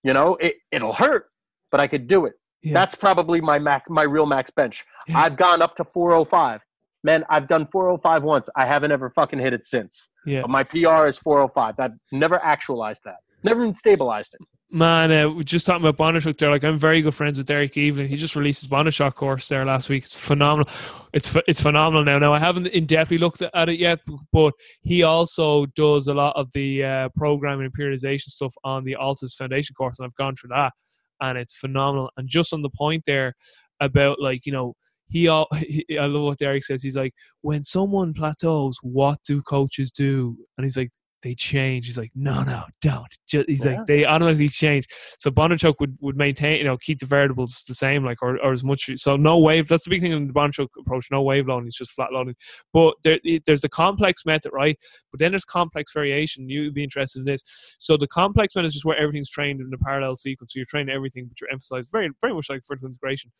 [0.03, 1.27] You know, it, it'll hurt,
[1.71, 2.33] but I could do it.
[2.63, 2.73] Yeah.
[2.73, 4.83] That's probably my max my real max bench.
[5.15, 6.61] I've gone up to 405.
[7.03, 8.49] Man, I've done 405 once.
[8.56, 10.10] I haven't ever fucking hit it since.
[10.26, 10.41] Yeah.
[10.41, 11.80] But my PR is 405.
[11.80, 13.18] I've never actualized that.
[13.44, 14.48] Never even stabilized it.
[14.73, 16.49] Man, uh, just talking about Bondarchuk there.
[16.49, 18.07] Like, I'm very good friends with Derek Evely.
[18.07, 20.03] He just released his Bondarchuk course there last week.
[20.03, 20.72] It's phenomenal.
[21.11, 22.19] It's it's phenomenal now.
[22.19, 23.99] Now, I haven't in depthly looked at it yet,
[24.32, 28.95] but he also does a lot of the uh, programming and periodization stuff on the
[28.98, 30.72] Altus Foundation course, and I've gone through that,
[31.19, 32.10] and it's phenomenal.
[32.15, 33.34] And just on the point there
[33.82, 34.76] about like you know.
[35.11, 36.81] He, all, he, I love what Derek says.
[36.81, 40.38] He's like, when someone plateaus, what do coaches do?
[40.57, 40.91] And he's like,
[41.23, 41.85] they change.
[41.85, 43.05] He's like, no, no, don't.
[43.27, 43.77] Just, he's Yeah.
[43.77, 44.88] like, they automatically change.
[45.19, 48.51] So Bondarchuk would, would maintain, you know, keep the variables the same, like, or, or
[48.51, 48.89] as much.
[48.95, 49.67] So no wave.
[49.67, 51.07] That's the big thing in the Bondarchuk approach.
[51.11, 51.67] No wave loading.
[51.67, 52.35] It's just flat loading.
[52.73, 54.77] But there, there's the complex method, right?
[55.11, 56.49] But then there's complex variation.
[56.49, 57.43] You'd be interested in this.
[57.77, 60.53] So the complex method is just where everything's trained in a parallel sequence.
[60.53, 63.31] So you're training everything, but you're emphasized very, very much like vertical integration.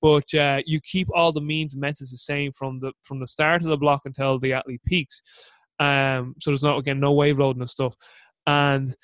[0.00, 3.26] But uh, you keep all the means and methods the same from the from the
[3.26, 5.22] start of the block until the athlete peaks.
[5.80, 7.94] Um, so there's not again no wave loading and stuff.
[8.46, 8.94] And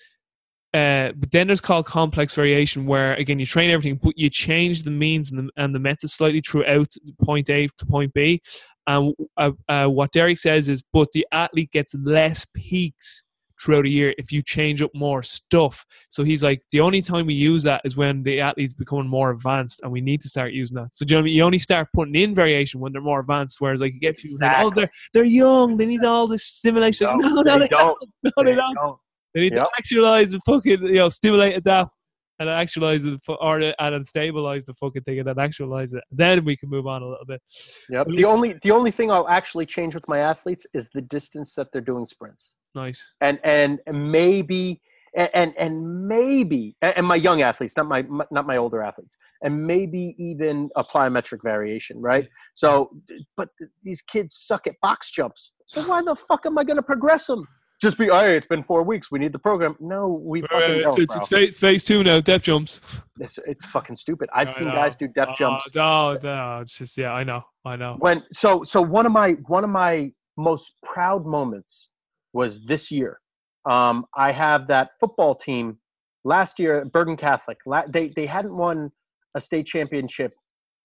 [0.73, 4.83] uh, but then there's called complex variation, where again you train everything, but you change
[4.83, 6.93] the means and the, and the methods slightly throughout
[7.23, 8.43] point A to point B.
[8.87, 13.25] And uh, uh, what Derek says is, but the athlete gets less peaks
[13.65, 15.85] throughout a year if you change up more stuff.
[16.11, 19.31] So he's like, the only time we use that is when the athlete's becoming more
[19.31, 20.95] advanced, and we need to start using that.
[20.95, 21.35] So do you know I mean?
[21.35, 23.57] You only start putting in variation when they're more advanced.
[23.61, 27.09] Whereas like you get people saying, oh, they're they're young, they need all this stimulation.
[27.25, 27.97] No, no, they they don't.
[28.23, 28.75] No, They they don't.
[28.75, 28.99] don't.
[29.35, 29.65] They need Yep.
[29.65, 31.91] to actualize and fucking you know stimulate adapt
[32.39, 36.03] and actualize it or and then stabilize the fucking thing and then actualize it.
[36.11, 37.41] Then we can move on a little bit.
[37.89, 38.05] Yeah.
[38.07, 41.69] The only the only thing I'll actually change with my athletes is the distance that
[41.73, 42.55] they're doing sprints.
[42.75, 43.15] Nice.
[43.21, 44.81] and and maybe
[45.17, 49.65] and and, maybe and my young athletes not my my- not my older athletes and
[49.67, 52.91] maybe even a plyometric variation right so
[53.37, 53.49] but
[53.85, 57.27] these kids suck at box jumps so why the fuck am i going to progress
[57.27, 57.47] them
[57.83, 60.67] just be hey it's been four weeks we need the program no we fucking Uh,
[60.67, 62.21] it's, don't, it's, it's, phase, it's phase two now.
[62.21, 62.81] Depth jumps.
[63.21, 64.75] it's, it's fucking stupid i've I seen know.
[64.75, 67.13] guys do depth jumps Oh, no, no, it's just yeah.
[67.13, 67.43] I know.
[67.65, 67.97] I know.
[67.99, 71.91] when so so one of my one of my most proud moments
[72.33, 73.21] was this year
[73.69, 75.79] um, i have that football team
[76.25, 78.91] last year at bergen catholic la- they they hadn't won
[79.37, 80.33] a state championship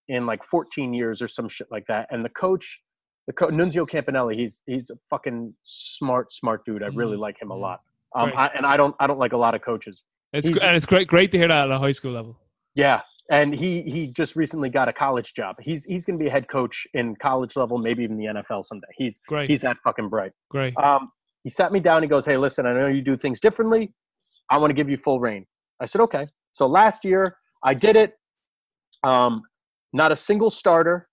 [0.07, 2.80] in like 14 years or some shit like that and the coach
[3.30, 7.26] the co- nunzio campanelli he's he's a fucking smart smart dude i really Mhm.
[7.28, 7.62] like him a Mhm.
[7.68, 7.80] lot
[8.16, 10.04] um, I, and i don't i don't like a lot of coaches
[10.34, 11.08] It's he's- and it's great.
[11.08, 12.34] Great to hear that at a high school level.
[12.86, 13.02] yeah,
[13.38, 15.54] and he he just recently got a college job.
[15.68, 18.62] He's he's going to be a head coach in college level, maybe even the NFL
[18.70, 18.92] someday.
[19.02, 19.50] He's Great.
[19.50, 20.34] he's that fucking bright.
[20.56, 20.74] great.
[20.78, 21.02] Um,
[21.46, 22.04] he sat me down.
[22.04, 23.84] He goes, "Hey, listen, I know you do things differently.
[24.54, 25.44] I want to give you full reign."
[25.84, 27.24] I said, "Okay." So last year
[27.64, 28.12] I did it.
[29.04, 29.42] Um,
[29.94, 31.09] not a single starter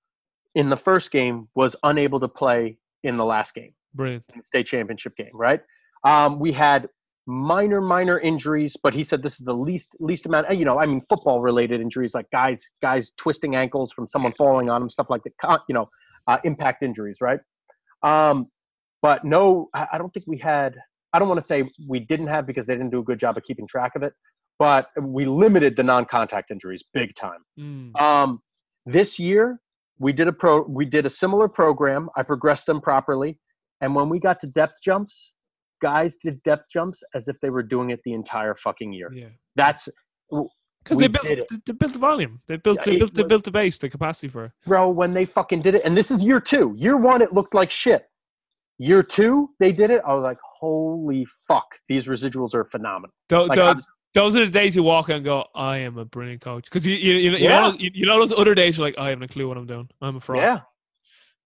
[0.57, 4.25] in the first game was unable to play in the last game Brilliant.
[4.33, 5.61] in the state championship game, right?
[6.03, 6.89] Um, we had
[7.27, 10.51] minor, minor injuries, but he said this is the least least amount.
[10.57, 14.71] You know, I mean, football related injuries like guys guys twisting ankles from someone falling
[14.71, 15.61] on them, stuff like that.
[15.69, 15.89] You know,
[16.27, 17.41] uh, impact injuries, right?
[18.03, 18.47] Um,
[19.03, 20.77] but no, I I don't think we had.
[21.13, 23.37] I don't want to say we didn't have because they didn't do a good job
[23.37, 24.13] of keeping track of it,
[24.59, 27.41] but we limited the non-contact injuries big time.
[27.59, 27.99] Mm.
[28.01, 28.43] Um,
[28.85, 29.61] this year
[29.99, 32.09] we did a pro we did a similar program.
[32.17, 33.39] I progressed them properly,
[33.81, 35.33] and when we got to depth jumps,
[35.83, 39.11] guys did depth jumps as if they were doing it the entire fucking year.
[39.13, 39.29] Yeah.
[39.57, 39.89] That's
[40.31, 42.41] Because they built they, built the volume.
[42.47, 44.53] They built they built they built the base, the capacity for it.
[44.67, 45.83] bro when they fucking did it.
[45.85, 46.75] And this is year two.
[46.77, 48.05] Year one, it looked like shit.
[48.79, 50.03] Year two, they did it.
[50.07, 53.15] I was like, holy fuck, these residuals are phenomenal.
[53.31, 53.83] Tho- Like, I'm-
[54.17, 56.65] those are the days you walk and go, I am a brilliant coach.
[56.65, 57.61] Because you you, you, you, Yeah.
[57.61, 59.67] know, those- you, know those other days you're like, I haven't a clue what I'm
[59.67, 59.89] doing.
[60.01, 60.43] I'm a fraud.
[60.43, 60.61] Yeah,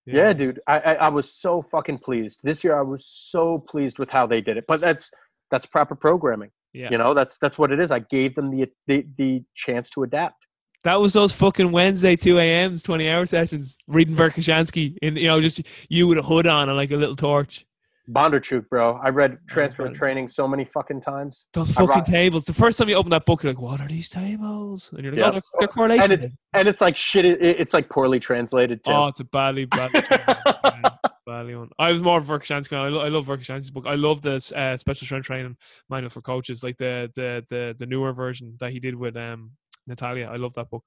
[0.06, 0.60] yeah, dude.
[0.66, 2.78] I, I I was so fucking pleased this year.
[2.78, 4.64] I was so pleased with how they did it.
[4.66, 5.10] But that's
[5.50, 6.50] that's proper programming.
[6.72, 6.88] Yeah.
[6.92, 7.90] You know, that's that's what it is.
[7.90, 10.46] I gave them the the, the chance to adapt.
[10.84, 15.40] That was those fucking Wednesday two a.m.s, twenty hour sessions, reading Verkhoshansky in you know
[15.40, 17.66] just you with a hood on and like a little torch.
[18.12, 18.98] Bondarchuk, bro.
[19.02, 19.94] I read Transfer Bondarchuk.
[19.94, 21.46] Training so many fucking times.
[21.52, 22.44] Those fucking rock- tables.
[22.44, 25.12] The first time you open that book, you're like, "What are these tables?" And you're
[25.12, 25.28] like, Yeah.
[25.28, 27.24] "Oh, they're, they're correlation." And, it, and it's like shit.
[27.24, 28.90] It, it's like poorly translated too.
[28.92, 30.02] oh, it's a badly, badly,
[31.26, 31.70] badly one.
[31.78, 32.76] I was more of Verkhoshansky.
[32.76, 33.86] I, lo- I love Verkhoshansky's book.
[33.86, 35.56] I love this uh, special strength training
[35.88, 39.52] manual for coaches, like the the the the newer version that he did with um
[39.86, 40.28] Natalia.
[40.32, 40.84] I love that book.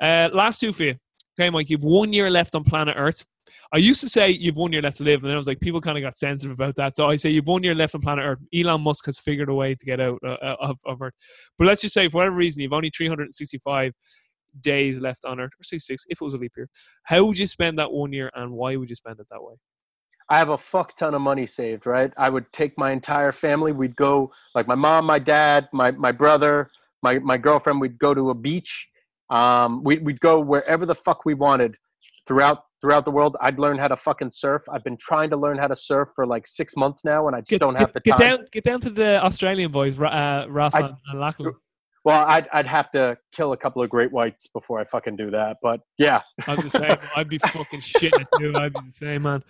[0.00, 0.94] Uh, last two for you.
[1.38, 3.24] Okay, Mike, you've one year left on planet Earth.
[3.74, 5.60] I used to say you've one year left to live, and then I was like,
[5.60, 6.94] people kind of got sensitive about that.
[6.94, 8.38] So I say you've one year left on planet Earth.
[8.54, 11.14] Elon Musk has figured a way to get out uh, uh, of, of Earth.
[11.58, 13.92] But let's just say, for whatever reason, you've only 365
[14.60, 16.68] days left on Earth, or 66 if it was a leap year.
[17.04, 19.54] How would you spend that one year, and why would you spend it that way?
[20.28, 22.12] I have a fuck ton of money saved, right?
[22.16, 23.72] I would take my entire family.
[23.72, 26.70] We'd go, like my mom, my dad, my, my brother,
[27.02, 27.80] my, my girlfriend.
[27.80, 28.86] We'd go to a beach.
[29.32, 31.76] Um, we, we'd go wherever the fuck we wanted
[32.26, 33.36] throughout throughout the world.
[33.40, 34.62] I'd learn how to fucking surf.
[34.70, 37.40] I've been trying to learn how to surf for like six months now, and I
[37.40, 38.28] just Get, don't get, have the get time.
[38.28, 41.54] down, get down to the Australian boys, uh, Rafa I- and Lachlan.
[42.04, 45.30] Well, I'd I'd have to kill a couple of great whites before I fucking do
[45.30, 45.58] that.
[45.62, 46.96] But yeah, I'm the same.
[47.14, 48.52] I'd be fucking shitting it too.
[48.56, 49.44] I'd be the same, man.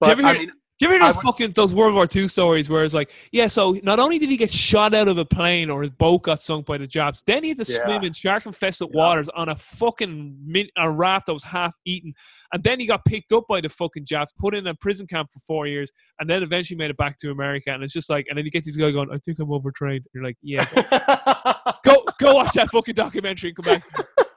[0.00, 2.68] but ever I mean, Do you I those would- fucking those World War II stories
[2.68, 5.70] where it's like, yeah, so not only did he get shot out of a plane
[5.70, 7.84] or his boat got sunk by the Japs, then he had to Yeah.
[7.84, 8.98] swim in shark infested Yeah.
[8.98, 12.12] waters on a fucking min- a raft that was half eaten,
[12.52, 15.30] and then he got picked up by the fucking Japs, put in a prison camp
[15.32, 17.70] for four years, and then eventually made it back to America.
[17.70, 20.06] And it's just like, and then you get these guys going, I think I'm overtrained.
[20.12, 23.84] You're like, yeah, go, go, go watch that fucking documentary and come back.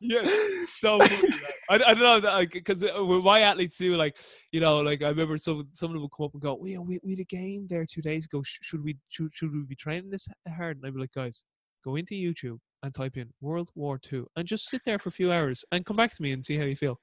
[0.00, 1.28] to me." yeah, so funny.
[1.70, 4.16] I, I don't know because with uh, my athletes too, like
[4.52, 6.78] you know, like I remember some some of them would come up and go, "We
[6.78, 8.42] we we had a game there two days ago.
[8.42, 11.44] Sh- should we should, should we be training this hard?" And I'd be like, "Guys,
[11.84, 15.12] go into YouTube and type in World War Two and just sit there for a
[15.12, 17.00] few hours and come back to me and see how you feel."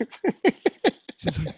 [1.36, 1.56] Like,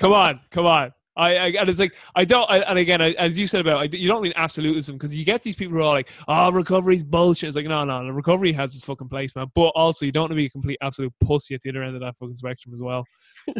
[0.00, 0.92] come on, come on.
[1.16, 2.50] I, I and it's like I don't.
[2.50, 5.24] I, and again, I, as you said about, I, you don't mean absolutism because you
[5.24, 8.74] get these people who are like, "Oh, recovery's bullshit." It's like, no, no, recovery has
[8.74, 9.46] its fucking place, man.
[9.54, 11.94] But also, you don't want to be a complete absolute pussy at the other end
[11.94, 13.04] of that fucking spectrum as well.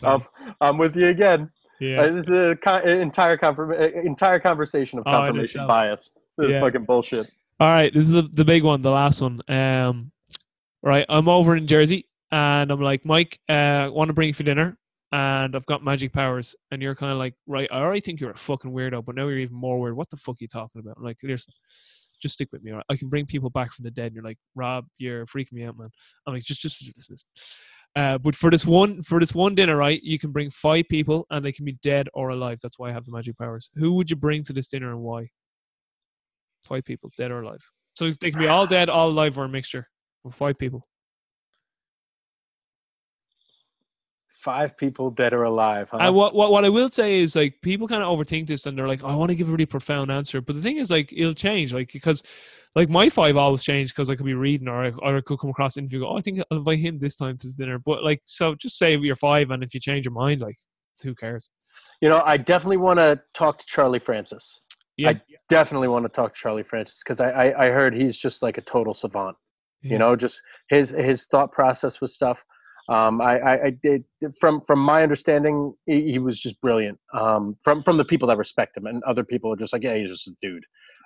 [0.00, 0.24] So, um,
[0.60, 1.50] I'm with you again.
[1.80, 5.68] yeah, Uh, This is a con- entire confirm- entire conversation of Oh, confirmation itself.
[5.68, 6.10] bias.
[6.38, 7.30] This is fucking bullshit.
[7.58, 9.40] All right, this is the, the big one, the last one.
[9.48, 10.12] Um,
[10.82, 14.42] right, I'm over in Jersey, and I'm like, Mike, uh, want to bring you for
[14.44, 14.76] dinner,
[15.12, 18.30] and I've got magic powers, and you're kind of like, right, I already think you're
[18.30, 19.96] a fucking weirdo, but now you're even more weird.
[19.96, 20.96] What the fuck are you talking about?
[20.98, 21.52] I'm like, listen,
[22.22, 22.72] just stick with me.
[22.72, 22.84] Right?
[22.88, 24.06] I can bring people back from the dead.
[24.06, 25.88] And you're like, Rob, you're freaking me out, man.
[26.26, 27.08] I'm like, just, just, just, just.
[27.08, 27.26] just.
[27.96, 31.26] Uh, but for this one, for this one dinner, right, you can bring five people,
[31.30, 32.58] and they can be dead or alive.
[32.62, 33.68] That's why I have the magic powers.
[33.74, 35.30] Who would you bring to this dinner, and why?
[36.64, 37.68] Five people, dead or alive.
[37.94, 39.88] So they can be all dead, all alive, or a mixture.
[40.22, 40.84] Or five people.
[44.42, 45.88] Five people dead or alive.
[45.90, 45.98] Huh?
[46.00, 48.76] And what, what what I will say is like people kind of overthink this and
[48.76, 50.40] they're like, oh, I want to give a really profound answer.
[50.40, 52.22] But the thing is like it'll change, like because
[52.74, 55.38] like my five always change because I could be reading or I, or I could
[55.38, 56.00] come across an interview.
[56.00, 57.78] Go, oh, I think I'll invite him this time to dinner.
[57.78, 60.58] But like so, just say you're five, and if you change your mind, like
[61.02, 61.50] who cares?
[62.00, 64.60] you know, I definitely want to talk to Charlie Francis.
[64.96, 68.16] Yeah, I definitely want to talk to Charlie Francis because I, I I heard he's
[68.16, 69.36] just like a total savant.
[69.82, 69.92] Yeah.
[69.92, 72.42] You know, just his his thought process with stuff.
[72.90, 74.04] Um, I, I, I did
[74.40, 76.98] from from my understanding, he, he was just brilliant.
[77.14, 79.96] Um, from from the people that respect him, and other people are just like, yeah,
[79.96, 80.64] he's just a dude.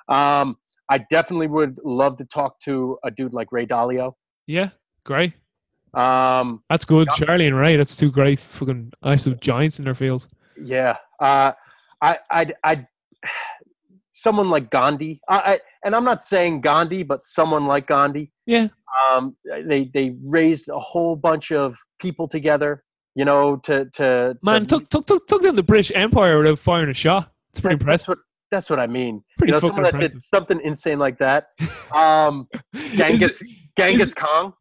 [0.09, 0.56] Um,
[0.90, 4.15] I definitely would love to talk to a dude like Ray Dalio.
[4.47, 4.70] yeah,
[5.05, 5.35] great.
[5.94, 7.09] Um, That's good.
[7.16, 7.77] Charlie and Ray.
[7.77, 10.28] That's two great fucking absolute giants in their fields.
[10.61, 11.52] yeah, uh,
[12.01, 12.86] I, I, I,
[14.11, 15.20] someone like Gandhi.
[15.28, 18.32] I, I, and I'm not saying Gandhi, but someone like Gandhi.
[18.47, 18.69] Yeah.
[19.11, 22.82] Um, they they raised a whole bunch of people together.
[23.15, 26.59] You know, to to Man, to, took took took took down the British Empire without
[26.59, 27.32] firing a shot.
[27.52, 28.09] It's pretty that's, that's impressive.
[28.09, 28.19] what
[28.51, 29.23] that's what I mean.
[29.39, 30.23] Pretty you know, fucking impressive.
[30.23, 31.48] something insane like that.
[31.94, 33.48] Um, Is Genghis it-
[33.78, 34.52] Genghis Khan.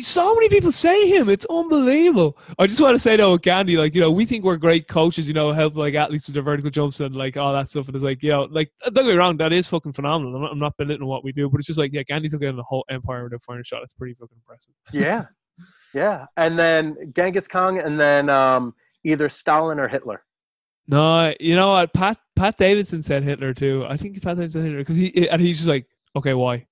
[0.00, 1.28] So many people say him.
[1.28, 2.36] It's unbelievable.
[2.58, 4.88] I just want to say though, with Gandhi, like you know, we think we're great
[4.88, 7.86] coaches, you know, help like athletes with their vertical jumps and like all that stuff.
[7.86, 10.34] And it's like, you know, like don't get me wrong, that is fucking phenomenal.
[10.34, 12.40] I'm not, I'm not belittling what we do, but it's just like, yeah, Gandhi took
[12.40, 13.82] down the whole empire firing a shot.
[13.82, 14.72] It's pretty fucking impressive.
[14.92, 15.26] Yeah,
[15.94, 20.22] yeah, and then Genghis Khan, and then um, either Stalin or Hitler.
[20.88, 21.92] No, you know what?
[21.92, 23.84] Pat Pat Davidson said Hitler too.
[23.88, 26.66] I think Pat Davidson said Hitler because he and he's just like, okay, why?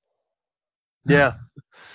[1.06, 1.34] Yeah,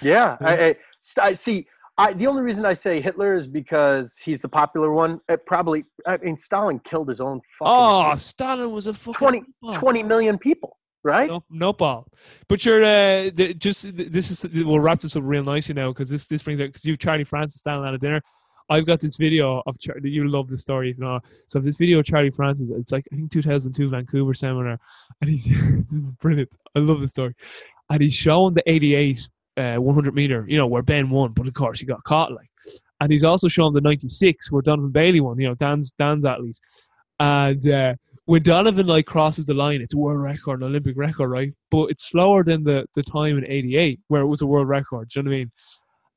[0.02, 0.38] yeah.
[0.42, 0.76] I, I,
[1.22, 1.68] I see.
[1.98, 5.20] I, the only reason I say Hitler is because he's the popular one.
[5.28, 9.78] It probably, I mean, Stalin killed his own fucking Oh, Stalin was a fucking 20,
[9.78, 11.30] 20 million people, right?
[11.30, 12.08] No, no ball.
[12.48, 16.10] But you're uh, the, just this is we'll wrap this up real nicely now because
[16.10, 18.22] this this brings out because you Charlie Francis standing at a dinner.
[18.70, 21.20] I've got this video of Char- you love the story if know.
[21.48, 22.70] So this video of Charlie Francis.
[22.70, 24.80] It's like I think 2002 Vancouver seminar,
[25.20, 25.46] and he's
[25.90, 26.52] this is brilliant.
[26.76, 27.36] I love the story,
[27.90, 29.28] and he's showing the 88
[29.60, 30.46] uh, 100 meter.
[30.48, 32.32] You know where Ben won, but of course he got caught.
[32.32, 32.50] Like,
[33.02, 35.40] and he's also shown the 96 where Donovan Bailey won.
[35.40, 36.60] You know Dan's Dan's athlete,
[37.20, 37.68] and.
[37.68, 37.94] Uh,
[38.30, 41.52] when Donovan like crosses the line, it's a world record, an Olympic record, right?
[41.72, 45.10] But it's slower than the the time in '88 where it was a world record.
[45.10, 45.52] Do you know what I mean?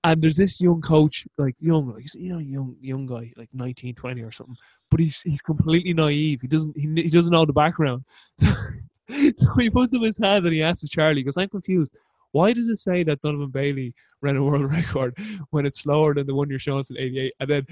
[0.04, 3.94] And there's this young coach, like young, like you know, young young guy, like 19,
[3.94, 4.56] 20 or something.
[4.90, 6.42] But he's he's completely naive.
[6.42, 8.04] He doesn't he, he doesn't know the background.
[8.38, 11.92] so he puts up his hand and he asks Charlie, "Because "I'm confused.
[12.32, 15.16] Why does it say that Donovan Bailey ran a world record
[15.50, 17.66] when it's slower than the one you're showing us in '88?" And then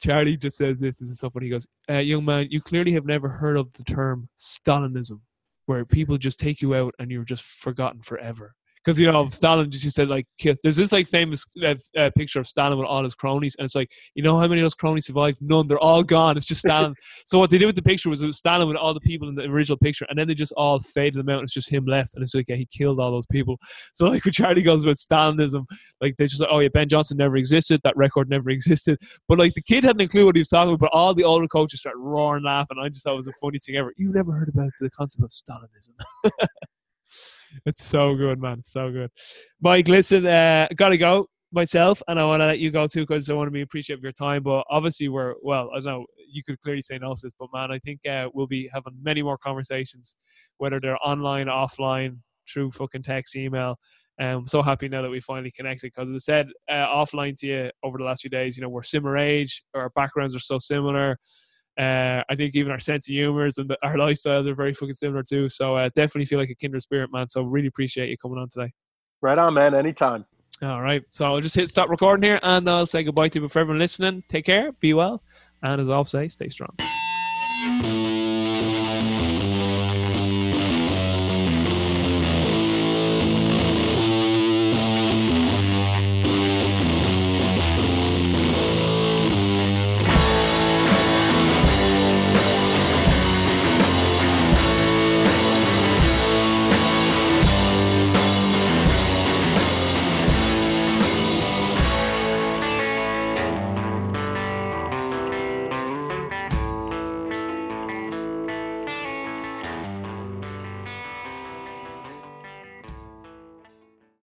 [0.00, 1.46] Charlie just says this, this is so funny.
[1.46, 5.20] He goes, uh, Young man, you clearly have never heard of the term Stalinism,
[5.66, 8.54] where people just take you out and you're just forgotten forever.
[8.84, 10.56] Because, you know, Stalin just said, like, kill.
[10.62, 13.74] There's this, like, famous uh, uh, picture of Stalin with all his cronies, and it's
[13.74, 15.38] like, you know how many of those cronies survived?
[15.40, 15.68] None.
[15.68, 16.36] They're all gone.
[16.36, 16.94] It's just Stalin.
[17.26, 19.28] so, what they did with the picture was it was Stalin with all the people
[19.28, 21.70] in the original picture, and then they just all faded them out, and it's just
[21.70, 22.14] him left.
[22.14, 23.58] And it's like, yeah, he killed all those people.
[23.92, 25.66] So, like, when Charlie goes about Stalinism,
[26.00, 27.80] like, they just like, oh, yeah, Ben Johnson never existed.
[27.84, 28.98] That record never existed.
[29.28, 31.24] But like the kid hadn't a clue what he was talking about, but all the
[31.24, 32.78] older coaches started roaring laughing.
[32.80, 33.92] I just thought it was the funniest thing ever.
[33.96, 36.48] You've never heard about the concept of Stalinism.
[37.66, 38.62] It's so good, man.
[38.62, 39.10] So good.
[39.60, 43.30] Mike, listen, uh, gotta go myself, and I want to let you go too because
[43.30, 44.42] I want to be appreciative of your time.
[44.42, 45.70] But obviously, we're well.
[45.72, 46.06] I don't know.
[46.28, 48.94] You could clearly say no to this, but man, I think uh, we'll be having
[49.02, 50.16] many more conversations,
[50.58, 52.18] whether they're online, offline,
[52.52, 53.78] through fucking text, email.
[54.20, 57.38] Um, I'm so happy now that we finally connected because, as I said uh, offline
[57.40, 60.40] to you over the last few days, you know, we're similar age, our backgrounds are
[60.40, 61.18] so similar.
[61.78, 64.94] Uh, I think even our sense of humors and the, our lifestyles are very fucking
[64.94, 65.48] similar too.
[65.48, 67.28] So uh, definitely feel like a kindred spirit, man.
[67.28, 68.72] So really appreciate you coming on today.
[69.20, 69.74] Right on, man.
[69.74, 70.24] Anytime.
[70.62, 71.02] All right.
[71.10, 73.42] So I'll just hit stop recording here and I'll say goodbye to you.
[73.42, 75.22] But for everyone listening, take care, be well,
[75.62, 76.76] and as I always say, stay strong.